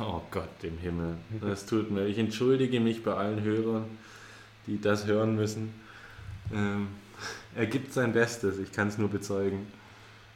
Oh 0.00 0.20
Gott, 0.30 0.62
im 0.62 0.78
Himmel. 0.78 1.16
Das 1.40 1.66
tut 1.66 1.90
mir. 1.90 2.06
Ich 2.06 2.18
entschuldige 2.18 2.78
mich 2.78 3.02
bei 3.02 3.14
allen 3.14 3.42
Hörern, 3.42 3.86
die 4.68 4.80
das 4.80 5.06
hören 5.06 5.34
müssen. 5.34 5.74
Ähm, 6.52 6.88
er 7.56 7.66
gibt 7.66 7.92
sein 7.92 8.12
Bestes, 8.12 8.58
ich 8.58 8.70
kann 8.70 8.86
es 8.88 8.98
nur 8.98 9.08
bezeugen. 9.08 9.66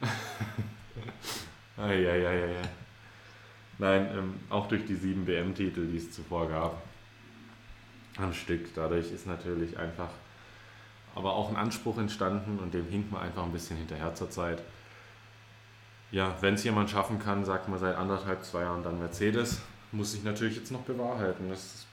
Eieieiei. 1.77 2.57
Nein, 3.79 4.07
ähm, 4.13 4.33
auch 4.49 4.67
durch 4.67 4.85
die 4.85 4.95
sieben 4.95 5.25
WM-Titel, 5.27 5.87
die 5.87 5.97
es 5.97 6.11
zuvor 6.11 6.47
gab. 6.49 6.81
Am 8.17 8.33
Stück. 8.33 8.73
Dadurch 8.75 9.11
ist 9.11 9.25
natürlich 9.25 9.77
einfach 9.77 10.09
aber 11.15 11.33
auch 11.33 11.49
ein 11.49 11.55
Anspruch 11.55 11.97
entstanden 11.97 12.59
und 12.59 12.73
dem 12.73 12.87
hinkt 12.87 13.11
man 13.11 13.21
einfach 13.21 13.43
ein 13.43 13.51
bisschen 13.51 13.77
hinterher 13.77 14.15
zur 14.15 14.29
Zeit. 14.29 14.61
Ja, 16.11 16.35
wenn 16.41 16.55
es 16.55 16.63
jemand 16.63 16.89
schaffen 16.89 17.19
kann, 17.19 17.45
sagt 17.45 17.69
man 17.69 17.79
seit 17.79 17.95
anderthalb, 17.95 18.43
zwei 18.43 18.61
Jahren 18.61 18.83
dann 18.83 18.99
Mercedes, 18.99 19.61
muss 19.91 20.11
sich 20.11 20.23
natürlich 20.23 20.57
jetzt 20.57 20.71
noch 20.71 20.81
bewahrheiten. 20.81 21.49
Das 21.49 21.85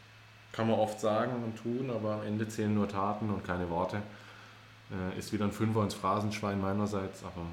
kann 0.52 0.68
man 0.68 0.78
oft 0.78 1.00
sagen 1.00 1.42
und 1.44 1.56
tun, 1.56 1.90
aber 1.90 2.14
am 2.14 2.22
Ende 2.22 2.48
zählen 2.48 2.74
nur 2.74 2.88
Taten 2.88 3.30
und 3.30 3.44
keine 3.44 3.68
Worte. 3.70 4.02
Äh, 4.90 5.18
ist 5.18 5.32
wieder 5.32 5.44
ein 5.44 5.52
Fünfer 5.52 5.82
ins 5.84 5.94
Phrasenschwein 5.94 6.60
meinerseits, 6.60 7.22
aber 7.22 7.46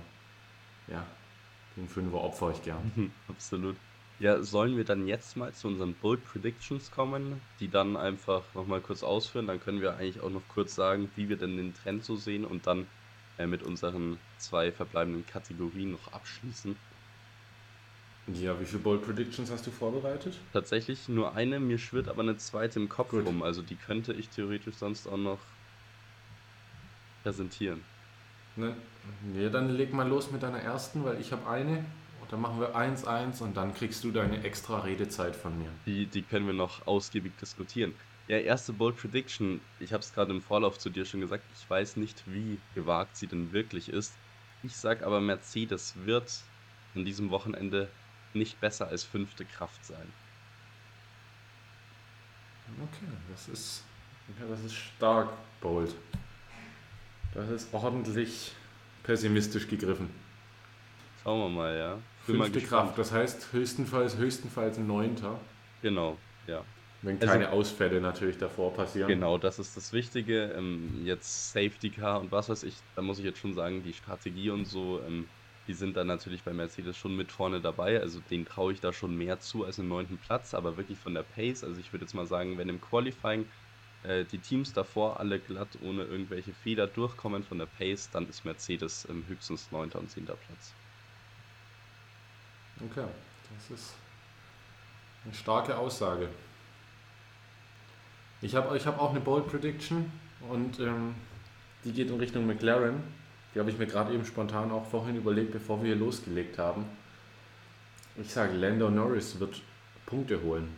ja, 0.87 1.05
den 1.75 1.87
Fünfer 1.87 2.21
opfer 2.21 2.51
ich 2.51 2.63
gern. 2.63 3.11
Absolut. 3.29 3.75
Ja, 4.19 4.41
sollen 4.43 4.77
wir 4.77 4.83
dann 4.85 5.07
jetzt 5.07 5.35
mal 5.35 5.53
zu 5.55 5.67
unseren 5.67 5.97
Bold 5.99 6.23
Predictions 6.23 6.89
kommen, 6.91 7.41
die 7.59 7.69
dann 7.69 7.97
einfach 7.97 8.53
nochmal 8.53 8.81
kurz 8.81 9.01
ausführen? 9.03 9.47
Dann 9.47 9.59
können 9.59 9.81
wir 9.81 9.95
eigentlich 9.95 10.21
auch 10.21 10.29
noch 10.29 10.47
kurz 10.47 10.73
sagen, 10.75 11.15
wie 11.15 11.29
wir 11.29 11.37
denn 11.37 11.57
den 11.57 11.73
Trend 11.73 12.03
so 12.03 12.15
sehen 12.15 12.45
und 12.45 12.65
dann 12.67 12.89
äh, 13.37 13.45
mit 13.47 13.61
unseren 13.63 14.19
zwei 14.35 14.71
verbleibenden 14.71 15.25
Kategorien 15.25 15.91
noch 15.91 16.07
abschließen. 16.09 16.79
Ja, 18.31 18.57
wie 18.59 18.65
viele 18.65 18.83
Bold 18.83 19.01
Predictions 19.01 19.51
hast 19.51 19.67
du 19.67 19.71
vorbereitet? 19.71 20.39
Tatsächlich 20.51 21.07
nur 21.07 21.35
eine, 21.35 21.61
mir 21.61 21.77
schwirrt 21.77 22.09
aber 22.09 22.21
eine 22.21 22.35
zweite 22.35 22.79
im 22.81 22.89
Kopf 22.89 23.13
Gut. 23.13 23.25
rum, 23.25 23.41
also 23.43 23.61
die 23.61 23.77
könnte 23.77 24.11
ich 24.11 24.29
theoretisch 24.29 24.75
sonst 24.75 25.07
auch 25.07 25.15
noch 25.15 25.55
präsentieren. 27.21 27.85
Ne? 28.55 28.75
Ja, 29.35 29.49
dann 29.49 29.69
leg 29.69 29.93
mal 29.93 30.07
los 30.07 30.31
mit 30.31 30.43
deiner 30.43 30.59
ersten, 30.59 31.03
weil 31.03 31.21
ich 31.21 31.31
habe 31.31 31.47
eine. 31.47 31.85
Dann 32.29 32.41
machen 32.41 32.59
wir 32.59 32.75
1-1 32.75 33.41
und 33.41 33.55
dann 33.55 33.73
kriegst 33.73 34.03
du 34.03 34.11
deine 34.11 34.43
extra 34.43 34.79
Redezeit 34.79 35.35
von 35.35 35.57
mir. 35.57 35.69
Die, 35.85 36.05
die 36.05 36.21
können 36.21 36.45
wir 36.45 36.53
noch 36.53 36.85
ausgiebig 36.85 37.37
diskutieren. 37.39 37.93
Ja, 38.27 38.37
erste 38.37 38.73
Bold 38.73 38.97
Prediction. 38.97 39.61
Ich 39.79 39.93
habe 39.93 40.03
es 40.03 40.13
gerade 40.13 40.33
im 40.33 40.41
Vorlauf 40.41 40.77
zu 40.77 40.89
dir 40.89 41.05
schon 41.05 41.21
gesagt. 41.21 41.43
Ich 41.57 41.69
weiß 41.69 41.95
nicht, 41.95 42.23
wie 42.25 42.59
gewagt 42.75 43.15
sie 43.15 43.27
denn 43.27 43.53
wirklich 43.53 43.87
ist. 43.87 44.13
Ich 44.63 44.75
sag 44.75 45.03
aber, 45.03 45.21
Mercedes 45.21 45.93
wird 46.03 46.43
an 46.95 47.05
diesem 47.05 47.29
Wochenende 47.29 47.89
nicht 48.33 48.59
besser 48.59 48.87
als 48.87 49.05
fünfte 49.05 49.45
Kraft 49.45 49.85
sein. 49.85 50.11
Okay, 52.83 53.07
das 53.31 53.47
ist, 53.47 53.85
ja, 54.39 54.45
das 54.45 54.61
ist 54.65 54.75
stark 54.75 55.29
bold. 55.61 55.95
Das 57.33 57.49
ist 57.49 57.73
ordentlich 57.73 58.51
pessimistisch 59.03 59.67
gegriffen. 59.67 60.09
Schauen 61.23 61.39
wir 61.39 61.49
mal, 61.49 61.77
ja. 61.77 61.97
Bin 62.27 62.43
Fünfte. 62.43 62.61
Kraft, 62.61 62.97
das 62.97 63.11
heißt 63.11 63.53
höchstenfalls, 63.53 64.17
höchstenfalls 64.17 64.77
ein 64.77 64.87
Neunter, 64.87 65.39
Genau, 65.81 66.17
ja. 66.47 66.63
wenn 67.01 67.15
Also- 67.15 67.27
keine 67.27 67.51
Ausfälle 67.51 68.01
natürlich 68.01 68.37
davor 68.37 68.73
passieren. 68.73 69.07
Genau, 69.07 69.37
das 69.37 69.59
ist 69.59 69.77
das 69.77 69.93
Wichtige. 69.93 70.51
Ähm, 70.57 71.01
jetzt 71.05 71.51
Safety 71.53 71.89
Car 71.89 72.19
und 72.19 72.31
was 72.31 72.49
weiß 72.49 72.63
ich, 72.63 72.75
da 72.95 73.01
muss 73.01 73.19
ich 73.19 73.25
jetzt 73.25 73.39
schon 73.39 73.53
sagen, 73.53 73.83
die 73.83 73.93
Strategie 73.93 74.49
und 74.49 74.65
so, 74.65 74.99
ähm, 75.07 75.27
die 75.67 75.73
sind 75.73 75.97
da 75.97 76.03
natürlich 76.03 76.43
bei 76.43 76.53
Mercedes 76.53 76.95
schon 76.97 77.15
mit 77.15 77.31
vorne 77.31 77.59
dabei. 77.59 77.99
Also 77.99 78.19
denen 78.31 78.45
traue 78.45 78.71
ich 78.73 78.79
da 78.79 78.93
schon 78.93 79.17
mehr 79.17 79.39
zu 79.39 79.65
als 79.65 79.79
einen 79.79 79.89
neunten 79.89 80.17
Platz, 80.17 80.53
aber 80.53 80.77
wirklich 80.77 80.97
von 80.97 81.13
der 81.13 81.23
Pace. 81.23 81.63
Also 81.63 81.79
ich 81.79 81.91
würde 81.91 82.05
jetzt 82.05 82.13
mal 82.13 82.25
sagen, 82.25 82.57
wenn 82.57 82.69
im 82.69 82.79
Qualifying 82.81 83.45
äh, 84.03 84.23
die 84.25 84.37
Teams 84.37 84.71
davor 84.73 85.19
alle 85.19 85.39
glatt 85.39 85.67
ohne 85.83 86.03
irgendwelche 86.03 86.53
Fehler 86.53 86.87
durchkommen 86.87 87.43
von 87.43 87.57
der 87.57 87.65
Pace, 87.65 88.09
dann 88.11 88.27
ist 88.29 88.45
Mercedes 88.45 89.05
ähm, 89.09 89.25
höchstens 89.27 89.69
neunter 89.71 89.99
und 89.99 90.09
zehnter 90.09 90.35
Platz. 90.47 90.73
Okay, 92.79 93.05
das 93.69 93.79
ist 93.79 93.93
eine 95.25 95.33
starke 95.33 95.77
Aussage. 95.77 96.29
Ich 98.41 98.55
habe 98.55 98.77
ich 98.77 98.85
hab 98.85 98.99
auch 98.99 99.11
eine 99.11 99.19
Bold 99.19 99.47
Prediction 99.47 100.11
und 100.49 100.79
ähm, 100.79 101.15
die 101.83 101.91
geht 101.91 102.09
in 102.09 102.17
Richtung 102.19 102.45
McLaren. 102.45 103.01
Die 103.55 103.59
habe 103.59 103.71
ich 103.71 103.77
mir 103.77 103.87
gerade 103.87 104.13
eben 104.13 104.25
spontan 104.25 104.71
auch 104.71 104.85
vorhin 104.85 105.15
überlegt, 105.15 105.51
bevor 105.53 105.79
wir 105.81 105.87
hier 105.87 105.95
losgelegt 105.95 106.59
haben. 106.59 106.85
Ich 108.15 108.31
sage, 108.31 108.53
Lando 108.53 108.89
Norris 108.89 109.39
wird 109.39 109.61
Punkte 110.05 110.41
holen. 110.43 110.69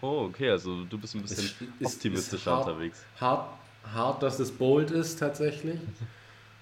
Oh, 0.00 0.26
okay, 0.28 0.50
also 0.50 0.84
du 0.84 0.98
bist 0.98 1.14
ein 1.14 1.22
bisschen 1.22 1.44
Ist- 1.44 1.60
ist- 1.80 1.94
optimistischer 1.96 2.36
ist 2.36 2.46
hart. 2.46 2.66
unterwegs. 2.68 3.04
Hart, 3.20 3.48
hart, 3.92 4.22
dass 4.22 4.38
es 4.38 4.50
bold 4.52 4.90
ist 4.90 5.18
tatsächlich. 5.18 5.80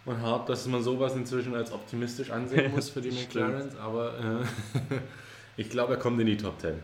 Und 0.07 0.21
hart, 0.21 0.49
dass 0.49 0.67
man 0.67 0.83
sowas 0.83 1.17
inzwischen 1.17 1.55
als 1.55 1.73
optimistisch 1.73 2.31
ansehen 2.31 2.71
muss 2.75 2.91
für 2.91 3.01
die 3.01 3.11
Stimmt. 3.11 3.35
McLarens. 3.35 3.77
Aber 3.77 4.19
äh, 4.19 4.45
ich 5.57 5.71
glaube, 5.71 5.95
er 5.95 5.99
kommt 5.99 6.21
in 6.21 6.27
die 6.27 6.37
Top 6.37 6.61
10. 6.61 6.75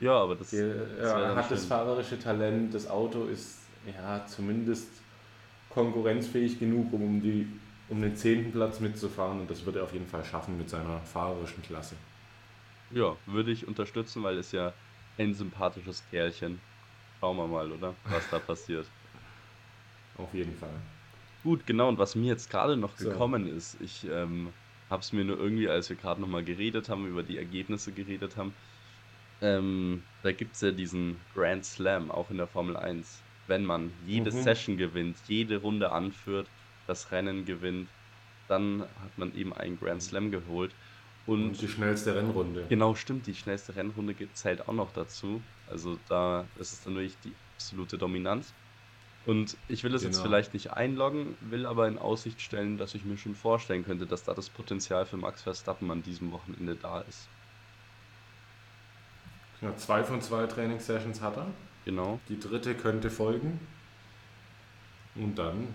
Ja, 0.00 0.12
aber 0.12 0.34
das, 0.34 0.50
Die, 0.50 0.56
das 0.56 1.10
ja, 1.12 1.20
er 1.20 1.36
hat 1.36 1.50
das 1.50 1.64
fahrerische 1.64 2.18
Talent, 2.18 2.74
das 2.74 2.88
Auto 2.88 3.26
ist 3.26 3.60
ja 3.86 4.26
zumindest 4.26 4.88
konkurrenzfähig 5.70 6.58
genug, 6.58 6.92
um, 6.92 7.02
um, 7.02 7.22
die, 7.22 7.46
um 7.88 8.02
den 8.02 8.16
zehnten 8.16 8.52
Platz 8.52 8.80
mitzufahren 8.80 9.40
und 9.40 9.50
das 9.50 9.64
wird 9.64 9.76
er 9.76 9.84
auf 9.84 9.92
jeden 9.92 10.06
Fall 10.06 10.24
schaffen 10.24 10.58
mit 10.58 10.68
seiner 10.68 11.00
fahrerischen 11.00 11.62
Klasse. 11.62 11.94
Ja, 12.90 13.16
würde 13.26 13.50
ich 13.50 13.66
unterstützen, 13.66 14.22
weil 14.22 14.38
es 14.38 14.52
ja 14.52 14.72
ein 15.18 15.34
sympathisches 15.34 16.02
Kerlchen. 16.10 16.60
Schauen 17.20 17.36
wir 17.36 17.46
mal, 17.46 17.70
oder? 17.70 17.94
Was 18.10 18.28
da 18.30 18.38
passiert. 18.38 18.86
Auf 20.18 20.32
jeden 20.34 20.54
Fall. 20.56 20.74
Gut, 21.44 21.66
genau. 21.66 21.88
Und 21.88 21.98
was 21.98 22.14
mir 22.14 22.26
jetzt 22.28 22.48
gerade 22.48 22.76
noch 22.76 22.96
So. 22.96 23.10
gekommen 23.10 23.46
ist, 23.46 23.78
ich 23.80 24.04
ähm, 24.04 24.54
habe 24.88 25.00
es 25.02 25.12
mir 25.12 25.24
nur 25.24 25.38
irgendwie, 25.38 25.68
als 25.68 25.90
wir 25.90 25.96
gerade 25.96 26.20
nochmal 26.20 26.44
geredet 26.44 26.88
haben, 26.88 27.06
über 27.06 27.22
die 27.22 27.36
Ergebnisse 27.36 27.92
geredet 27.92 28.36
haben, 28.36 28.56
ähm, 29.42 30.08
da 30.22 30.32
gibt 30.32 30.54
es 30.56 30.62
ja 30.62 30.72
diesen 30.72 31.26
Grand 31.28 31.64
Slam, 31.66 32.10
auch 32.10 32.30
in 32.30 32.38
der 32.38 32.48
Formel 32.48 32.76
1. 32.76 33.26
Wenn 33.46 33.64
man 33.64 33.92
jede 34.00 34.32
Mhm. 34.32 34.42
Session 34.42 34.76
gewinnt, 34.78 35.20
jede 35.28 35.58
Runde 35.58 35.92
anführt, 35.92 36.52
das 36.86 37.10
Rennen 37.12 37.44
gewinnt, 37.44 37.94
dann 38.48 38.82
hat 38.96 39.18
man 39.18 39.34
eben 39.34 39.52
einen 39.52 39.76
Grand 39.78 40.02
Slam 40.02 40.30
geholt. 40.30 40.76
Und, 41.26 41.48
Und 41.50 41.60
die 41.62 41.68
schnellste 41.68 42.14
Rennrunde. 42.14 42.68
Genau, 42.68 42.94
stimmt. 42.94 43.26
Die 43.26 43.34
schnellste 43.34 43.76
Rennrunde 43.76 44.16
zählt 44.32 44.66
auch 44.68 44.72
noch 44.74 44.92
dazu. 44.92 45.46
Also 45.66 45.96
da 45.96 46.50
ist 46.56 46.72
es 46.72 46.80
dann 46.82 46.94
wirklich 46.94 47.20
die 47.20 47.38
absolute 47.54 47.98
Dominanz. 47.98 48.56
Und 49.26 49.56
ich 49.68 49.82
will 49.84 49.94
es 49.94 50.02
jetzt 50.02 50.16
Genau. 50.16 50.24
vielleicht 50.24 50.52
nicht 50.52 50.72
einloggen, 50.72 51.36
will 51.40 51.64
aber 51.66 51.88
in 51.88 51.96
Aussicht 51.98 52.40
stellen, 52.42 52.76
dass 52.76 52.94
ich 52.94 53.04
mir 53.04 53.16
schon 53.16 53.34
vorstellen 53.34 53.84
könnte, 53.84 54.06
dass 54.06 54.24
da 54.24 54.34
das 54.34 54.50
Potenzial 54.50 55.06
für 55.06 55.16
Max 55.16 55.42
Verstappen 55.42 55.90
an 55.90 56.02
diesem 56.02 56.30
Wochenende 56.30 56.76
da 56.76 57.00
ist. 57.00 57.26
Ja, 59.62 59.74
zwei 59.76 60.04
von 60.04 60.20
zwei 60.20 60.46
Trainingssessions 60.46 61.22
hat 61.22 61.38
er. 61.38 61.46
Genau. 61.86 62.20
Die 62.28 62.38
dritte 62.38 62.74
könnte 62.74 63.10
folgen. 63.10 63.58
Und 65.14 65.36
dann 65.38 65.68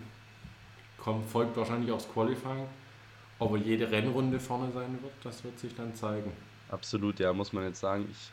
kommt, 0.97 1.27
folgt 1.29 1.55
wahrscheinlich 1.57 1.91
auch 1.91 1.97
das 1.97 2.11
Qualifying. 2.11 2.67
Ob 3.39 3.53
er 3.53 3.57
jede 3.57 3.89
Rennrunde 3.89 4.39
vorne 4.39 4.71
sein 4.71 4.99
wird, 5.01 5.13
das 5.23 5.43
wird 5.43 5.57
sich 5.57 5.73
dann 5.75 5.95
zeigen. 5.95 6.31
Absolut, 6.69 7.19
ja, 7.19 7.31
muss 7.33 7.53
man 7.53 7.63
jetzt 7.63 7.79
sagen. 7.79 8.07
Ich 8.11 8.31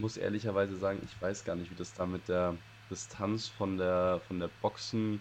muss 0.00 0.16
ehrlicherweise 0.18 0.76
sagen, 0.76 1.00
ich 1.04 1.20
weiß 1.20 1.44
gar 1.44 1.56
nicht, 1.56 1.70
wie 1.70 1.74
das 1.74 1.94
da 1.94 2.06
mit 2.06 2.28
der 2.28 2.54
Distanz 2.90 3.48
von 3.48 3.76
der 3.78 4.20
von 4.28 4.38
der 4.38 4.50
Boxen, 4.62 5.20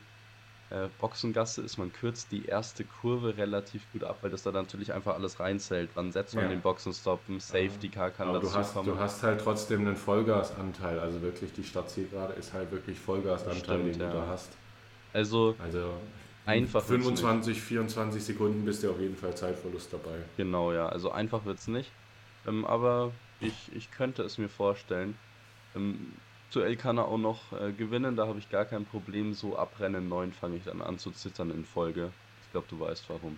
äh, 0.70 0.88
Boxengasse 1.00 1.62
ist. 1.62 1.78
Man 1.78 1.92
kürzt 1.94 2.32
die 2.32 2.46
erste 2.46 2.84
Kurve 2.84 3.38
relativ 3.38 3.84
gut 3.94 4.04
ab, 4.04 4.18
weil 4.22 4.32
das 4.32 4.44
da 4.44 4.52
natürlich 4.52 4.94
einfach 4.94 5.14
alles 5.16 5.40
reinzählt. 5.40 5.90
Wann 5.94 6.12
setzt 6.12 6.36
man 6.36 6.46
Ja. 6.46 6.50
den 6.50 6.62
Boxenstopp, 6.62 7.22
ein 7.30 7.40
Safety 7.40 7.90
Car 7.90 8.10
kann 8.12 8.30
Aber 8.30 8.40
du 8.40 8.46
dazu 8.48 8.58
hast, 8.58 8.74
kommen. 8.74 8.88
du 8.90 8.98
hast 9.00 9.22
halt 9.24 9.42
trotzdem 9.42 9.82
einen 9.82 9.96
Vollgasanteil. 9.96 11.00
Also 11.00 11.22
wirklich, 11.22 11.54
die 11.54 11.64
Stadtzielgerade 11.64 12.34
ist 12.34 12.54
halt 12.54 12.72
wirklich 12.72 13.00
Vollgasanteil, 13.00 13.60
Stimmt, 13.60 13.86
den 13.86 14.00
du 14.00 14.06
ja. 14.06 14.12
da 14.14 14.28
hast. 14.28 14.52
Also 15.14 15.56
Also 15.60 15.94
Einfach 16.48 16.88
wird's 16.90 17.04
25, 17.06 17.60
24 17.60 18.24
Sekunden 18.24 18.66
bist 18.66 18.84
du 18.84 18.92
auf 18.92 19.00
jeden 19.00 19.16
Fall 19.16 19.36
Zeitverlust 19.36 19.92
dabei. 19.92 20.20
Genau, 20.38 20.72
ja. 20.74 20.88
Also 20.90 21.10
einfach 21.12 21.44
wird 21.46 21.58
es 21.58 21.68
nicht. 21.68 21.92
Ähm, 22.46 22.66
aber 22.66 23.12
ich, 23.40 23.72
ich 23.76 23.90
könnte 23.92 24.22
es 24.22 24.38
mir 24.38 24.50
vorstellen. 24.50 25.18
Ähm, 25.76 26.14
Duell 26.56 26.78
kann 26.78 26.98
er 26.98 27.10
auch 27.10 27.18
noch 27.18 27.52
äh, 27.52 27.74
gewinnen, 27.74 28.16
da 28.16 28.28
habe 28.28 28.40
ich 28.40 28.50
gar 28.50 28.64
kein 28.64 28.86
Problem. 28.86 29.34
So 29.34 29.58
ab 29.58 29.74
Rennen 29.80 30.08
9 30.08 30.32
fange 30.32 30.56
ich 30.56 30.64
dann 30.64 30.82
an 30.82 30.98
zu 30.98 31.12
zittern 31.12 31.52
in 31.52 31.66
Folge. 31.66 32.12
Ich 32.44 32.52
glaube, 32.52 32.68
du 32.70 32.80
weißt 32.80 33.10
warum. 33.10 33.38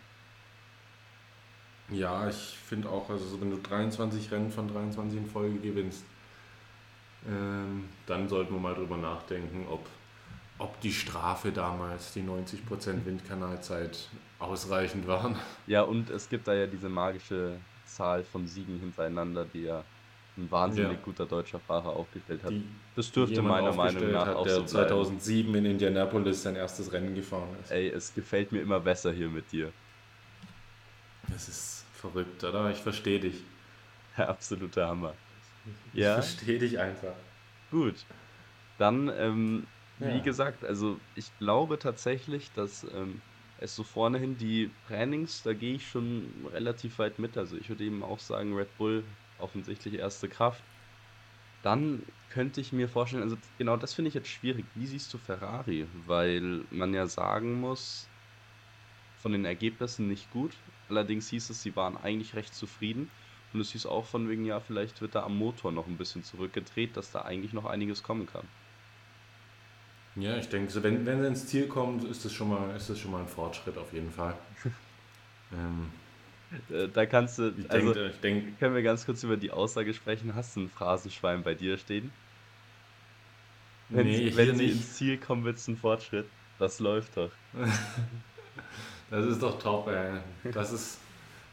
Ja, 1.90 2.30
ich 2.30 2.36
finde 2.36 2.90
auch, 2.90 3.10
also 3.10 3.26
so, 3.26 3.42
wenn 3.42 3.50
du 3.50 3.58
23 3.58 4.30
Rennen 4.32 4.52
von 4.52 4.68
23 4.68 5.18
in 5.18 5.26
Folge 5.26 5.58
gewinnst, 5.58 6.04
ähm, 7.28 7.90
dann 8.06 8.30
sollten 8.30 8.54
wir 8.54 8.60
mal 8.60 8.76
drüber 8.76 8.98
nachdenken, 8.98 9.66
ob, 9.70 9.88
ob 10.60 10.80
die 10.82 10.94
Strafe 10.94 11.52
damals, 11.52 12.14
die 12.14 12.22
90% 12.22 13.06
Windkanalzeit, 13.06 14.10
ausreichend 14.38 15.08
waren. 15.08 15.36
Ja, 15.66 15.82
und 15.82 16.12
es 16.12 16.30
gibt 16.30 16.48
da 16.48 16.54
ja 16.54 16.68
diese 16.68 16.90
magische 16.90 17.58
Zahl 17.86 18.24
von 18.24 18.48
Siegen 18.48 18.80
hintereinander, 18.80 19.46
die 19.46 19.64
ja 19.64 19.84
ein 20.38 20.52
wahnsinnig 20.52 20.98
Ja. 20.98 21.02
guter 21.04 21.26
deutscher 21.26 21.60
Fahrer 21.60 21.96
aufgestellt 21.96 22.44
hat. 22.44 22.54
Die 22.54 22.64
Das 22.96 23.12
dürfte 23.12 23.42
meiner 23.42 23.74
Meinung 23.74 24.12
nach 24.12 24.28
hat, 24.28 24.38
auch 24.38 24.46
der 24.46 24.56
so 24.56 24.64
bleiben. 24.64 24.70
2007 24.70 25.56
in 25.56 25.66
Indianapolis 25.66 26.44
sein 26.44 26.56
erstes 26.56 26.92
Rennen 26.94 27.16
gefahren 27.16 27.56
ist. 27.60 27.72
Ey, 27.72 27.90
es 27.90 28.14
gefällt 28.14 28.52
mir 28.52 28.62
immer 28.62 28.80
besser 28.80 29.12
hier 29.12 29.30
mit 29.30 29.52
dir. 29.52 29.74
Das 31.30 31.48
ist 31.48 31.86
verrückt, 31.94 32.44
oder? 32.44 32.70
Ich 32.72 32.78
verstehe 32.80 33.20
dich. 33.20 33.46
Der 34.18 34.30
absolute 34.30 34.86
Hammer. 34.88 35.18
Ich 35.94 36.04
Ja. 36.04 36.14
verstehe 36.14 36.60
dich 36.60 36.80
einfach. 36.80 37.16
Gut. 37.70 38.08
Dann, 38.78 39.10
ähm, 39.10 39.68
wie 39.98 40.08
Ja. 40.18 40.22
gesagt, 40.22 40.64
also 40.64 41.02
ich 41.16 41.38
glaube 41.38 41.80
tatsächlich, 41.80 42.54
dass 42.54 42.84
ähm, 42.84 43.24
es 43.58 43.76
so 43.76 43.84
vorne 43.84 44.20
hin 44.20 44.38
die 44.38 44.78
Trainings, 44.84 45.42
da 45.44 45.54
gehe 45.54 45.76
ich 45.76 45.88
schon 45.90 46.46
relativ 46.48 47.00
weit 47.00 47.20
mit. 47.20 47.38
Also 47.38 47.58
ich 47.58 47.70
würde 47.70 47.84
eben 47.86 48.04
auch 48.04 48.20
sagen, 48.20 48.54
Red 48.54 48.78
Bull 48.78 49.18
offensichtlich 49.40 49.96
erste 49.96 50.30
Kraft. 50.30 50.64
Dann 51.64 52.04
könnte 52.30 52.62
ich 52.62 52.72
mir 52.74 52.90
vorstellen, 52.90 53.24
also 53.24 53.38
genau 53.58 53.78
das 53.78 53.94
finde 53.94 54.10
ich 54.10 54.16
jetzt 54.16 54.30
schwierig. 54.30 54.66
Wie 54.76 54.88
siehst 54.88 55.14
du 55.14 55.18
Ferrari? 55.18 55.88
Weil 56.06 56.66
man 56.70 56.94
ja 56.94 57.08
sagen 57.08 57.60
muss, 57.60 58.12
von 59.18 59.32
den 59.32 59.46
Ergebnissen 59.46 60.08
nicht 60.08 60.32
gut. 60.32 60.54
Allerdings 60.90 61.30
hieß 61.30 61.50
es, 61.50 61.62
sie 61.62 61.76
waren 61.76 61.98
eigentlich 61.98 62.36
recht 62.36 62.54
zufrieden. 62.56 63.12
Und 63.54 63.62
es 63.62 63.72
hieß 63.72 63.86
auch 63.86 64.06
von 64.06 64.30
wegen, 64.30 64.46
ja, 64.46 64.60
vielleicht 64.60 65.02
wird 65.02 65.16
da 65.16 65.24
am 65.24 65.38
Motor 65.38 65.72
noch 65.72 65.88
ein 65.88 65.98
bisschen 65.98 66.24
zurückgedreht, 66.24 66.98
dass 66.98 67.12
da 67.12 67.24
eigentlich 67.24 67.54
noch 67.54 67.66
einiges 67.66 68.04
kommen 68.04 68.28
kann. 68.28 68.48
Ja, 70.16 70.38
ich 70.38 70.50
denke, 70.50 70.72
so, 70.72 70.82
wenn, 70.84 71.06
wenn 71.06 71.22
sie 71.22 71.28
ins 71.28 71.48
Ziel 71.48 71.68
kommt, 71.68 72.04
ist 72.04 72.26
das 72.26 72.34
schon 72.34 72.50
mal, 72.50 72.76
ist 72.76 72.90
das 72.90 73.00
schon 73.00 73.12
mal 73.12 73.22
ein 73.22 73.28
Fortschritt 73.28 73.78
auf 73.78 73.94
jeden 73.94 74.12
Fall. 74.12 74.38
ähm, 75.54 75.92
Äh, 75.92 76.07
Da 76.94 77.06
kannst 77.06 77.40
du, 77.40 77.54
ich 77.58 77.70
also 77.70 77.94
denke, 77.94 78.14
denke, 78.24 78.52
können 78.60 78.76
wir 78.76 78.82
ganz 78.82 79.06
kurz 79.06 79.24
über 79.24 79.36
die 79.36 79.52
Aussage 79.52 79.94
sprechen. 79.94 80.34
Hast 80.34 80.56
du 80.56 80.62
ein 80.62 80.70
Phrasenschwein 80.70 81.44
bei 81.44 81.56
dir 81.56 81.78
stehen? 81.78 82.12
Wenn, 83.90 84.08
nee, 84.08 84.30
sie, 84.30 84.38
wenn 84.38 84.58
sie 84.58 84.66
nicht. 84.66 84.76
ins 84.76 84.94
Ziel 84.96 85.18
kommen, 85.18 85.44
wird 85.44 85.58
es 85.58 85.68
ein 85.68 85.78
Fortschritt. 85.78 86.26
Das 86.60 86.80
läuft 86.80 87.18
doch. 87.18 87.32
Das 89.10 89.26
ist 89.26 89.42
doch 89.42 89.58
top, 89.58 89.88
ey. 89.88 90.20
Das 90.52 90.74
ist, 90.74 91.00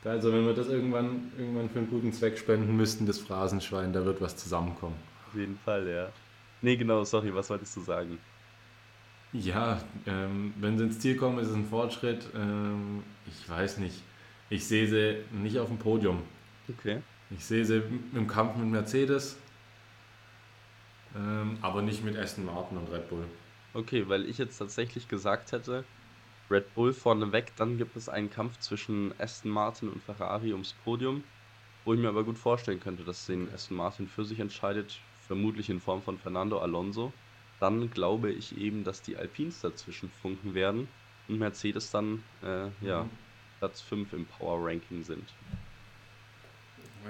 also 0.04 0.32
wenn 0.32 0.44
wir 0.44 0.54
das 0.54 0.66
irgendwann, 0.66 1.30
irgendwann 1.38 1.70
für 1.70 1.78
einen 1.78 1.88
guten 1.88 2.12
Zweck 2.12 2.36
spenden 2.36 2.76
müssten, 2.76 3.06
das 3.06 3.20
Phrasenschwein, 3.20 3.92
da 3.92 4.04
wird 4.04 4.20
was 4.20 4.36
zusammenkommen. 4.36 4.96
Auf 5.28 5.38
jeden 5.38 5.56
Fall, 5.58 5.86
ja. 5.86 6.08
Nee, 6.62 6.76
genau, 6.76 7.04
sorry, 7.04 7.32
was 7.32 7.50
wolltest 7.50 7.76
du 7.76 7.80
sagen? 7.82 8.18
Ja, 9.32 9.80
ähm, 10.06 10.54
wenn 10.58 10.78
sie 10.78 10.84
ins 10.84 10.98
Ziel 10.98 11.16
kommen, 11.16 11.38
ist 11.38 11.48
es 11.48 11.54
ein 11.54 11.66
Fortschritt. 11.66 12.26
Ähm, 12.34 13.02
ich 13.26 13.48
weiß 13.48 13.78
nicht. 13.78 14.02
Ich 14.54 14.66
sehe 14.66 14.86
sie 14.86 15.16
nicht 15.36 15.58
auf 15.58 15.66
dem 15.66 15.78
Podium. 15.78 16.22
Okay. 16.68 17.02
Ich 17.30 17.44
sehe 17.44 17.64
sie 17.64 17.82
im 18.14 18.28
Kampf 18.28 18.56
mit 18.56 18.68
Mercedes, 18.68 19.36
ähm, 21.16 21.58
aber 21.60 21.82
nicht 21.82 22.04
mit 22.04 22.16
Aston 22.16 22.44
Martin 22.44 22.78
und 22.78 22.88
Red 22.92 23.08
Bull. 23.08 23.24
Okay, 23.72 24.08
weil 24.08 24.26
ich 24.26 24.38
jetzt 24.38 24.58
tatsächlich 24.58 25.08
gesagt 25.08 25.50
hätte, 25.50 25.82
Red 26.52 26.72
Bull 26.76 26.92
vorneweg, 26.92 27.50
dann 27.56 27.78
gibt 27.78 27.96
es 27.96 28.08
einen 28.08 28.30
Kampf 28.30 28.60
zwischen 28.60 29.12
Aston 29.18 29.50
Martin 29.50 29.88
und 29.88 30.00
Ferrari 30.04 30.52
ums 30.52 30.74
Podium, 30.84 31.24
wo 31.84 31.92
ich 31.92 31.98
mir 31.98 32.08
aber 32.08 32.22
gut 32.22 32.38
vorstellen 32.38 32.78
könnte, 32.78 33.02
dass 33.02 33.26
den 33.26 33.52
Aston 33.52 33.76
Martin 33.76 34.06
für 34.06 34.24
sich 34.24 34.38
entscheidet, 34.38 35.00
vermutlich 35.26 35.68
in 35.68 35.80
Form 35.80 36.00
von 36.00 36.16
Fernando 36.16 36.60
Alonso. 36.60 37.12
Dann 37.58 37.90
glaube 37.90 38.30
ich 38.30 38.56
eben, 38.56 38.84
dass 38.84 39.02
die 39.02 39.16
Alpines 39.16 39.62
dazwischen 39.62 40.12
funken 40.22 40.54
werden 40.54 40.86
und 41.26 41.40
Mercedes 41.40 41.90
dann 41.90 42.22
äh, 42.44 42.68
ja, 42.86 43.02
Mhm. 43.02 43.23
Platz 43.64 43.80
5 43.80 44.12
im 44.12 44.26
Power 44.26 44.58
Ranking 44.68 45.02
sind. 45.02 45.26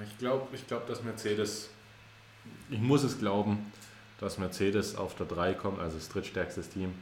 Ich 0.05 0.17
glaube, 0.17 0.47
ich 0.55 0.65
glaub, 0.65 0.87
dass 0.87 1.03
Mercedes, 1.03 1.69
ich 2.69 2.79
muss 2.79 3.03
es 3.03 3.19
glauben, 3.19 3.73
dass 4.21 4.37
Mercedes 4.37 4.95
auf 4.95 5.15
der 5.15 5.25
3 5.25 5.53
kommt, 5.55 5.79
also 5.81 5.97
das 5.97 6.07
drittstärkstes 6.07 6.69
Team, 6.69 6.93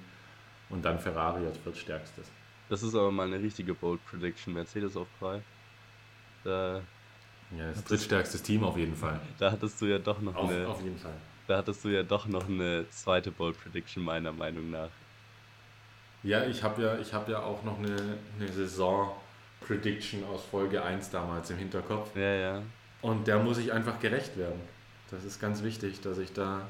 und 0.72 0.84
dann 0.84 0.97
Ferrari 0.99 1.45
als 1.45 1.60
viertstärkstes. 1.60 2.26
Das 2.70 2.82
ist 2.82 2.95
aber 2.95 3.12
mal 3.12 3.28
eine 3.28 3.39
richtige 3.39 3.76
Bold 3.76 4.04
Prediction. 4.08 4.56
Mercedes 4.56 4.97
auf 4.97 5.08
3. 5.20 5.39
Da, 6.43 6.82
Ja, 7.56 7.70
das 7.70 7.84
drittstärkstes 7.84 8.41
Team 8.41 8.64
auf 8.64 8.76
jeden 8.76 8.95
Fall. 8.95 9.20
da 9.38 9.51
hattest 9.51 9.80
du 9.82 9.86
ja 9.86 9.99
doch 9.99 10.20
noch 10.20 10.36
Auf, 10.36 10.49
eine, 10.49 10.68
auf 10.68 10.82
jeden 10.82 10.97
Fall. 10.97 11.14
da 11.47 11.58
hattest 11.58 11.86
du 11.86 11.89
ja 11.89 12.01
doch 12.01 12.26
noch 12.26 12.47
eine 12.49 12.89
zweite 12.89 13.30
Bold 13.30 13.56
Prediction 13.62 14.04
meiner 14.04 14.32
Meinung 14.32 14.72
nach. 14.72 14.89
Ja, 16.24 16.43
ich 16.45 16.64
habe 16.64 16.82
ja, 16.82 16.97
ich 16.97 17.14
hab 17.14 17.30
ja 17.30 17.43
auch 17.43 17.62
noch 17.64 17.78
eine, 17.78 18.18
eine 18.39 18.51
Saison-Prediction 19.64 20.24
aus 20.26 20.43
Folge 20.43 20.84
1 20.84 21.09
damals 21.09 21.49
im 21.49 21.57
Hinterkopf. 21.57 22.16
Ja, 22.16 22.34
ja. 22.34 22.61
Und 23.01 23.28
der 23.28 23.39
muss 23.39 23.57
ich 23.57 23.72
einfach 23.72 23.99
gerecht 23.99 24.38
werden. 24.38 24.59
Das 25.11 25.24
ist 25.24 25.39
ganz 25.39 25.64
wichtig, 25.64 26.01
dass 26.01 26.18
ich 26.18 26.34
da 26.34 26.61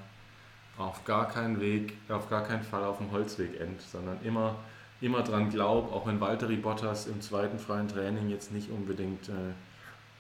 auf 0.78 1.06
gar 1.06 1.28
keinen 1.30 1.60
Weg, 1.60 1.94
auf 2.10 2.30
gar 2.30 2.44
keinen 2.44 2.64
Fall 2.64 2.84
auf 2.84 2.98
dem 2.98 3.12
Holzweg 3.12 3.60
end, 3.60 3.82
sondern 3.82 4.18
immer, 4.24 4.56
immer 5.02 5.22
dran 5.22 5.50
glaube, 5.50 5.94
auch 5.94 6.08
wenn 6.08 6.20
Valtteri 6.20 6.56
Bottas 6.56 7.06
im 7.06 7.22
zweiten 7.22 7.60
freien 7.60 7.88
Training 7.88 8.30
jetzt 8.30 8.52
nicht 8.52 8.70
unbedingt 8.72 9.30
äh, 9.30 9.54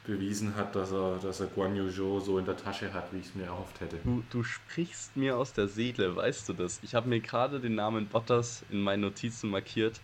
bewiesen 0.05 0.55
hat, 0.55 0.75
dass 0.75 0.91
er, 0.91 1.17
dass 1.17 1.39
er 1.39 1.47
Guan 1.47 1.75
Yu 1.75 1.89
Zhou 1.89 2.19
so 2.19 2.37
in 2.37 2.45
der 2.45 2.55
Tasche 2.57 2.93
hat, 2.93 3.11
wie 3.11 3.17
ich 3.17 3.27
es 3.27 3.35
mir 3.35 3.45
erhofft 3.45 3.81
hätte. 3.81 3.97
Du, 4.03 4.23
du 4.29 4.43
sprichst 4.43 5.17
mir 5.17 5.37
aus 5.37 5.53
der 5.53 5.67
Seele, 5.67 6.15
weißt 6.15 6.47
du 6.49 6.53
das? 6.53 6.79
Ich 6.83 6.93
habe 6.93 7.09
mir 7.09 7.19
gerade 7.19 7.59
den 7.59 7.75
Namen 7.75 8.07
Bottas 8.07 8.63
in 8.69 8.81
meinen 8.81 9.01
Notizen 9.01 9.49
markiert. 9.49 9.99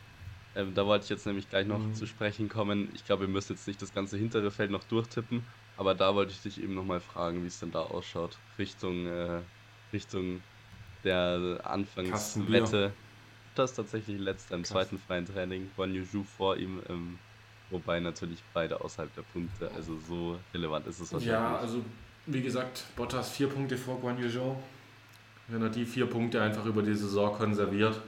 Ähm, 0.60 0.74
da 0.74 0.86
wollte 0.86 1.04
ich 1.06 1.10
jetzt 1.10 1.26
nämlich 1.26 1.50
gleich 1.50 1.66
noch 1.68 1.80
Mhm. 1.80 1.94
zu 1.94 2.06
sprechen 2.06 2.50
kommen. 2.50 2.90
Ich 2.94 3.06
glaube, 3.06 3.22
wir 3.28 3.28
müssen 3.34 3.54
jetzt 3.54 3.68
nicht 3.68 3.82
das 3.82 3.94
ganze 3.94 4.18
hintere 4.18 4.52
Feld 4.52 4.72
noch 4.72 4.84
durchtippen, 4.84 5.44
aber 5.78 5.96
da 5.96 6.14
wollte 6.16 6.32
ich 6.32 6.42
dich 6.42 6.62
eben 6.62 6.76
nochmal 6.76 7.00
fragen, 7.00 7.44
wie 7.44 7.48
es 7.48 7.60
denn 7.60 7.72
da 7.72 7.82
ausschaut. 7.82 8.38
Richtung, 8.58 9.06
äh, 9.08 9.42
Richtung 9.94 10.42
der 11.04 11.60
Anfangswette. 11.64 12.92
Das 13.56 13.72
ist 13.72 13.76
tatsächlich 13.78 14.20
letzter 14.20 14.56
im 14.56 14.62
Krass. 14.64 14.72
zweiten 14.72 15.00
freien 15.00 15.26
Training. 15.26 15.70
Guan 15.76 15.94
Yu 15.94 16.24
vor 16.38 16.58
ihm. 16.58 16.82
Ähm, 16.90 17.18
wobei 17.70 18.00
natürlich 18.00 18.42
beide 18.54 18.80
außerhalb 18.82 19.14
der 19.16 19.22
Punkte. 19.34 19.70
Also 19.76 19.98
so 20.08 20.40
relevant 20.54 20.88
ist 20.88 21.00
es 21.00 21.12
wahrscheinlich. 21.14 21.32
Ja, 21.34 21.58
also 21.58 21.84
wie 22.26 22.42
gesagt, 22.42 22.84
Bottas 22.96 23.32
vier 23.32 23.48
Punkte 23.48 23.78
vor 23.78 24.00
Guan 24.00 24.18
Yu. 24.22 24.56
Wenn 25.48 25.62
er 25.62 25.70
die 25.70 25.86
vier 25.86 26.06
Punkte 26.06 26.42
einfach 26.42 26.66
über 26.66 26.84
die 26.84 26.94
Saison 26.94 27.34
konserviert, 27.36 28.00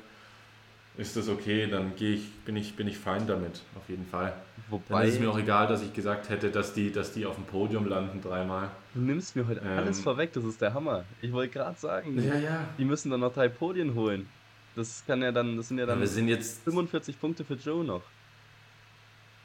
ist 0.98 1.16
das 1.16 1.30
okay, 1.30 1.68
dann 1.68 1.96
gehe 1.96 2.16
ich, 2.16 2.32
bin, 2.46 2.56
ich, 2.56 2.76
bin 2.76 2.88
ich 2.88 2.98
fein 2.98 3.26
damit, 3.28 3.62
auf 3.76 3.88
jeden 3.88 4.06
Fall. 4.06 4.34
Dann 4.58 4.66
Wobei, 4.70 5.08
ist 5.08 5.16
es 5.16 5.20
mir 5.20 5.30
auch 5.30 5.38
egal, 5.40 5.68
dass 5.68 5.82
ich 5.82 5.94
gesagt 5.94 6.30
hätte, 6.30 6.50
dass 6.52 6.74
die, 6.74 6.92
dass 6.92 7.14
die 7.14 7.26
auf 7.26 7.36
dem 7.36 7.46
Podium 7.46 7.88
landen 7.88 8.22
dreimal. 8.22 8.70
du 8.94 9.02
nimmst 9.02 9.36
mir 9.36 9.48
heute 9.48 9.62
alles 9.62 9.98
Ähm, 9.98 10.04
vorweg, 10.04 10.34
das 10.34 10.44
ist 10.44 10.62
der 10.62 10.74
Hammer. 10.74 11.04
Ich 11.22 11.32
wollte 11.32 11.54
gerade 11.54 11.80
sagen, 11.80 12.22
ja. 12.22 12.66
die 12.78 12.86
müssen 12.86 13.10
dann 13.10 13.22
noch 13.22 13.34
drei 13.34 13.50
Podien 13.50 13.96
holen. 13.96 14.28
Das 14.76 15.04
kann 15.06 15.22
ja 15.22 15.32
dann, 15.32 15.58
das 15.58 15.68
sind 15.68 15.80
ja 15.80 15.86
dann 15.86 16.00
wir 16.00 16.08
sind 16.08 16.30
jetzt. 16.30 16.64
45 16.64 17.20
Punkte 17.20 17.44
für 17.44 17.56
Joe 17.56 17.84
noch. 17.84 18.04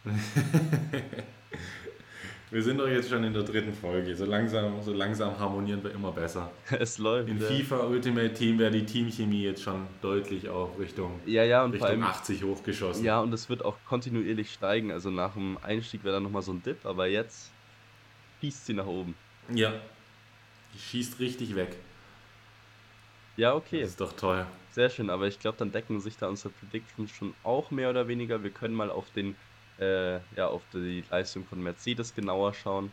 Wir 2.50 2.62
sind 2.62 2.78
doch 2.78 2.86
jetzt 2.86 3.08
schon 3.10 3.24
in 3.24 3.32
der 3.32 3.42
dritten 3.42 3.74
Folge. 3.74 4.14
So 4.14 4.24
langsam, 4.24 4.80
so 4.80 4.92
langsam 4.92 5.36
harmonieren 5.38 5.82
wir 5.82 5.90
immer 5.90 6.12
besser. 6.12 6.50
Es 6.78 6.98
läuft. 6.98 7.28
In 7.28 7.40
ja. 7.40 7.46
FIFA 7.46 7.80
Ultimate 7.86 8.32
Team 8.34 8.58
wäre 8.60 8.70
die 8.70 8.86
Teamchemie 8.86 9.42
jetzt 9.42 9.62
schon 9.62 9.86
deutlich 10.00 10.48
auch 10.48 10.78
Richtung, 10.78 11.18
Ja, 11.26 11.42
ja, 11.42 11.64
und 11.64 11.72
Richtung 11.72 11.88
allem, 11.88 12.04
80 12.04 12.44
hochgeschossen. 12.44 13.04
ja, 13.04 13.18
und 13.20 13.32
es 13.32 13.48
wird 13.48 13.64
auch 13.64 13.76
kontinuierlich 13.88 14.52
steigen. 14.52 14.92
Also 14.92 15.10
nach 15.10 15.34
dem 15.34 15.58
Einstieg 15.62 16.04
wäre 16.04 16.14
dann 16.14 16.22
nochmal 16.22 16.42
so 16.42 16.52
ein 16.52 16.62
Dip, 16.62 16.86
aber 16.86 17.08
jetzt 17.08 17.50
schießt 18.40 18.66
sie 18.66 18.74
nach 18.74 18.86
oben. 18.86 19.14
ja. 19.48 19.72
Die 20.74 20.78
schießt 20.80 21.20
richtig 21.20 21.56
weg. 21.56 21.74
Ja, 23.38 23.54
okay. 23.54 23.80
Das 23.80 23.90
ist 23.90 24.00
doch 24.00 24.12
toll. 24.12 24.44
Sehr 24.72 24.90
schön, 24.90 25.08
aber 25.08 25.26
ich 25.26 25.38
glaube, 25.40 25.56
dann 25.56 25.72
decken 25.72 26.00
sich 26.00 26.18
da 26.18 26.28
unsere 26.28 26.50
Predictions 26.50 27.10
schon 27.10 27.32
auch 27.44 27.70
mehr 27.70 27.88
oder 27.88 28.08
weniger. 28.08 28.42
Wir 28.42 28.50
können 28.50 28.74
mal 28.74 28.90
auf 28.90 29.10
den, 29.10 29.36
äh, 29.78 30.14
ja, 30.36 30.46
auf 30.48 30.62
die 30.72 31.04
Leistung 31.10 31.44
von 31.46 31.62
Mercedes 31.62 32.14
genauer 32.14 32.54
schauen. 32.54 32.92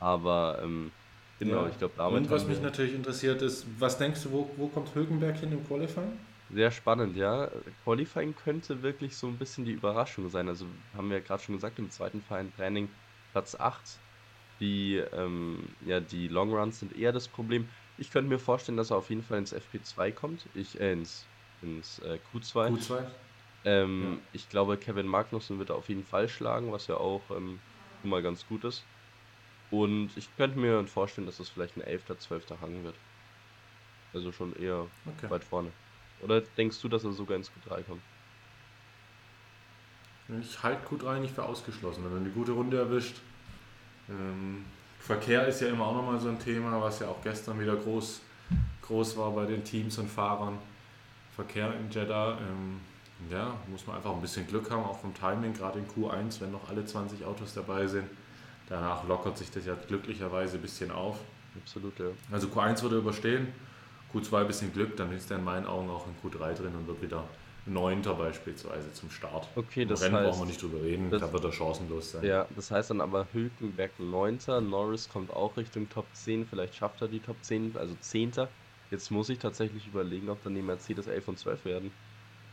Aber 0.00 0.60
ähm, 0.62 0.90
genau, 1.38 1.62
Ja. 1.64 1.68
ich 1.68 1.78
glaube, 1.78 1.94
damit 1.96 2.22
Und 2.22 2.30
was 2.30 2.46
mich 2.46 2.60
natürlich 2.60 2.94
interessiert 2.94 3.40
ist, 3.42 3.66
was 3.78 3.96
denkst 3.98 4.22
du, 4.24 4.32
wo, 4.32 4.50
wo 4.56 4.66
kommt 4.68 4.94
Hülkenberg 4.94 5.36
hin 5.38 5.52
im 5.52 5.66
Qualifying? 5.66 6.12
sehr 6.54 6.70
spannend, 6.70 7.16
ja. 7.16 7.48
Qualifying 7.84 8.34
könnte 8.36 8.82
wirklich 8.82 9.16
so 9.16 9.26
ein 9.26 9.38
bisschen 9.38 9.64
die 9.64 9.72
Überraschung 9.72 10.28
sein. 10.28 10.48
Also 10.48 10.66
haben 10.94 11.08
wir 11.08 11.16
ja 11.16 11.22
gerade 11.24 11.42
schon 11.42 11.54
gesagt, 11.54 11.78
im 11.78 11.90
zweiten 11.90 12.20
freien 12.20 12.54
Training 12.56 12.90
Platz 13.32 13.54
8. 13.54 13.80
Die, 14.60 14.96
ähm, 14.96 15.66
ja, 15.86 16.00
die 16.00 16.28
Long 16.28 16.52
Runs 16.52 16.80
sind 16.80 16.94
eher 16.94 17.10
das 17.12 17.26
Problem. 17.26 17.68
Ich 17.96 18.10
könnte 18.10 18.28
mir 18.28 18.38
vorstellen, 18.38 18.76
dass 18.76 18.90
er 18.90 18.98
auf 18.98 19.08
jeden 19.08 19.22
Fall 19.22 19.38
ins 19.38 19.54
FP2 19.54 20.12
kommt. 20.12 20.44
Ich, 20.54 20.78
äh, 20.78 20.92
ins, 20.92 21.24
ins 21.62 22.00
äh, 22.00 22.18
Q2. 22.34 22.68
Q2? 22.76 23.02
Ähm, 23.64 24.22
Ja. 24.22 24.32
Ich 24.32 24.48
glaube, 24.48 24.78
Kevin 24.78 25.06
Magnussen 25.06 25.58
wird 25.58 25.70
auf 25.70 25.88
jeden 25.88 26.04
Fall 26.04 26.28
schlagen, 26.28 26.72
was 26.72 26.86
ja 26.88 26.96
auch 26.96 27.30
ähm, 27.30 27.62
mal 28.02 28.22
ganz 28.22 28.46
gut 28.46 28.64
ist. 28.64 28.90
Und 29.70 30.16
ich 30.16 30.34
könnte 30.36 30.58
mir 30.58 30.86
vorstellen, 30.88 31.26
dass 31.26 31.40
es 31.40 31.50
vielleicht 31.50 31.76
ein 31.76 31.82
11., 31.82 32.18
12. 32.18 32.60
Hang 32.60 32.84
wird. 32.84 33.00
Also 34.14 34.32
schon 34.32 34.54
eher 34.54 34.90
Okay. 35.06 35.28
weit 35.28 35.44
vorne. 35.44 35.74
Oder 36.18 36.40
denkst 36.40 36.80
du, 36.80 36.88
dass 36.88 37.04
er 37.04 37.12
sogar 37.12 37.36
ins 37.36 37.50
Q3 37.52 37.84
kommt? 37.84 38.06
Ich 40.40 40.62
halte 40.62 40.86
Q3 40.86 41.20
nicht 41.20 41.34
für 41.34 41.44
ausgeschlossen, 41.44 42.04
wenn 42.04 42.12
er 42.12 42.18
eine 42.18 42.30
gute 42.30 42.52
Runde 42.52 42.78
erwischt. 42.78 43.16
Ähm, 44.08 44.64
Verkehr 45.00 45.46
ist 45.48 45.60
ja 45.60 45.68
immer 45.68 45.86
auch 45.86 45.94
nochmal 45.96 46.20
so 46.20 46.28
ein 46.28 46.38
Thema, 46.38 46.80
was 46.80 47.00
ja 47.00 47.08
auch 47.08 47.22
gestern 47.22 47.60
wieder 47.60 47.76
groß, 47.76 48.22
groß 48.82 49.16
war 49.16 49.32
bei 49.32 49.46
den 49.46 49.64
Teams 49.64 49.98
und 49.98 50.08
Fahrern. 50.08 50.58
Verkehr 51.36 51.74
in 51.74 51.90
Jeddah, 51.90 52.38
ähm, 52.40 52.80
ja, 53.30 53.54
muss 53.70 53.86
man 53.86 53.96
einfach 53.96 54.12
ein 54.12 54.20
bisschen 54.20 54.46
Glück 54.46 54.70
haben, 54.70 54.84
auch 54.84 54.98
vom 54.98 55.14
Timing, 55.14 55.54
gerade 55.54 55.78
in 55.78 55.86
Q1, 55.88 56.40
wenn 56.40 56.52
noch 56.52 56.68
alle 56.68 56.84
20 56.84 57.24
Autos 57.24 57.54
dabei 57.54 57.86
sind. 57.86 58.04
Danach 58.68 59.06
lockert 59.06 59.38
sich 59.38 59.50
das 59.50 59.66
ja 59.66 59.74
glücklicherweise 59.86 60.56
ein 60.56 60.62
bisschen 60.62 60.90
auf. 60.90 61.18
Absolut, 61.60 61.98
ja. 61.98 62.06
Also 62.30 62.48
Q1 62.48 62.82
wird 62.82 62.92
er 62.92 62.98
überstehen, 62.98 63.48
Q2 64.14 64.40
ein 64.40 64.46
bisschen 64.46 64.72
Glück, 64.72 64.96
dann 64.96 65.12
ist 65.12 65.30
er 65.30 65.38
in 65.38 65.44
meinen 65.44 65.66
Augen 65.66 65.90
auch 65.90 66.06
in 66.06 66.30
Q3 66.30 66.54
drin 66.54 66.74
und 66.74 66.86
wird 66.86 67.02
wieder 67.02 67.24
Neunter 67.64 68.14
beispielsweise 68.14 68.92
zum 68.92 69.10
Start. 69.10 69.46
Okay, 69.54 69.82
Im 69.82 69.88
das 69.88 70.02
Rennen 70.02 70.16
heißt- 70.16 70.24
brauchen 70.30 70.40
wir 70.40 70.46
nicht 70.46 70.60
drüber 70.62 70.82
reden, 70.82 71.10
das- 71.10 71.20
da 71.20 71.32
wird 71.32 71.44
er 71.44 71.52
chancenlos 71.52 72.10
sein. 72.12 72.24
Ja, 72.24 72.46
das 72.56 72.70
heißt 72.70 72.90
dann 72.90 73.00
aber 73.00 73.26
Hülkenberg 73.32 73.92
9. 74.00 74.38
Norris 74.68 75.08
kommt 75.08 75.30
auch 75.32 75.56
Richtung 75.56 75.88
Top 75.88 76.06
10, 76.12 76.46
vielleicht 76.46 76.74
schafft 76.74 77.00
er 77.02 77.08
die 77.08 77.20
Top 77.20 77.36
10, 77.42 77.76
also 77.76 77.94
10. 78.00 78.48
Jetzt 78.90 79.10
muss 79.10 79.28
ich 79.28 79.38
tatsächlich 79.38 79.86
überlegen, 79.86 80.28
ob 80.28 80.42
dann 80.42 80.54
die 80.54 80.62
Mercedes 80.62 81.06
11 81.06 81.28
und 81.28 81.38
12 81.38 81.64
werden. 81.64 81.92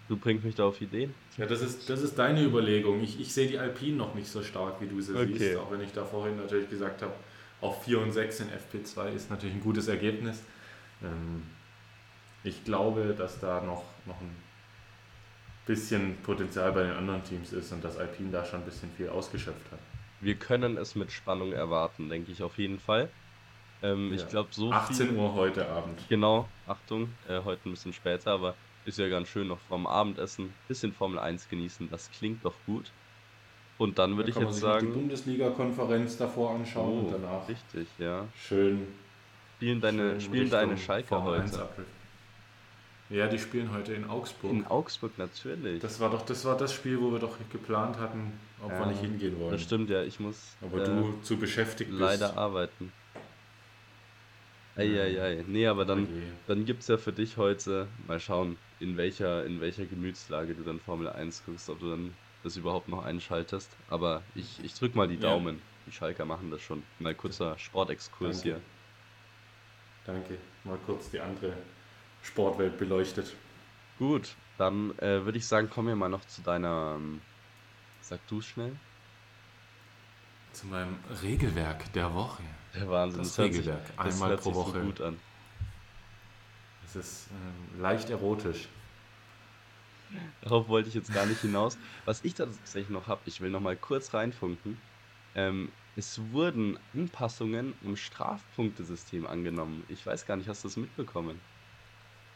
Du 0.10 0.18
bringst 0.18 0.44
mich 0.44 0.56
da 0.56 0.66
auf 0.66 0.82
Ideen. 0.82 1.14
Ja, 1.38 1.46
das 1.46 1.62
ist, 1.62 1.90
das 1.90 2.02
ist 2.02 2.18
deine 2.18 2.44
Überlegung. 2.44 3.02
Ich, 3.02 3.22
ich 3.22 3.34
sehe 3.34 3.48
die 3.48 3.60
Alpine 3.60 3.96
noch 3.96 4.16
nicht 4.16 4.28
so 4.28 4.42
stark, 4.44 4.82
wie 4.82 4.88
du 4.88 5.00
sie 5.00 5.14
Okay. 5.14 5.38
siehst, 5.38 5.58
auch 5.58 5.72
wenn 5.72 5.82
ich 5.82 5.94
da 5.94 6.04
vorhin 6.04 6.36
natürlich 6.38 6.70
gesagt 6.70 7.04
habe, 7.04 7.14
auch 7.62 7.82
4 7.84 8.00
und 8.00 8.12
6 8.12 8.40
in 8.40 8.48
FP2 8.50 9.14
ist 9.14 9.30
natürlich 9.30 9.56
ein 9.56 9.62
gutes 9.62 9.88
Ergebnis. 9.88 10.42
Ähm, 11.04 11.44
ich 12.44 12.64
glaube, 12.66 13.14
dass 13.18 13.40
da 13.40 13.62
noch, 13.62 13.84
noch 14.08 14.20
ein 14.20 14.36
bisschen 15.68 16.16
Potenzial 16.24 16.72
bei 16.72 16.84
den 16.84 16.92
anderen 16.94 17.24
Teams 17.24 17.54
ist 17.54 17.72
und 17.72 17.84
dass 17.84 17.98
Alpine 17.98 18.32
da 18.32 18.44
schon 18.46 18.62
ein 18.62 18.66
bisschen 18.66 18.90
viel 18.98 19.10
ausgeschöpft 19.10 19.72
hat. 19.72 19.80
Wir 20.22 20.36
können 20.36 20.78
es 20.78 20.96
mit 20.96 21.12
Spannung 21.12 21.54
erwarten, 21.54 22.10
denke 22.10 22.32
ich 22.32 22.42
auf 22.44 22.58
jeden 22.58 22.80
Fall. 22.80 23.10
Ähm, 23.84 24.12
Ich 24.14 24.22
Ja. 24.22 24.28
glaube, 24.28 24.50
so 24.52 24.72
18 24.74 25.10
viel. 25.10 25.18
Uhr 25.18 25.36
heute 25.36 25.68
Abend. 25.70 26.02
Genau, 26.10 26.50
Achtung, 26.66 27.10
äh, 27.28 27.42
heute 27.44 27.70
ein 27.70 27.72
bisschen 27.74 27.94
später, 27.94 28.32
aber 28.32 28.56
ist 28.90 29.00
ja 29.00 29.08
ganz 29.08 29.30
schön 29.30 29.48
noch 29.48 29.60
vorm 29.68 29.88
Abendessen, 29.88 30.54
bisschen 30.68 30.94
Formel 30.94 31.20
1 31.20 31.50
genießen, 31.50 31.90
das 31.90 32.10
klingt 32.12 32.44
doch 32.44 32.56
gut. 32.66 32.92
Und 33.78 33.98
dann 33.98 34.18
würde 34.18 34.24
Da 34.24 34.28
ich 34.30 34.34
kann 34.34 34.44
man 34.44 34.52
jetzt 34.52 34.60
sich 34.60 34.64
noch 34.70 34.80
die 34.80 34.86
sagen, 34.86 34.94
Bundesliga-Konferenz 34.94 36.18
davor 36.18 36.52
anschauen 36.52 37.00
und 37.00 37.06
oh, 37.08 37.12
danach 37.14 37.48
richtig, 37.48 37.88
ja. 37.98 38.28
schön 38.36 38.88
Spielen 39.56 39.82
deine, 39.82 40.12
schön 40.12 40.22
spielen 40.22 40.50
deine 40.50 40.74
Richtung 40.74 41.28
1 41.28 41.58
heute. 41.58 41.86
Ja, 43.10 43.28
die 43.28 43.40
spielen 43.40 43.72
heute 43.74 43.94
in 43.94 44.08
Augsburg. 44.08 44.52
In 44.52 44.68
Augsburg 44.68 45.18
natürlich. 45.18 45.82
Das 45.82 46.00
war 46.00 46.12
doch 46.12 46.24
das 46.26 46.46
war 46.46 46.56
das 46.56 46.74
Spiel, 46.74 47.02
wo 47.02 47.12
wir 47.12 47.20
doch 47.20 47.36
geplant 47.52 47.98
hatten, 47.98 48.34
ob 48.62 48.70
Ja, 48.70 48.80
wir 48.80 48.86
nicht 48.86 49.02
hingehen 49.02 49.40
wollen. 49.40 49.52
Das 49.52 49.64
stimmt, 49.64 49.90
ja. 49.90 50.04
Ich 50.04 50.20
muss 50.20 50.56
Aber 50.62 50.82
äh, 50.82 50.86
du 50.86 51.20
zu 51.24 51.38
beschäftigt 51.38 51.90
bist. 51.90 52.02
leider 52.02 52.38
arbeiten. 52.38 52.94
Eieiei. 54.76 55.44
Nee, 55.48 55.68
aber 55.68 55.86
dann, 55.86 56.06
Oje. 56.06 56.22
dann 56.48 56.66
gibt 56.66 56.84
es 56.84 56.88
ja 56.88 56.98
für 56.98 57.12
dich 57.12 57.38
heute, 57.38 57.88
mal 58.08 58.20
schauen, 58.20 58.58
in 58.80 58.98
welcher, 58.98 59.46
in 59.46 59.60
welcher 59.62 59.86
Gemütslage 59.86 60.54
du 60.56 60.64
dann 60.64 60.80
Formel 60.80 61.10
1 61.10 61.44
guckst, 61.46 61.70
ob 61.70 61.80
du 61.80 61.90
dann 61.90 62.14
das 62.44 62.56
überhaupt 62.56 62.88
noch 62.88 63.04
einschaltest. 63.04 63.70
Aber 63.90 64.24
ich, 64.36 64.64
ich 64.64 64.74
drück 64.74 64.96
mal 64.96 65.08
die 65.08 65.16
Ja. 65.16 65.22
Daumen. 65.22 65.62
Die 65.86 65.92
Schalker 65.92 66.26
machen 66.26 66.52
das 66.52 66.62
schon. 66.62 66.84
Mal 67.00 67.16
kurzer 67.16 67.58
Sportexkurs 67.58 68.38
Danke. 68.44 68.50
hier. 68.50 68.62
Danke. 70.06 70.38
Mal 70.64 70.78
kurz 70.86 71.10
die 71.10 71.20
andere 71.20 71.54
Sportwelt 72.24 72.78
beleuchtet. 72.78 73.36
Gut, 73.98 74.36
dann 74.58 74.98
äh, 75.00 75.26
würde 75.26 75.38
ich 75.38 75.46
sagen, 75.48 75.70
kommen 75.70 75.88
wir 75.90 75.96
mal 75.96 76.10
noch 76.10 76.24
zu 76.26 76.42
deiner. 76.42 76.96
Ähm, 76.98 77.22
sag 78.02 78.26
du 78.28 78.42
schnell. 78.42 78.76
Zu 80.54 80.68
meinem 80.68 80.98
Regelwerk 81.22 81.92
der 81.94 82.14
Woche. 82.14 82.44
Der 82.76 82.90
Wahnsinn. 82.90 83.20
Das 83.24 83.36
sich- 83.36 83.46
Regelwerk. 83.46 83.82
das 83.98 84.14
Einmal 84.22 84.38
pro 84.38 84.44
sich 84.44 84.54
so 84.54 84.60
Woche. 84.68 84.80
gut 84.82 85.02
an. 85.02 85.20
Es 86.90 86.96
ist 86.96 87.28
ähm, 87.32 87.82
leicht 87.82 88.10
erotisch. 88.10 88.68
Darauf 90.42 90.68
wollte 90.70 90.90
ich 90.90 90.96
jetzt 90.96 91.14
gar 91.14 91.28
nicht 91.28 91.42
hinaus. 91.42 91.78
Was 92.06 92.24
ich 92.24 92.34
tatsächlich 92.34 92.90
noch 92.90 93.08
habe, 93.08 93.22
ich 93.26 93.42
will 93.42 93.52
noch 93.52 93.60
mal 93.60 93.76
kurz 93.76 94.14
reinfunken. 94.16 94.78
Ähm, 95.36 95.72
es 95.96 96.20
wurden 96.32 96.80
Anpassungen 96.96 97.76
im 97.84 97.96
Strafpunktesystem 97.96 99.28
angenommen. 99.28 99.84
Ich 99.88 100.04
weiß 100.04 100.26
gar 100.26 100.36
nicht, 100.36 100.48
hast 100.48 100.64
du 100.64 100.68
das 100.68 100.78
mitbekommen? 100.78 101.40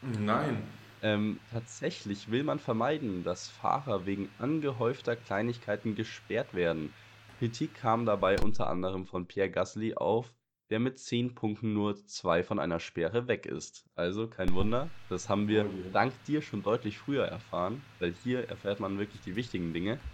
Nein. 0.02 0.62
Ähm, 1.02 1.40
tatsächlich 1.50 2.30
will 2.30 2.44
man 2.44 2.60
vermeiden, 2.60 3.24
dass 3.24 3.48
Fahrer 3.48 4.06
wegen 4.06 4.28
angehäufter 4.38 5.16
Kleinigkeiten 5.16 5.96
gesperrt 5.96 6.54
werden. 6.54 6.94
Kritik 7.40 7.74
kam 7.74 8.06
dabei 8.06 8.38
unter 8.38 8.68
anderem 8.68 9.06
von 9.06 9.26
Pierre 9.26 9.50
Gasly 9.50 9.94
auf, 9.94 10.32
der 10.70 10.80
mit 10.80 10.98
10 10.98 11.34
Punkten 11.34 11.72
nur 11.74 11.94
zwei 12.06 12.42
von 12.42 12.58
einer 12.58 12.80
Sperre 12.80 13.28
weg 13.28 13.46
ist. 13.46 13.86
Also 13.94 14.28
kein 14.28 14.54
Wunder, 14.54 14.94
das 15.08 15.28
haben 15.28 15.48
wir 15.48 15.66
Oh 15.66 15.90
dank 15.92 16.22
dir 16.24 16.42
schon 16.42 16.62
deutlich 16.62 16.98
früher 16.98 17.24
erfahren, 17.26 17.86
weil 17.98 18.12
hier 18.12 18.48
erfährt 18.48 18.80
man 18.80 18.98
wirklich 18.98 19.20
die 19.22 19.36
wichtigen 19.36 19.72
Dinge. 19.74 20.04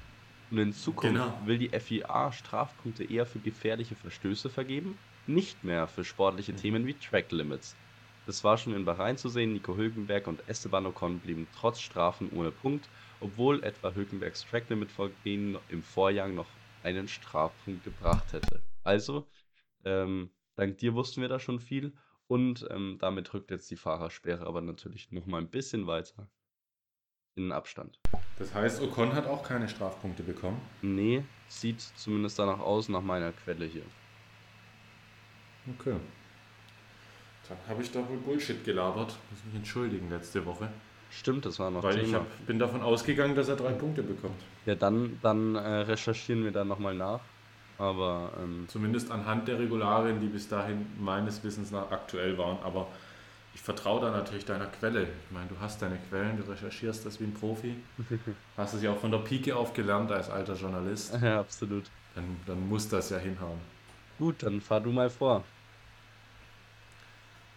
Und 0.51 0.59
in 0.59 0.73
Zukunft 0.73 1.33
Genau. 1.33 1.37
will 1.39 1.59
die 1.59 1.73
FIA 1.73 2.33
Strafpunkte 2.33 3.05
eher 3.05 3.27
für 3.27 3.41
gefährliche 3.41 3.95
Verstöße 3.97 4.51
vergeben, 4.51 5.01
nicht 5.27 5.63
mehr 5.65 5.87
für 5.89 6.05
sportliche 6.05 6.55
Themen 6.57 6.87
wie 6.87 6.99
Track 6.99 7.31
Limits. 7.33 7.81
Das 8.27 8.45
war 8.45 8.59
schon 8.59 8.75
in 8.75 8.85
Bahrain 8.85 9.17
zu 9.17 9.29
sehen. 9.29 9.53
Nico 9.53 9.77
Hülkenberg 9.77 10.27
und 10.27 10.47
Esteban 10.49 10.87
Ocon 10.87 11.21
blieben 11.21 11.51
trotz 11.53 11.81
Strafen 11.81 12.29
ohne 12.29 12.53
Punkt, 12.53 12.91
obwohl 13.21 13.63
etwa 13.65 13.95
Hülkenbergs 13.95 14.45
Tracklimit-Vorgehen 14.45 15.59
im 15.69 15.83
Vorjahr 15.83 16.29
noch 16.29 16.59
einen 16.83 17.09
Strafpunkt 17.09 17.83
gebracht 17.85 18.33
hätte. 18.33 18.65
Also, 18.83 19.29
ähm, 19.85 20.31
dank 20.61 20.77
dir 20.79 20.95
wussten 20.95 21.23
wir 21.23 21.29
da 21.29 21.39
schon 21.39 21.59
viel 21.59 21.95
und 22.29 22.67
ähm, 22.71 22.99
damit 23.01 23.33
rückt 23.33 23.51
jetzt 23.51 23.71
die 23.71 23.77
Fahrersperre 23.77 24.47
aber 24.47 24.61
natürlich 24.61 25.11
noch 25.11 25.27
mal 25.27 25.39
ein 25.39 25.49
bisschen 25.49 25.87
weiter 25.87 26.29
in 27.35 27.45
den 27.45 27.53
Abstand. 27.53 27.99
Das 28.39 28.53
heißt, 28.55 28.83
Ocon 28.83 29.15
hat 29.15 29.27
auch 29.27 29.43
keine 29.43 29.69
Strafpunkte 29.69 30.23
bekommen. 30.23 30.61
Nee, 30.83 31.25
sieht 31.49 31.81
zumindest 31.81 32.39
danach 32.39 32.59
aus, 32.59 32.89
nach 32.89 33.01
meiner 33.01 33.33
Quelle 33.33 33.65
hier. 33.65 33.85
Okay. 35.79 35.97
Dann 37.49 37.59
habe 37.67 37.83
ich 37.83 37.91
da 37.91 38.07
wohl 38.09 38.19
Bullshit 38.19 38.63
gelabert. 38.65 39.17
Muss 39.31 39.45
mich 39.47 39.55
entschuldigen 39.55 40.11
letzte 40.11 40.45
Woche. 40.45 40.71
Stimmt, 41.11 41.47
das 41.47 41.59
war 41.59 41.71
noch 41.71 41.83
Weil 41.83 41.99
ich 41.99 42.05
Thema. 42.05 42.19
hab, 42.19 42.47
bin 42.47 42.59
davon 42.59 42.83
ausgegangen, 42.83 43.35
dass 43.35 43.49
er 43.49 43.57
drei 43.57 43.73
Punkte 43.73 44.03
bekommt. 44.03 44.41
Ja, 44.67 44.75
dann, 44.75 45.19
dann 45.23 45.57
äh, 45.57 45.59
recherchieren 45.59 46.45
wir 46.45 46.53
da 46.53 46.65
nochmal 46.65 46.95
nach. 46.95 47.21
Aber 47.81 48.33
ähm, 48.39 48.67
Zumindest 48.69 49.11
anhand 49.11 49.49
der 49.49 49.59
Regularien, 49.59 50.21
die 50.21 50.27
bis 50.27 50.49
dahin 50.49 50.85
meines 50.99 51.43
Wissens 51.43 51.71
nach 51.71 51.91
aktuell 51.91 52.37
waren. 52.37 52.59
Aber 52.63 52.89
ich 53.55 53.63
vertraue 53.63 54.03
da 54.03 54.11
natürlich 54.11 54.45
deiner 54.45 54.67
Quelle. 54.67 55.05
Ich 55.05 55.31
meine, 55.31 55.49
du 55.49 55.57
hast 55.59 55.81
deine 55.81 55.99
Quellen, 56.09 56.37
du 56.37 56.43
recherchierst 56.51 57.07
das 57.07 57.19
wie 57.21 57.25
ein 57.25 57.33
Profi. 57.33 57.77
Hast 58.57 58.75
es 58.75 58.83
ja 58.83 58.93
auch 58.93 58.99
von 58.99 59.11
der 59.11 59.19
Pike 59.19 59.57
auf 59.57 59.73
gelernt 59.73 60.13
als 60.13 60.29
alter 60.29 60.55
Journalist. 60.55 61.17
ja, 61.23 61.41
absolut. 61.41 61.85
Dann, 62.15 62.37
dann 62.47 62.69
muss 62.69 62.89
das 62.89 63.09
ja 63.11 63.19
hinhauen. 63.19 63.59
Gut, 64.19 64.43
dann 64.43 64.61
fahr 64.61 64.81
du 64.81 64.93
mal 64.93 65.09
vor. 65.09 65.43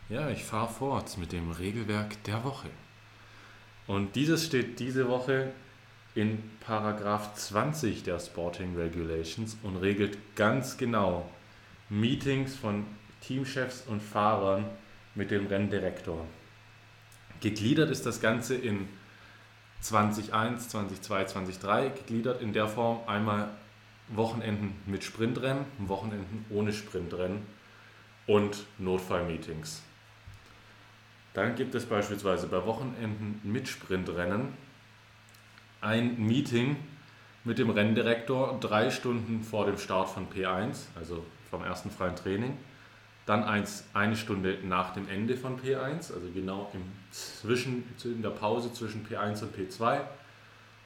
Ja, 0.07 0.29
ich 0.29 0.43
fahre 0.43 0.71
fort 0.71 1.17
mit 1.17 1.31
dem 1.33 1.51
Regelwerk 1.51 2.23
der 2.23 2.43
Woche. 2.43 2.69
Und 3.87 4.15
dieses 4.15 4.45
steht 4.45 4.79
diese 4.79 5.09
Woche 5.09 5.51
in 6.15 6.43
Paragraph 6.59 7.33
20 7.35 8.03
der 8.03 8.19
Sporting 8.19 8.75
Regulations 8.75 9.57
und 9.63 9.77
regelt 9.77 10.17
ganz 10.35 10.77
genau 10.77 11.29
Meetings 11.89 12.55
von 12.55 12.85
Teamchefs 13.21 13.83
und 13.87 14.01
Fahrern 14.01 14.65
mit 15.15 15.31
dem 15.31 15.47
Renndirektor. 15.47 16.25
Gegliedert 17.39 17.89
ist 17.89 18.05
das 18.05 18.21
Ganze 18.21 18.55
in 18.55 18.87
2021, 19.81 20.69
2022, 20.69 21.59
2023, 21.59 22.05
gegliedert 22.05 22.41
in 22.41 22.53
der 22.53 22.67
Form 22.67 22.99
einmal 23.07 23.49
Wochenenden 24.09 24.75
mit 24.85 25.03
Sprintrennen, 25.03 25.65
Wochenenden 25.79 26.45
ohne 26.49 26.73
Sprintrennen 26.73 27.45
und 28.27 28.65
Notfallmeetings. 28.77 29.81
Dann 31.33 31.55
gibt 31.55 31.73
es 31.75 31.85
beispielsweise 31.85 32.47
bei 32.47 32.63
Wochenenden 32.65 33.41
mit 33.43 33.67
Sprintrennen 33.67 34.53
ein 35.83 36.17
Meeting 36.25 36.77
mit 37.43 37.57
dem 37.57 37.69
Renndirektor 37.69 38.57
drei 38.59 38.89
Stunden 38.89 39.43
vor 39.43 39.65
dem 39.65 39.77
Start 39.77 40.09
von 40.09 40.27
P1, 40.29 40.87
also 40.95 41.25
vom 41.49 41.63
ersten 41.63 41.91
freien 41.91 42.15
Training. 42.15 42.57
Dann 43.25 43.43
eins, 43.43 43.85
eine 43.93 44.15
Stunde 44.15 44.57
nach 44.63 44.93
dem 44.93 45.07
Ende 45.07 45.37
von 45.37 45.59
P1, 45.59 46.13
also 46.13 46.29
genau 46.33 46.69
im 46.73 46.81
zwischen, 47.11 47.83
in 48.03 48.21
der 48.21 48.31
Pause 48.31 48.73
zwischen 48.73 49.05
P1 49.05 49.43
und 49.43 49.55
P2. 49.55 50.01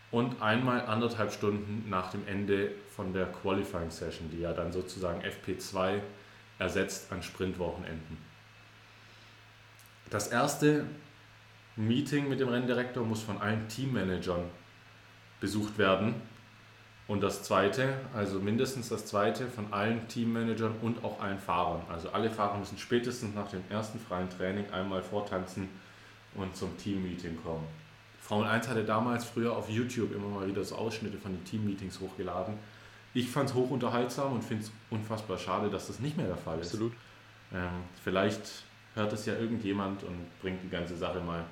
Und 0.10 0.42
einmal 0.42 0.86
anderthalb 0.86 1.32
Stunden 1.32 1.90
nach 1.90 2.12
dem 2.12 2.26
Ende 2.28 2.72
von 2.96 3.14
der 3.14 3.26
Qualifying 3.26 3.92
Session, 3.92 4.30
die 4.32 4.40
ja 4.40 4.54
dann 4.54 4.72
sozusagen 4.72 5.22
FP2 5.22 6.00
ersetzt 6.60 7.12
an 7.12 7.22
Sprintwochenenden. 7.22 8.18
Das 10.10 10.28
erste 10.28 10.86
Meeting 11.76 12.30
mit 12.30 12.40
dem 12.40 12.48
Renndirektor 12.48 13.06
muss 13.06 13.22
von 13.22 13.40
allen 13.40 13.68
Teammanagern 13.68 14.46
besucht 15.40 15.78
werden. 15.78 16.16
Und 17.08 17.22
das 17.22 17.44
zweite, 17.44 17.94
also 18.14 18.40
mindestens 18.40 18.90
das 18.90 19.06
zweite, 19.06 19.48
von 19.48 19.72
allen 19.72 20.08
Teammanagern 20.10 20.76
und 20.82 21.04
auch 21.06 21.22
allen 21.22 21.40
Fahrern. 21.40 21.82
Also 21.90 22.10
alle 22.10 22.30
Fahrer 22.30 22.58
müssen 22.58 22.78
spätestens 22.78 23.34
nach 23.34 23.48
dem 23.48 23.64
ersten 23.70 23.98
freien 23.98 24.30
Training 24.30 24.70
einmal 24.72 25.02
vortanzen 25.02 25.70
und 26.36 26.56
zum 26.56 26.78
Teammeeting 26.78 27.42
kommen. 27.42 27.66
Formel 28.20 28.48
1 28.50 28.68
hatte 28.68 28.84
damals 28.84 29.24
früher 29.24 29.56
auf 29.56 29.70
YouTube 29.70 30.14
immer 30.14 30.28
mal 30.28 30.48
wieder 30.48 30.64
so 30.66 30.76
Ausschnitte 30.76 31.18
von 31.18 31.32
den 31.32 31.46
Teammeetings 31.46 32.02
hochgeladen. 32.02 32.56
Ich 33.14 33.30
fand 33.30 33.50
es 33.50 33.56
hoch 33.56 33.70
unterhaltsam 33.70 34.34
und 34.34 34.44
finde 34.44 34.66
es 34.66 34.72
unfassbar 34.90 35.38
schade, 35.38 35.70
dass 35.70 35.88
das 35.88 36.02
nicht 36.02 36.18
mehr 36.18 36.28
der 36.28 36.36
Fall 36.36 36.60
ist. 36.60 36.74
Absolut. 36.74 36.92
Ähm, 37.54 37.86
vielleicht 38.04 38.64
hört 38.96 39.14
es 39.14 39.26
ja 39.26 39.34
irgendjemand 39.36 40.04
und 40.04 40.28
bringt 40.42 40.62
die 40.62 40.70
ganze 40.70 40.98
Sache 40.98 41.22
mal 41.22 41.46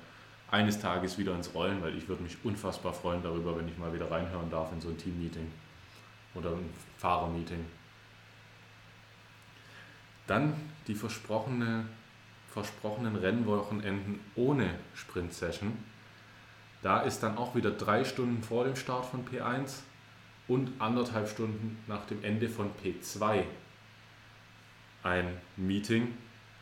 eines 0.50 0.78
Tages 0.78 1.18
wieder 1.18 1.34
ins 1.34 1.54
Rollen, 1.54 1.82
weil 1.82 1.96
ich 1.96 2.08
würde 2.08 2.22
mich 2.22 2.36
unfassbar 2.44 2.92
freuen 2.92 3.22
darüber, 3.22 3.56
wenn 3.58 3.68
ich 3.68 3.78
mal 3.78 3.92
wieder 3.92 4.10
reinhören 4.10 4.50
darf 4.50 4.72
in 4.72 4.80
so 4.80 4.88
ein 4.88 4.98
Team-Meeting 4.98 5.50
oder 6.34 6.50
ein 6.50 6.70
Fahrermeeting. 6.98 7.64
Dann 10.26 10.54
die 10.86 10.94
versprochene, 10.94 11.86
versprochenen 12.48 13.16
Rennwochenenden 13.16 14.20
ohne 14.34 14.78
Sprint-Session. 14.94 15.76
Da 16.82 17.00
ist 17.00 17.20
dann 17.22 17.38
auch 17.38 17.54
wieder 17.54 17.70
drei 17.70 18.04
Stunden 18.04 18.42
vor 18.42 18.64
dem 18.64 18.76
Start 18.76 19.06
von 19.06 19.26
P1 19.26 19.80
und 20.48 20.72
anderthalb 20.80 21.28
Stunden 21.28 21.78
nach 21.86 22.06
dem 22.06 22.22
Ende 22.22 22.48
von 22.48 22.70
P2 22.82 23.44
ein 25.02 25.36
Meeting. 25.56 26.14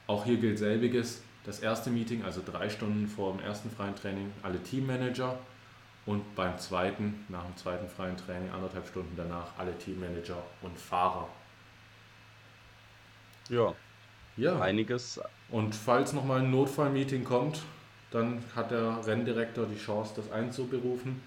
Auch 0.07 0.25
hier 0.25 0.37
gilt 0.37 0.59
selbiges. 0.59 1.23
Das 1.45 1.61
erste 1.61 1.91
Meeting, 1.91 2.25
also 2.25 2.41
drei 2.45 2.71
Stunden 2.71 3.07
vor 3.07 3.33
dem 3.33 3.41
ersten 3.45 3.71
freien 3.71 3.95
Training, 3.95 4.33
alle 4.43 4.63
Teammanager 4.63 5.39
und 6.07 6.35
beim 6.35 6.59
zweiten, 6.59 7.25
nach 7.29 7.45
dem 7.45 7.57
zweiten 7.57 7.89
freien 7.89 8.17
Training, 8.17 8.51
anderthalb 8.51 8.87
Stunden 8.89 9.15
danach, 9.17 9.49
alle 9.59 9.77
Teammanager 9.79 10.43
und 10.63 10.79
Fahrer. 10.79 11.29
Ja, 13.49 13.75
Ja, 14.37 14.59
einiges. 14.61 15.21
und 15.51 15.75
falls 15.75 16.13
nochmal 16.13 16.41
ein 16.41 16.51
Notfallmeeting 16.51 17.25
kommt, 17.25 17.63
dann 18.11 18.43
hat 18.57 18.71
der 18.71 19.07
Renndirektor 19.07 19.67
die 19.67 19.79
Chance, 19.79 20.15
das 20.17 20.31
einzuberufen. 20.33 21.23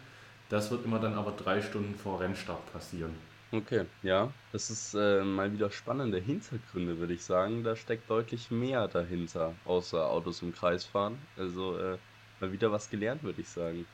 Das 0.49 0.71
wird 0.71 0.85
immer 0.85 0.99
dann 0.99 1.13
aber 1.15 1.31
drei 1.31 1.61
Stunden 1.61 1.95
vor 1.95 2.19
Rennstart 2.21 2.71
passieren. 2.73 3.13
Okay, 3.51 3.85
ja. 4.03 4.31
Das 4.51 4.69
ist 4.69 4.93
äh, 4.93 5.23
mal 5.23 5.51
wieder 5.53 5.71
spannende 5.71 6.19
Hintergründe, 6.19 6.97
würde 6.99 7.13
ich 7.13 7.23
sagen. 7.23 7.63
Da 7.63 7.75
steckt 7.75 8.09
deutlich 8.09 8.51
mehr 8.51 8.87
dahinter, 8.87 9.53
außer 9.65 10.05
Autos 10.09 10.41
im 10.41 10.53
Kreis 10.53 10.85
fahren. 10.85 11.17
Also, 11.37 11.77
äh, 11.77 11.97
Mal 12.39 12.51
wieder 12.51 12.71
was 12.71 12.89
gelernt, 12.89 13.23
würde 13.23 13.41
ich 13.41 13.49
sagen. 13.49 13.85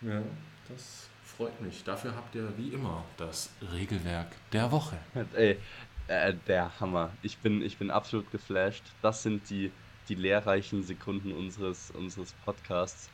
Ja, 0.00 0.22
das 0.68 1.08
freut 1.22 1.60
mich. 1.60 1.84
Dafür 1.84 2.14
habt 2.16 2.34
ihr 2.34 2.52
wie 2.56 2.70
immer 2.70 3.04
das 3.16 3.50
Regelwerk 3.72 4.28
der 4.52 4.72
Woche. 4.72 4.98
Ey, 5.34 5.58
äh, 6.08 6.34
der 6.48 6.80
Hammer. 6.80 7.10
Ich 7.22 7.38
bin, 7.38 7.62
ich 7.62 7.78
bin 7.78 7.90
absolut 7.90 8.30
geflasht. 8.32 8.82
Das 9.02 9.22
sind 9.22 9.48
die, 9.50 9.70
die 10.08 10.16
lehrreichen 10.16 10.82
Sekunden 10.82 11.32
unseres, 11.32 11.92
unseres 11.92 12.32
Podcasts. 12.44 13.08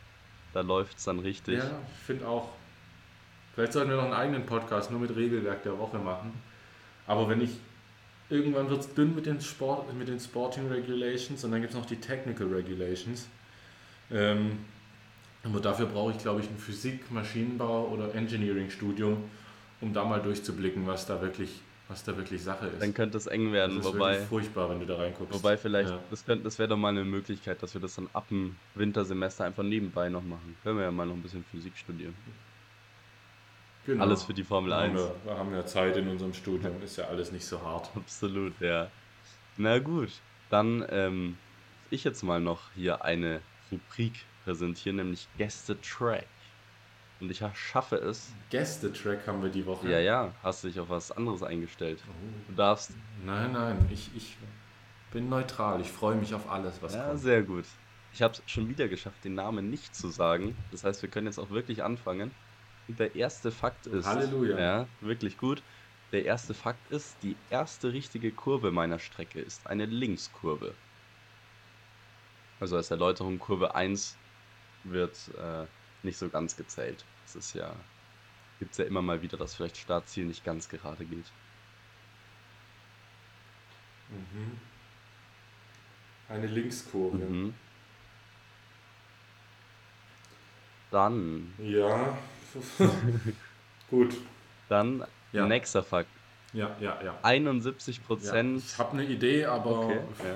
Da 0.55 0.63
läuft 0.63 0.97
es 0.97 1.05
dann 1.05 1.19
richtig. 1.19 1.59
Ja, 1.59 1.79
ich 1.87 2.03
finde 2.03 2.27
auch. 2.27 2.49
Vielleicht 3.57 3.73
sollten 3.73 3.91
wir 3.91 3.97
noch 3.97 4.05
einen 4.05 4.13
eigenen 4.13 4.47
Podcast 4.47 4.91
nur 4.93 5.01
mit 5.01 5.17
Regelwerk 5.17 5.65
der 5.65 5.77
Woche 5.79 5.99
machen. 5.99 6.33
Aber 7.09 7.29
wenn 7.29 7.41
ich. 7.41 7.51
Irgendwann 8.29 8.69
wird 8.69 8.81
es 8.81 8.93
dünn 8.93 9.15
mit 9.15 9.25
den, 9.25 9.41
Sport, 9.41 9.95
mit 9.95 10.09
den 10.09 10.19
Sporting 10.19 10.67
Regulations 10.69 11.45
und 11.45 11.53
dann 11.53 11.61
gibt 11.61 11.73
es 11.73 11.79
noch 11.79 11.87
die 11.87 11.95
Technical 11.97 12.49
Regulations. 12.49 13.29
Ähm, 14.11 14.59
aber 15.45 15.61
dafür 15.61 15.87
brauche 15.87 16.11
ich, 16.11 16.19
glaube 16.19 16.41
ich, 16.41 16.49
ein 16.51 16.59
Physik-, 16.59 17.05
Maschinenbau- 17.13 17.87
oder 17.89 18.13
Engineering-Studium, 18.17 19.19
um 19.81 19.93
da 19.95 20.05
mal 20.05 20.21
durchzublicken, 20.21 20.89
was 20.89 21.07
da 21.07 21.23
wirklich, 21.23 21.61
was 21.87 22.03
da 22.03 22.17
wirklich 22.17 22.43
Sache 22.43 22.67
ist. 22.67 22.83
Dann 22.83 22.93
könnte 22.95 23.17
es 23.17 23.29
eng 23.29 23.53
werden, 23.53 23.77
das 23.77 23.87
ist 23.87 23.95
wobei, 23.95 24.19
furchtbar, 24.19 24.71
wenn 24.71 24.81
du 24.81 24.87
da 24.87 24.97
reinguckst. 24.97 25.33
wobei 25.33 25.57
vielleicht, 25.57 25.91
Ja. 25.91 26.01
das, 26.11 26.27
könnte- 26.27 26.43
das 26.43 26.59
wäre 26.59 26.69
doch 26.71 26.77
mal 26.77 26.89
eine 26.89 27.05
Möglichkeit, 27.05 27.63
dass 27.63 27.75
wir 27.75 27.81
das 27.81 27.95
dann 27.95 28.09
ab 28.13 28.27
dem 28.29 28.57
Wintersemester 28.75 29.45
einfach 29.45 29.63
nebenbei 29.63 30.09
noch 30.09 30.25
machen. 30.25 30.57
Können 30.65 30.79
wir 30.79 30.85
ja 30.87 30.91
mal 30.91 31.07
noch 31.07 31.15
ein 31.15 31.23
bisschen 31.23 31.45
Physik 31.53 31.77
studieren. 31.77 32.15
Genau. 33.87 34.03
Alles 34.03 34.25
für 34.25 34.35
die 34.35 34.43
Formel 34.45 34.71
Da 34.71 34.83
haben 34.83 34.91
1. 34.91 35.01
wir, 35.01 35.15
wir 35.25 35.39
haben 35.39 35.55
ja 35.55 35.65
Zeit 35.65 35.97
in 35.97 36.09
unserem 36.09 36.35
Studium, 36.35 36.83
ist 36.83 36.97
ja 36.97 37.05
alles 37.07 37.31
nicht 37.33 37.47
so 37.47 37.63
hart. 37.63 37.89
Absolut, 37.95 38.53
ja. 38.61 38.91
Na 39.57 39.79
gut, 39.79 40.11
dann 40.51 40.85
ähm, 40.91 41.39
ich 41.91 42.05
jetzt 42.05 42.23
mal 42.23 42.41
noch 42.41 42.61
hier 42.75 43.05
eine 43.05 43.41
Rubrik 43.71 44.25
präsentieren, 44.45 44.97
nämlich 44.97 45.29
Gäste-Track. 45.39 46.27
Und 47.21 47.31
ich 47.31 47.43
schaffe 47.55 47.97
es. 47.97 48.35
Gäste-Track 48.51 49.27
haben 49.27 49.43
wir 49.43 49.49
die 49.51 49.65
Woche. 49.65 49.89
Ja, 49.91 50.01
ja, 50.01 50.35
hast 50.43 50.65
dich 50.65 50.79
auf 50.79 50.91
was 50.91 51.11
anderes 51.13 51.43
eingestellt. 51.43 52.03
Oh. 52.07 52.13
Du 52.49 52.55
darfst. 52.57 52.91
Nein, 53.25 53.53
nein, 53.53 53.89
ich, 53.91 54.11
ich 54.15 54.37
bin 55.13 55.29
neutral. 55.31 55.81
Ich 55.81 55.91
freue 55.91 56.17
mich 56.17 56.35
auf 56.35 56.51
alles, 56.51 56.83
was 56.83 56.95
Ja, 56.95 57.09
kommt. 57.09 57.21
sehr 57.21 57.43
gut. 57.43 57.65
Ich 58.13 58.21
habe 58.23 58.35
es 58.35 58.43
schon 58.47 58.69
wieder 58.69 58.89
geschafft, 58.89 59.25
den 59.25 59.35
Namen 59.35 59.71
nicht 59.71 59.95
zu 59.95 60.09
sagen. 60.09 60.57
Das 60.71 60.85
heißt, 60.85 61.03
wir 61.03 61.09
können 61.09 61.27
jetzt 61.27 61.39
auch 61.39 61.51
wirklich 61.51 61.83
anfangen. 61.83 62.31
Der 62.89 63.15
erste 63.17 63.51
Fakt 63.51 63.87
ist. 63.87 64.07
Halleluja. 64.07 64.59
Ja, 64.59 64.89
wirklich 65.01 65.39
gut. 65.39 65.63
Der 66.13 66.25
erste 66.25 66.55
Fakt 66.55 66.91
ist, 66.93 67.17
die 67.23 67.37
erste 67.51 67.93
richtige 67.93 68.31
Kurve 68.31 68.71
meiner 68.71 68.99
Strecke 68.99 69.41
ist 69.41 69.67
eine 69.67 69.87
Linkskurve. 69.87 70.75
Also 72.61 72.77
als 72.77 72.91
Erläuterung, 72.91 73.39
Kurve 73.39 73.75
1 73.75 74.17
wird 74.85 75.17
äh, 75.37 75.67
nicht 76.03 76.17
so 76.17 76.29
ganz 76.29 76.57
gezählt. 76.57 77.05
Es 77.25 77.35
ist 77.35 77.55
ja, 77.55 77.75
gibt 78.61 78.73
es 78.73 78.79
ja 78.79 78.85
immer 78.85 79.03
mal 79.03 79.21
wieder, 79.21 79.37
dass 79.37 79.55
vielleicht 79.55 79.77
Startziel 79.77 80.25
nicht 80.27 80.45
ganz 80.45 80.69
gerade 80.69 81.05
geht. 81.05 81.27
Mhm. 84.09 84.59
Eine 86.29 86.47
Linkskurve. 86.47 87.19
Mhm. 87.19 87.55
Dann, 90.91 91.53
Ja. 91.59 92.17
Gut. 93.91 94.17
dann 94.69 95.05
Ja. 95.33 95.47
nächster 95.47 95.83
Fakt. 95.83 96.09
Ja, 96.53 96.75
ja, 96.81 96.99
ja. 97.03 97.19
71 97.23 97.99
ja 97.99 98.03
Prozent. 98.07 98.63
ich 98.65 98.79
habe 98.79 98.93
eine 98.93 99.05
Idee, 99.05 99.45
aber 99.45 99.81
okay, 99.81 100.01
ja. 100.25 100.35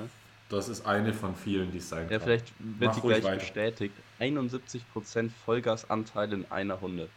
das 0.50 0.68
ist 0.68 0.84
eine 0.84 1.14
von 1.14 1.34
vielen, 1.34 1.70
die 1.70 1.78
es 1.78 1.88
sein 1.88 2.08
ja, 2.10 2.18
kann. 2.18 2.26
vielleicht 2.26 2.52
wird 2.58 3.02
ruhig 3.02 3.20
gleich 3.20 3.24
weiter. 3.24 3.36
bestätigt. 3.36 3.94
71 4.18 4.82
Prozent 4.92 5.32
Vollgasanteil 5.46 6.32
in 6.32 6.50
einer 6.50 6.74
Runde. 6.74 7.08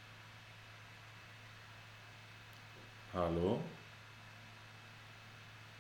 Hallo? 3.14 3.60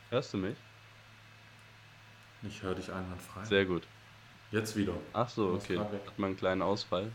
Hörst 0.09 0.33
du 0.33 0.37
mich? 0.37 0.55
Ich 2.43 2.61
höre 2.61 2.75
dich 2.75 2.91
einwandfrei. 2.91 3.45
Sehr 3.45 3.65
gut. 3.65 3.83
Jetzt 4.51 4.75
wieder. 4.75 4.93
Ach 5.13 5.29
so, 5.29 5.53
okay. 5.53 5.79
Hat 5.79 6.19
man 6.19 6.31
einen 6.31 6.37
kleinen 6.37 6.61
Ausfall. 6.61 7.11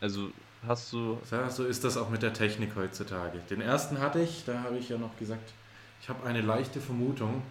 Also 0.00 0.30
hast 0.66 0.92
du. 0.92 1.18
Ja, 1.30 1.50
so 1.50 1.64
ist 1.64 1.84
das 1.84 1.96
auch 1.96 2.10
mit 2.10 2.22
der 2.22 2.32
Technik 2.32 2.74
heutzutage. 2.76 3.38
Den 3.50 3.60
ersten 3.60 4.00
hatte 4.00 4.20
ich, 4.20 4.44
da 4.44 4.62
habe 4.62 4.78
ich 4.78 4.88
ja 4.88 4.98
noch 4.98 5.16
gesagt, 5.18 5.52
ich 6.02 6.08
habe 6.08 6.26
eine 6.26 6.40
leichte 6.40 6.80
Vermutung 6.80 7.42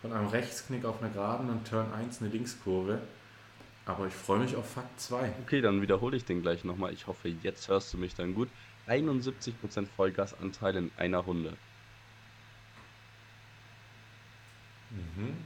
von 0.00 0.12
einem 0.12 0.28
Rechtsknick 0.28 0.84
auf 0.84 1.02
einer 1.02 1.10
Geraden 1.10 1.50
und 1.50 1.66
Turn 1.68 1.92
1 1.92 2.20
eine 2.20 2.30
Linkskurve. 2.30 3.00
Aber 3.84 4.06
ich 4.06 4.14
freue 4.14 4.40
mich 4.40 4.54
auf 4.54 4.70
Fakt 4.70 5.00
2. 5.00 5.32
Okay, 5.44 5.60
dann 5.60 5.80
wiederhole 5.80 6.16
ich 6.16 6.24
den 6.24 6.42
gleich 6.42 6.62
nochmal. 6.62 6.92
Ich 6.92 7.06
hoffe, 7.06 7.28
jetzt 7.28 7.68
hörst 7.68 7.92
du 7.92 7.98
mich 7.98 8.14
dann 8.14 8.34
gut. 8.34 8.48
71% 8.86 9.86
Vollgasanteil 9.96 10.76
in 10.76 10.90
einer 10.96 11.18
Runde. 11.18 11.56
Mhm. 14.90 15.36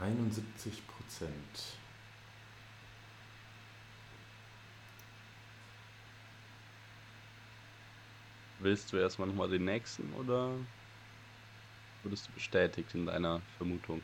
Einundsiebzig 0.00 0.86
Prozent. 0.86 1.76
Willst 8.60 8.92
du 8.92 8.96
erstmal 8.96 9.28
nochmal 9.28 9.48
den 9.50 9.64
nächsten 9.64 10.12
oder 10.14 10.52
wurdest 12.02 12.28
du 12.28 12.32
bestätigt 12.32 12.94
in 12.94 13.06
deiner 13.06 13.40
Vermutung? 13.56 14.02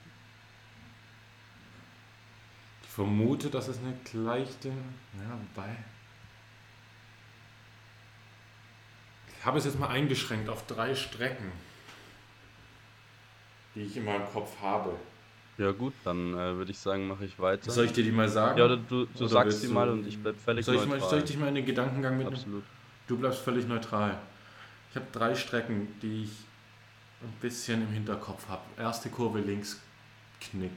Ich 2.83 2.89
vermute, 2.89 3.51
dass 3.51 3.69
es 3.69 3.79
eine 3.79 3.97
leichte. 4.13 4.69
Ja, 4.69 5.39
wobei. 5.55 5.77
Ich 9.39 9.45
habe 9.45 9.59
es 9.59 9.65
jetzt 9.65 9.79
mal 9.79 9.89
eingeschränkt 9.89 10.49
auf 10.49 10.67
drei 10.67 10.95
Strecken, 10.95 11.53
die 13.75 13.83
ich 13.83 13.97
in 13.97 14.05
meinem 14.05 14.27
Kopf 14.33 14.61
habe. 14.61 14.99
Ja 15.59 15.73
gut, 15.73 15.95
dann 16.05 16.35
äh, 16.35 16.55
würde 16.57 16.71
ich 16.71 16.79
sagen, 16.79 17.09
mache 17.09 17.25
ich 17.25 17.39
weiter. 17.39 17.71
Soll 17.71 17.87
ich 17.87 17.93
dir 17.93 18.05
die 18.05 18.13
mal 18.13 18.29
sagen? 18.29 18.59
ja, 18.59 18.65
oder 18.67 18.77
du, 18.77 19.07
du 19.07 19.19
Oder 19.21 19.29
sagst 19.29 19.63
die 19.63 19.69
mal 19.69 19.89
und 19.89 20.07
ich 20.07 20.19
bleib 20.19 20.37
völlig 20.39 20.67
soll, 20.67 20.75
ich 20.75 20.83
mal, 20.83 20.89
neutral. 20.95 21.09
soll 21.11 21.19
ich 21.21 21.25
dich 21.25 21.39
mal 21.39 21.49
in 21.49 21.55
den 21.55 21.65
Gedankengang 21.67 22.17
mitnehmen? 22.19 22.37
Absolut. 22.37 22.65
Du 23.07 23.17
bleibst 23.19 23.41
völlig 23.41 23.67
neutral. 23.67 24.19
Ich 24.91 24.97
habe 24.97 25.07
drei 25.13 25.35
Strecken, 25.35 25.89
die 26.03 26.25
ich 26.25 26.31
ein 27.23 27.33
bisschen 27.41 27.83
im 27.83 27.89
Hinterkopf 27.89 28.49
habe. 28.49 28.63
Erste 28.77 29.09
Kurve 29.09 29.41
links, 29.41 29.81
Knick. 30.41 30.73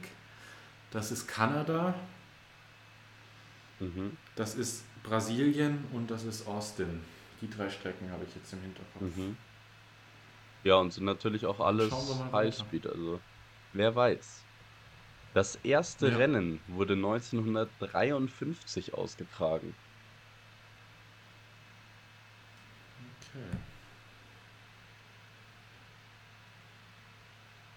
Das 0.91 1.11
ist 1.11 1.27
Kanada, 1.27 1.93
Mhm. 3.79 4.17
das 4.35 4.55
ist 4.55 4.83
Brasilien 5.03 5.85
und 5.93 6.11
das 6.11 6.23
ist 6.25 6.47
Austin. 6.47 7.01
Die 7.41 7.49
drei 7.49 7.69
Strecken 7.69 8.11
habe 8.11 8.25
ich 8.27 8.35
jetzt 8.35 8.51
im 8.51 8.61
Hinterkopf. 8.61 9.01
Mhm. 9.17 9.37
Ja, 10.65 10.75
und 10.75 10.91
sind 10.91 11.05
natürlich 11.05 11.45
auch 11.45 11.59
alles. 11.61 11.89
Highspeed, 12.33 12.87
also 12.87 13.19
wer 13.71 13.95
weiß. 13.95 14.43
Das 15.33 15.55
erste 15.63 16.09
Ja. 16.09 16.17
Rennen 16.17 16.59
wurde 16.67 16.93
1953 16.93 18.93
ausgetragen. 18.93 19.73
Okay. 23.21 23.57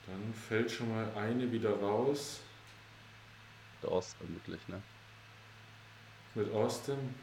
Dann 0.06 0.34
fällt 0.34 0.70
schon 0.70 0.90
mal 0.90 1.06
eine 1.16 1.50
wieder 1.52 1.74
raus 1.78 2.40
Der 3.82 3.92
Ost 3.92 4.16
vermutlich, 4.16 4.66
ne? 4.68 4.82
mit 6.34 6.52
Austin. 6.52 7.14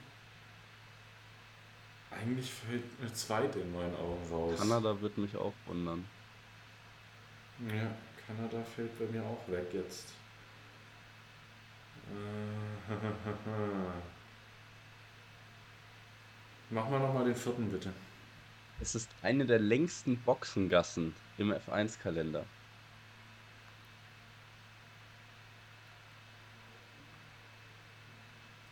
Eigentlich 2.11 2.51
fällt 2.51 2.84
eine 3.01 3.13
zweite 3.13 3.59
in 3.59 3.71
meinen 3.71 3.95
Augen 3.95 4.27
raus. 4.32 4.59
Kanada 4.59 4.99
wird 5.01 5.17
mich 5.17 5.36
auch 5.36 5.53
wundern. 5.67 6.05
Ja, 7.67 7.91
Kanada 8.30 8.63
fällt 8.63 8.97
bei 8.99 9.05
mir 9.05 9.23
auch 9.23 9.41
weg 9.47 9.67
jetzt. 9.73 10.13
Äh, 12.11 12.93
Mach 16.69 16.88
mal 16.88 16.99
nochmal 16.99 17.25
den 17.25 17.36
vierten 17.36 17.71
bitte. 17.71 17.91
Es 18.80 18.93
ist 18.93 19.09
eine 19.23 19.47
der 19.47 19.57
längsten 19.57 20.17
Boxengassen 20.17 21.15
im 21.39 21.51
F1-Kalender. 21.51 22.45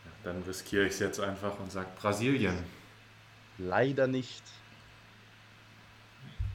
Ja, 0.06 0.12
dann 0.24 0.44
riskiere 0.44 0.86
ich 0.86 0.94
es 0.94 1.00
jetzt 1.00 1.20
einfach 1.20 1.60
und 1.60 1.72
sage 1.72 1.90
Brasilien. 2.00 2.64
Leider 3.58 4.06
nicht. 4.06 4.44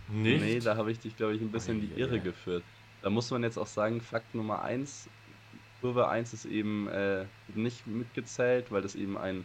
Nicht? 0.09 0.41
Nee, 0.41 0.61
da 0.61 0.77
habe 0.77 0.93
ich 0.93 1.01
dich, 1.01 1.17
glaube 1.17 1.35
ich, 1.35 1.41
ein 1.41 1.51
bisschen 1.51 1.81
in 1.81 1.89
die 1.89 2.01
Irre 2.01 2.21
geführt. 2.21 2.63
Da 3.03 3.11
muss 3.11 3.31
man 3.31 3.43
jetzt 3.43 3.59
auch 3.59 3.67
sagen, 3.67 4.01
Fakt 4.01 4.35
Nummer 4.35 4.63
1, 4.63 5.09
Kurve 5.81 6.09
1 6.09 6.33
ist 6.33 6.45
eben 6.45 6.89
äh, 6.89 7.27
nicht 7.55 7.87
mitgezählt, 7.87 8.71
weil 8.71 8.83
das 8.83 8.95
eben 8.95 9.19
ein 9.19 9.45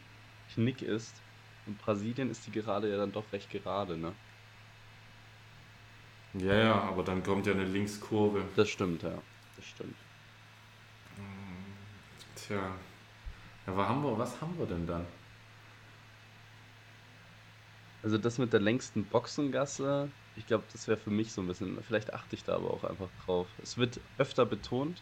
Knick 0.54 0.82
ist. 0.84 1.14
Und 1.66 1.80
Brasilien 1.80 2.30
ist 2.30 2.46
die 2.46 2.52
Gerade 2.52 2.90
ja 2.90 2.98
dann 2.98 3.12
doch 3.12 3.26
recht 3.34 3.50
gerade, 3.50 3.98
ne? 3.98 4.14
Ja, 6.34 6.54
ja, 6.54 6.74
aber 6.82 7.04
dann 7.04 7.24
kommt 7.24 7.48
ja 7.48 7.54
eine 7.54 7.66
Linkskurve. 7.66 8.44
Das 8.56 8.70
stimmt, 8.70 9.02
ja. 9.02 9.18
Das 9.56 9.66
stimmt. 9.66 9.96
Tja. 12.36 12.76
Ja, 13.66 13.76
was 13.76 13.88
haben 13.88 14.04
wir, 14.04 14.18
was 14.18 14.40
haben 14.42 14.58
wir 14.58 14.66
denn 14.68 14.86
dann? 14.86 15.06
Also 18.04 18.18
das 18.18 18.38
mit 18.38 18.54
der 18.54 18.60
längsten 18.60 19.04
Boxengasse, 19.06 20.10
ich 20.38 20.46
glaube, 20.48 20.64
das 20.72 20.88
wäre 20.88 20.98
für 20.98 21.10
mich 21.10 21.34
so 21.34 21.42
ein 21.42 21.48
bisschen, 21.48 21.82
vielleicht 21.84 22.14
achte 22.14 22.36
ich 22.36 22.44
da 22.44 22.56
aber 22.56 22.72
auch 22.72 22.84
einfach 22.84 23.10
drauf. 23.26 23.48
Es 23.62 23.78
wird 23.78 24.00
öfter 24.18 24.46
betont, 24.46 25.02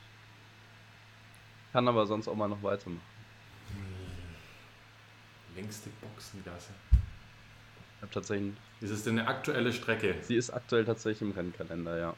kann 1.74 1.88
aber 1.88 2.08
sonst 2.08 2.28
auch 2.28 2.36
mal 2.36 2.48
noch 2.48 2.64
weitermachen. 2.64 3.02
Längste 5.56 5.90
Boxengasse. 6.02 6.74
Ich 7.98 8.02
habe 8.02 8.12
tatsächlich, 8.14 8.54
Ist 8.82 8.92
es 8.92 9.04
denn 9.04 9.20
eine 9.20 9.28
aktuelle 9.28 9.72
Strecke? 9.74 10.16
sie 10.22 10.36
ist 10.36 10.50
aktuell 10.52 10.86
tatsächlich 10.86 11.22
im 11.22 11.32
Rennkalender, 11.32 11.98
ja. 11.98 12.14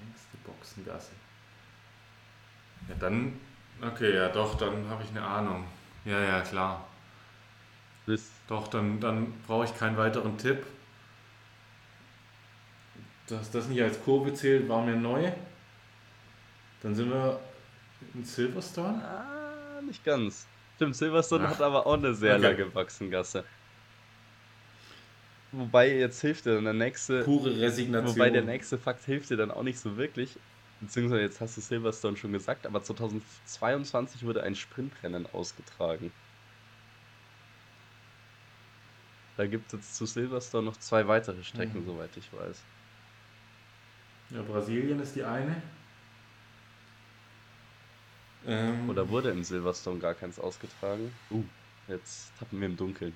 Längste 0.00 0.36
Boxengasse. 0.44 1.12
Ja, 2.88 2.94
dann, 2.98 3.38
okay, 3.80 4.14
ja 4.14 4.28
doch, 4.28 4.56
dann 4.56 4.88
habe 4.88 5.02
ich 5.02 5.10
eine 5.10 5.22
Ahnung. 5.22 5.66
Ja, 6.04 6.20
ja, 6.20 6.40
klar. 6.40 6.86
Bis, 8.06 8.30
Doch, 8.48 8.68
dann, 8.68 9.00
dann 9.00 9.32
brauche 9.46 9.64
ich 9.64 9.76
keinen 9.76 9.96
weiteren 9.96 10.36
Tipp. 10.38 10.66
Dass 13.32 13.50
das 13.50 13.66
nicht 13.68 13.80
als 13.80 13.98
Kurve 14.02 14.34
zählt, 14.34 14.68
war 14.68 14.84
mir 14.84 14.94
neu. 14.94 15.32
Dann 16.82 16.94
sind 16.94 17.08
wir 17.10 17.40
in 18.12 18.24
Silverstone. 18.24 19.02
ah, 19.02 19.80
nicht 19.80 20.04
ganz. 20.04 20.46
Stimmt, 20.76 20.96
Silverstone 20.96 21.46
Ach, 21.46 21.52
hat 21.52 21.62
aber 21.62 21.86
auch 21.86 21.94
eine 21.94 22.14
sehr 22.14 22.34
okay. 22.36 22.42
lange 22.42 22.66
Boxengasse. 22.66 23.44
Wobei, 25.52 25.94
jetzt 25.96 26.20
hilft 26.20 26.44
dir 26.44 26.56
dann 26.56 26.64
der 26.64 26.72
nächste, 26.74 27.24
Pure 27.24 27.58
Resignation. 27.58 28.14
Wobei 28.16 28.28
der 28.30 28.42
nächste 28.42 28.76
Fakt 28.78 29.04
hilft 29.04 29.30
dir 29.30 29.36
dann 29.38 29.50
auch 29.50 29.62
nicht 29.62 29.78
so 29.78 29.96
wirklich. 29.96 30.36
Beziehungsweise 30.80 31.22
jetzt 31.22 31.40
hast 31.40 31.56
du 31.56 31.60
Silverstone 31.62 32.16
schon 32.18 32.32
gesagt, 32.32 32.66
aber 32.66 32.82
2022 32.82 34.26
wurde 34.26 34.42
ein 34.42 34.56
Sprintrennen 34.56 35.26
ausgetragen. 35.32 36.12
Da 39.38 39.46
gibt 39.46 39.72
es 39.72 39.94
zu 39.94 40.04
Silverstone 40.04 40.66
noch 40.66 40.76
zwei 40.76 41.06
weitere 41.08 41.42
Strecken, 41.42 41.80
Mhm. 41.82 41.86
soweit 41.86 42.10
ich 42.16 42.30
weiß. 42.32 42.62
Ja, 44.34 44.42
Brasilien 44.42 45.00
ist 45.00 45.14
die 45.14 45.24
eine. 45.24 45.60
Ähm, 48.46 48.88
Oder 48.90 49.08
wurde 49.08 49.30
in 49.30 49.44
Silverstone 49.44 49.98
gar 50.00 50.14
keins 50.14 50.38
ausgetragen? 50.38 51.12
Uh, 51.30 51.44
jetzt 51.88 52.32
tappen 52.38 52.60
wir 52.60 52.66
im 52.66 52.76
Dunkeln. 52.76 53.14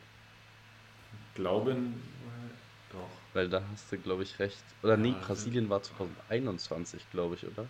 Glauben. 1.34 1.94
äh, 1.94 2.92
Doch. 2.94 3.08
Weil 3.34 3.48
da 3.48 3.62
hast 3.72 3.90
du, 3.90 3.98
glaube 3.98 4.22
ich, 4.22 4.38
recht. 4.38 4.62
Oder 4.82 4.96
nee, 4.96 5.08
Ja, 5.10 5.14
also- 5.16 5.26
Brasilien 5.26 5.68
war 5.68 5.82
2021, 5.82 7.10
glaube 7.10 7.34
ich, 7.34 7.44
oder? 7.46 7.66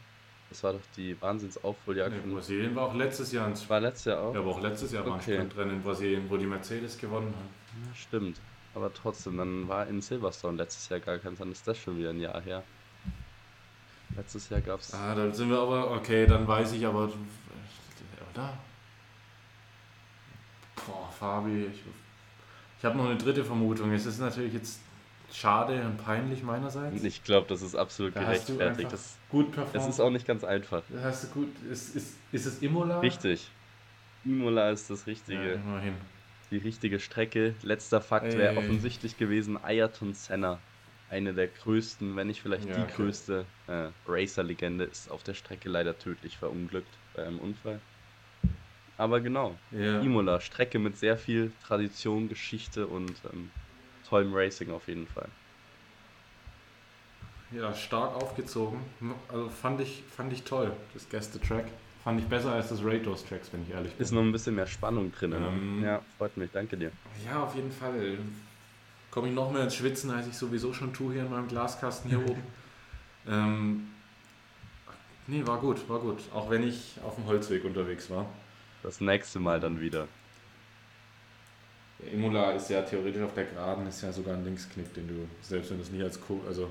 Das 0.49 0.63
war 0.63 0.75
doch 0.75 0.83
die 0.97 1.21
Wahnsinnsaufholjagd. 1.21 2.25
Nee, 2.25 2.35
Brasilien 2.35 2.75
war 2.77 2.85
auch 2.87 2.95
letztes 2.95 3.33
Jahr 3.33 3.47
ein 3.49 3.69
war 3.69 3.81
letztes 3.81 4.05
Jahr 4.05 4.21
auch? 4.23 4.35
Ja, 4.35 4.41
aber 4.41 4.51
auch 4.53 4.61
letztes 4.61 4.93
Jahr 4.93 5.05
war 5.05 5.15
ein 5.15 5.21
Okay. 5.21 5.35
Sprintrennen 5.35 5.77
in 5.77 5.83
Brasilien, 5.83 6.31
wo 6.31 6.37
die 6.37 6.47
Mercedes 6.47 6.97
gewonnen 6.99 7.35
hat. 7.35 7.89
Ja, 7.89 7.95
stimmt. 7.97 8.39
Aber 8.75 8.93
trotzdem, 8.95 9.39
dann 9.39 9.67
war 9.67 9.87
in 9.89 10.01
Silverstone 10.03 10.57
letztes 10.59 10.89
Jahr 10.89 11.01
gar 11.01 11.19
keins, 11.19 11.39
dann 11.41 11.51
ist 11.51 11.67
das 11.67 11.79
schon 11.79 11.99
wieder 11.99 12.11
ein 12.11 12.21
Jahr 12.21 12.41
her. 12.43 12.63
Letztes 14.17 14.49
Jahr 14.49 14.61
gab 14.61 14.81
es. 14.81 14.95
Ah, 14.95 15.14
dann 15.14 15.33
sind 15.35 15.51
wir 15.51 15.59
aber, 15.59 15.91
okay, 15.93 16.27
dann 16.27 16.47
weiß 16.47 16.73
ich 16.73 16.87
aber, 16.87 17.05
oder? 18.35 18.53
Boah, 20.87 21.11
Fabi, 21.19 21.67
ich, 21.73 21.81
ich 22.79 22.85
habe 22.85 22.97
noch 22.97 23.07
eine 23.07 23.17
dritte 23.17 23.45
Vermutung. 23.45 23.93
Es 23.93 24.07
ist 24.07 24.19
natürlich 24.21 24.53
jetzt 24.55 24.81
schade 25.33 25.83
und 25.85 25.97
peinlich 25.99 26.43
meinerseits. 26.43 27.03
Ich 27.03 27.25
glaube, 27.25 27.47
das 27.49 27.62
ist 27.62 27.75
absolut 27.75 28.14
Da 28.14 28.21
hast 28.27 28.49
du 28.49 28.57
gerechtfertigt. 28.57 28.87
einfach 28.87 28.91
Das, 28.93 29.17
gut 29.31 29.53
performt. 29.53 29.89
ist 29.89 30.01
auch 30.01 30.11
nicht 30.11 30.27
ganz 30.27 30.45
einfach. 30.45 30.83
Da 30.89 31.03
hast 31.03 31.25
du 31.25 31.29
gut, 31.29 31.49
ist, 31.71 31.97
ist, 31.97 32.14
ist 32.33 32.47
es 32.47 32.62
Imola? 32.62 33.01
Richtig. 33.01 33.49
Imola 34.25 34.71
ist 34.71 34.91
das 34.91 35.01
Ja, 35.01 35.12
Richtige. 35.12 35.53
immerhin. 35.53 35.95
Die 36.51 36.59
richtige 36.59 37.01
Strecke. 37.01 37.55
Letzter 37.62 38.01
Fakt 38.01 38.37
wäre 38.37 38.57
offensichtlich 38.57 39.17
gewesen: 39.19 39.59
Ayrton 39.62 40.14
Senna. 40.14 40.61
Eine 41.09 41.35
der 41.35 41.49
größten, 41.49 42.17
wenn 42.17 42.27
nicht 42.27 42.43
vielleicht 42.43 42.67
Ja, 42.69 42.75
die 42.77 42.83
okay. 42.83 42.93
größte 42.95 43.47
äh, 43.69 43.91
Racer-Legende, 44.07 44.85
ist 44.85 45.09
auf 45.11 45.23
der 45.23 45.35
Strecke 45.35 45.69
leider 45.69 45.99
tödlich 45.99 46.37
verunglückt 46.37 46.89
bei 47.15 47.25
einem 47.25 47.39
Unfall. 47.39 47.81
Aber 48.99 49.21
genau, 49.21 49.59
Ja. 49.71 50.01
Imola, 50.01 50.41
Strecke 50.41 50.79
mit 50.79 50.97
sehr 50.97 51.17
viel 51.17 51.53
Tradition, 51.61 52.29
Geschichte 52.29 52.87
und 52.89 53.23
ähm, 53.33 53.51
tollem 54.03 54.33
Racing 54.35 54.71
auf 54.71 54.89
jeden 54.89 55.07
Fall. 55.07 55.29
ja, 57.53 57.73
stark 57.75 58.15
aufgezogen. 58.15 58.81
Also 59.29 59.49
fand 59.49 59.81
ich, 59.81 60.03
fand 60.17 60.33
ich 60.33 60.43
toll, 60.43 60.73
das 60.95 61.09
Gäste-Track. 61.09 61.67
Fand 62.05 62.21
ich 62.21 62.27
besser 62.27 62.53
als 62.53 62.69
das 62.69 62.85
Ratos-Tracks, 62.85 63.53
wenn 63.53 63.63
ich 63.63 63.71
ehrlich 63.71 63.93
bin. 63.93 64.03
Ist 64.07 64.13
noch 64.13 64.23
ein 64.23 64.33
bisschen 64.33 64.55
mehr 64.55 64.67
Spannung 64.67 65.11
drin. 65.13 65.31
ne? 65.31 65.37
Ähm. 65.37 65.83
Ja, 65.85 66.01
freut 66.17 66.37
mich, 66.37 66.51
danke 66.53 66.77
dir. 66.77 66.93
Ja, 67.25 67.43
auf 67.45 67.55
jeden 67.55 67.73
Fall. 67.73 68.19
Komme 69.17 69.29
ich 69.29 69.35
noch 69.35 69.51
mehr 69.51 69.62
ins 69.62 69.75
Schwitzen, 69.75 70.11
als 70.11 70.27
ich 70.27 70.37
sowieso 70.37 70.75
schon 70.75 70.93
tue 70.93 71.14
hier 71.14 71.23
in 71.23 71.31
meinem 71.31 71.49
Glaskasten 71.49 72.11
hier 72.11 72.21
oben. 72.21 72.43
Ähm, 73.29 73.89
nee, 75.27 75.45
war 75.45 75.59
gut, 75.59 75.89
war 75.89 75.99
gut. 75.99 76.21
Auch 76.33 76.49
wenn 76.49 76.62
ich 76.62 76.97
auf 77.05 77.17
dem 77.17 77.27
Holzweg 77.27 77.64
unterwegs 77.64 78.09
war. 78.09 78.27
Das 78.85 79.01
nächste 79.01 79.41
Mal 79.41 79.59
dann 79.59 79.81
wieder. 79.81 80.07
Imola 82.12 82.53
ist 82.53 82.71
ja 82.71 82.83
theoretisch 82.83 83.21
auf 83.23 83.35
der 83.35 83.47
Geraden, 83.47 83.89
ist 83.89 84.01
ja 84.01 84.12
sogar 84.12 84.35
ein 84.37 84.45
Linksknick, 84.45 84.95
den 84.95 85.09
du, 85.09 85.29
selbst 85.43 85.71
wenn 85.71 85.79
du 85.79 85.83
es 85.83 85.91
nie 85.91 86.05
als 86.05 86.21
Kurve, 86.21 86.47
also 86.47 86.71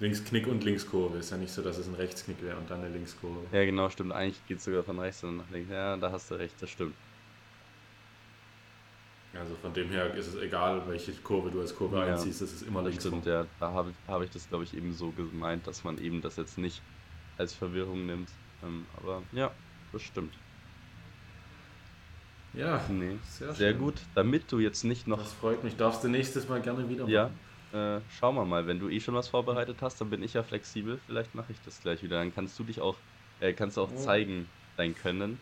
Linksknick 0.00 0.46
und 0.46 0.64
Linkskurve, 0.64 1.18
ist 1.18 1.30
ja 1.30 1.36
nicht 1.36 1.52
so, 1.52 1.60
dass 1.60 1.76
es 1.76 1.88
ein 1.88 1.94
Rechtsknick 1.94 2.42
wäre 2.42 2.56
und 2.56 2.70
dann 2.70 2.82
eine 2.82 2.88
Linkskurve. 2.94 3.40
Ja, 3.52 3.66
genau, 3.66 3.90
stimmt. 3.90 4.12
Eigentlich 4.12 4.46
geht 4.46 4.58
es 4.58 4.64
sogar 4.64 4.82
von 4.82 4.98
rechts 4.98 5.22
und 5.24 5.36
nach 5.36 5.50
links. 5.50 5.70
Ja, 5.70 5.98
da 5.98 6.10
hast 6.10 6.30
du 6.30 6.36
recht, 6.36 6.54
das 6.58 6.70
stimmt. 6.70 6.94
Also 9.40 9.54
von 9.62 9.72
dem 9.72 9.88
her 9.90 10.14
ist 10.14 10.26
es 10.28 10.34
egal, 10.36 10.82
welche 10.88 11.12
Kurve 11.12 11.50
du 11.50 11.60
als 11.60 11.74
Kurve 11.74 11.98
Ja, 11.98 12.06
einziehst, 12.14 12.40
es 12.42 12.52
ist 12.54 12.62
immer 12.62 12.82
links. 12.82 13.04
stimmt, 13.04 13.26
ja. 13.26 13.46
Da 13.60 13.72
habe 13.72 13.92
hab 14.06 14.22
ich 14.22 14.30
das, 14.30 14.48
glaube 14.48 14.64
ich, 14.64 14.74
eben 14.76 14.92
so 14.92 15.10
gemeint, 15.10 15.66
dass 15.66 15.84
man 15.84 15.98
eben 15.98 16.20
das 16.22 16.36
jetzt 16.36 16.58
nicht 16.58 16.82
als 17.36 17.54
Verwirrung 17.54 18.06
nimmt. 18.06 18.28
Ähm, 18.64 18.86
aber 18.96 19.22
ja, 19.32 19.50
das 19.92 20.02
stimmt. 20.02 20.34
Ja, 22.54 22.80
Nee, 22.88 23.18
sehr, 23.24 23.54
sehr 23.54 23.74
gut. 23.74 23.94
Damit 24.14 24.50
du 24.50 24.58
jetzt 24.58 24.82
nicht 24.84 25.06
noch 25.06 25.18
Das 25.18 25.32
freut 25.32 25.62
mich. 25.62 25.76
Darfst 25.76 26.02
du 26.02 26.08
nächstes 26.08 26.48
Mal 26.48 26.60
gerne 26.60 26.88
wieder 26.88 27.06
Ja, 27.06 27.30
äh, 27.72 28.00
schauen 28.18 28.34
wir 28.34 28.44
mal. 28.44 28.66
Wenn 28.66 28.80
du 28.80 28.88
eh 28.88 28.98
schon 29.00 29.14
was 29.14 29.28
vorbereitet 29.28 29.76
hast, 29.82 30.00
dann 30.00 30.10
bin 30.10 30.22
ich 30.22 30.34
ja 30.34 30.42
flexibel. 30.42 30.98
Vielleicht 31.06 31.34
mache 31.34 31.52
ich 31.52 31.58
das 31.64 31.80
gleich 31.80 32.02
wieder. 32.02 32.16
Dann 32.18 32.34
kannst 32.34 32.58
du 32.58 32.64
dich 32.64 32.80
auch, 32.80 32.96
äh, 33.40 33.52
kannst 33.52 33.76
du 33.76 33.82
auch 33.82 33.92
Oh. 33.92 33.96
zeigen, 33.96 34.48
dein 34.76 34.94
Können. 34.96 35.38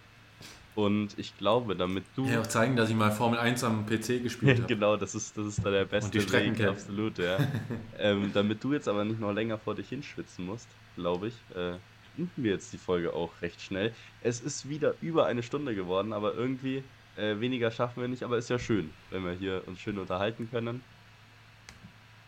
Und 0.75 1.19
ich 1.19 1.37
glaube, 1.39 1.75
damit 1.75 2.05
du. 2.17 2.27
Ja, 2.27 2.43
auch 2.43 2.47
zeigen, 2.47 2.77
dass 2.77 2.91
ich 2.91 2.95
mal 2.95 3.11
Formel 3.11 3.39
1 3.39 3.65
am 3.65 3.87
PC 3.87 4.23
gespielt 4.23 4.59
habe. 4.63 4.67
genau, 4.67 4.97
das 4.97 5.15
ist, 5.15 5.37
das 5.37 5.47
ist 5.47 5.65
da 5.65 5.71
der 5.71 5.87
beste 5.87 6.11
die 6.11 6.21
Strecken 6.21 6.59
Weg, 6.59 6.69
absolut, 6.69 7.17
ja. 7.19 7.39
ähm, 7.99 8.31
damit 8.35 8.63
du 8.63 8.75
jetzt 8.75 8.87
aber 8.87 9.05
nicht 9.05 9.19
noch 9.19 9.33
länger 9.33 9.59
vor 9.59 9.75
dich 9.75 9.89
hinschwitzen 9.89 10.45
musst, 10.45 10.69
glaube 10.95 11.29
ich, 11.29 11.35
äh, 11.57 11.77
enden 12.19 12.45
wir 12.45 12.53
jetzt 12.53 12.75
die 12.75 12.79
Folge 12.79 13.15
auch 13.15 13.31
recht 13.41 13.61
schnell. 13.63 13.93
Es 14.23 14.41
ist 14.41 14.69
wieder 14.69 14.95
über 15.01 15.25
eine 15.25 15.43
Stunde 15.43 15.75
geworden, 15.75 16.13
aber 16.13 16.35
irgendwie 16.35 16.85
äh, 17.17 17.41
weniger 17.41 17.71
schaffen 17.71 18.03
wir 18.03 18.09
nicht, 18.09 18.23
aber 18.23 18.37
ist 18.37 18.51
ja 18.51 18.59
schön, 18.59 18.91
wenn 19.11 19.25
wir 19.25 19.33
hier 19.33 19.63
uns 19.67 19.81
schön 19.81 19.99
unterhalten 19.99 20.49
können. 20.51 20.83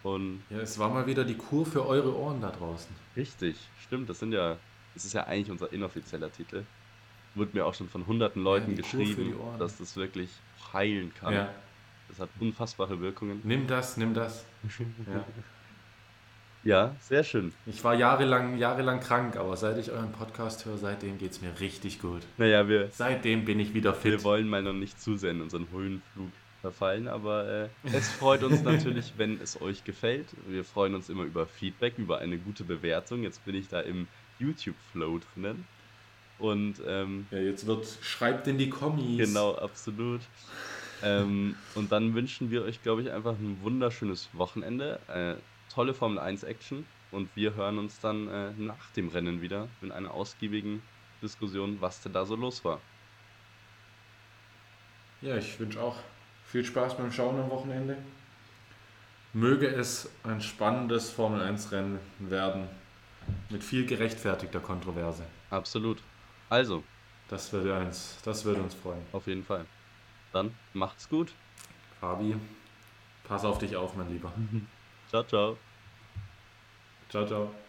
Und 0.03 0.43
Ja, 0.49 0.59
es 0.61 0.79
war 0.79 0.89
mal 0.89 1.07
wieder 1.07 1.25
die 1.25 1.35
Kur 1.35 1.67
für 1.67 1.87
eure 1.87 2.17
Ohren 2.17 2.41
da 2.41 2.51
draußen. 2.51 2.95
Richtig, 3.15 3.57
stimmt. 3.85 4.09
Das 4.09 4.21
sind 4.21 4.33
ja, 4.33 4.57
das 4.95 5.05
ist 5.05 5.13
ja 5.13 5.25
eigentlich 5.25 5.51
unser 5.51 5.71
inoffizieller 5.71 6.33
Titel. 6.33 6.63
Wurde 7.39 7.51
mir 7.55 7.65
auch 7.65 7.75
schon 7.75 7.89
von 7.89 8.07
hunderten 8.07 8.43
Leuten 8.43 8.77
für 8.77 8.83
geschrieben, 8.83 9.35
dass 9.59 9.79
das 9.79 9.97
wirklich 9.97 10.31
heilen 10.73 11.13
kann. 11.15 11.35
Ja. 11.35 11.49
Das 12.09 12.21
hat 12.21 12.31
unfassbare 12.41 13.01
Wirkungen. 13.01 13.41
Nimm 13.45 13.67
das, 13.67 13.97
nimm 13.97 14.15
das. 14.15 14.45
Ja. 15.07 15.25
Ja, 16.65 16.97
sehr 17.01 17.23
schön. 17.23 17.53
Ich 17.67 17.85
war 17.85 17.95
jahrelang, 17.95 18.59
jahrelang 18.59 19.01
krank, 19.01 19.37
aber 19.37 19.57
seit 19.57 19.79
ich 19.79 19.91
euren 19.93 20.11
Podcast 20.11 20.67
höre, 20.67 20.77
seitdem 20.77 21.17
geht 21.17 21.31
es 21.31 21.41
mir 21.41 21.53
richtig 21.61 22.01
gut. 22.01 22.23
Naja, 22.37 22.69
wir, 22.69 22.89
Seitdem 22.91 23.45
bin 23.45 23.61
ich 23.61 23.75
wieder 23.75 23.95
fit. 23.95 24.13
wir 24.13 24.25
wollen 24.25 24.49
mal 24.49 24.63
noch 24.63 24.73
nicht 24.73 25.01
zu 25.01 25.17
sehr 25.17 25.31
in 25.31 25.41
unseren 25.41 25.71
Höhenflug 25.71 26.31
verfallen, 26.61 27.07
aber 27.07 27.47
äh, 27.49 27.69
es 27.93 28.09
freut 28.11 28.43
uns 28.43 28.63
natürlich, 28.63 29.15
wenn 29.17 29.41
es 29.41 29.61
euch 29.63 29.85
gefällt. 29.85 30.27
Wir 30.49 30.65
freuen 30.65 30.95
uns 30.97 31.09
immer 31.09 31.23
über 31.23 31.47
Feedback, 31.47 31.95
über 31.97 32.19
eine 32.19 32.39
gute 32.39 32.65
Bewertung. 32.65 33.23
Jetzt 33.23 33.45
bin 33.45 33.55
ich 33.55 33.69
da 33.69 33.81
im 33.81 34.09
YouTube-Flow 34.41 35.21
drinnen. 35.33 35.65
Und 36.39 36.77
ähm, 36.87 37.27
Ja, 37.31 37.39
jetzt 37.39 37.67
wird, 37.67 37.87
schreibt 38.03 38.47
in 38.47 38.59
die 38.59 38.71
Kommis. 38.71 39.19
Genau, 39.19 39.55
absolut. 39.57 40.21
ähm, 41.03 41.57
und 41.75 41.91
dann 41.93 42.15
wünschen 42.15 42.51
wir 42.51 42.63
euch, 42.63 42.83
glaube 42.83 43.03
ich, 43.03 43.11
einfach 43.11 43.33
ein 43.33 43.59
wunderschönes 43.63 44.29
Wochenende, 44.33 45.01
äh, 45.09 45.35
tolle 45.73 45.95
Formel 45.95 46.19
1 46.19 46.45
Action 46.45 46.87
und 47.11 47.29
wir 47.35 47.55
hören 47.55 47.79
uns 47.79 47.99
dann 48.01 48.29
äh, 48.29 48.51
nach 48.57 48.91
dem 48.97 49.09
Rennen 49.09 49.43
wieder 49.43 49.69
in 49.83 49.91
einer 49.93 50.13
ausgiebigen 50.13 50.83
Diskussion, 51.23 51.79
was 51.81 52.01
denn 52.03 52.13
da 52.13 52.25
so 52.25 52.37
los 52.37 52.65
war. 52.65 52.81
Ja, 55.21 55.37
ich 55.37 55.59
wünsche 55.59 55.81
auch 55.81 55.97
viel 56.45 56.65
Spaß 56.65 56.97
beim 56.97 57.11
Schauen 57.13 57.41
am 57.41 57.51
Wochenende. 57.51 57.97
möge 59.33 59.67
es 59.67 60.09
ein 60.23 60.41
spannendes 60.41 61.11
Formel 61.11 61.41
1-Rennen 61.43 61.99
werden. 62.21 62.69
Mit 63.51 63.63
viel 63.63 63.85
gerechtfertigter 63.85 64.61
Kontroverse. 64.61 65.23
Absolut. 65.51 65.99
Also, 66.51 66.83
Das 67.29 67.53
würde 67.53 67.75
uns, 67.79 68.17
das 68.25 68.45
würde 68.45 68.63
uns 68.63 68.75
freuen. 68.75 69.05
auf 69.13 69.27
jeden 69.27 69.45
Fall. 69.45 69.67
Dann 70.33 70.55
macht's 70.73 71.09
gut. 71.09 71.33
Fabi, 72.01 72.37
pass 73.25 73.45
auf 73.45 73.59
dich 73.59 73.77
auf, 73.77 73.95
mein 73.97 74.11
Lieber. 74.11 74.33
Ciao, 75.11 75.23
ciao. 75.25 75.57
Ciao, 77.09 77.27
ciao. 77.27 77.68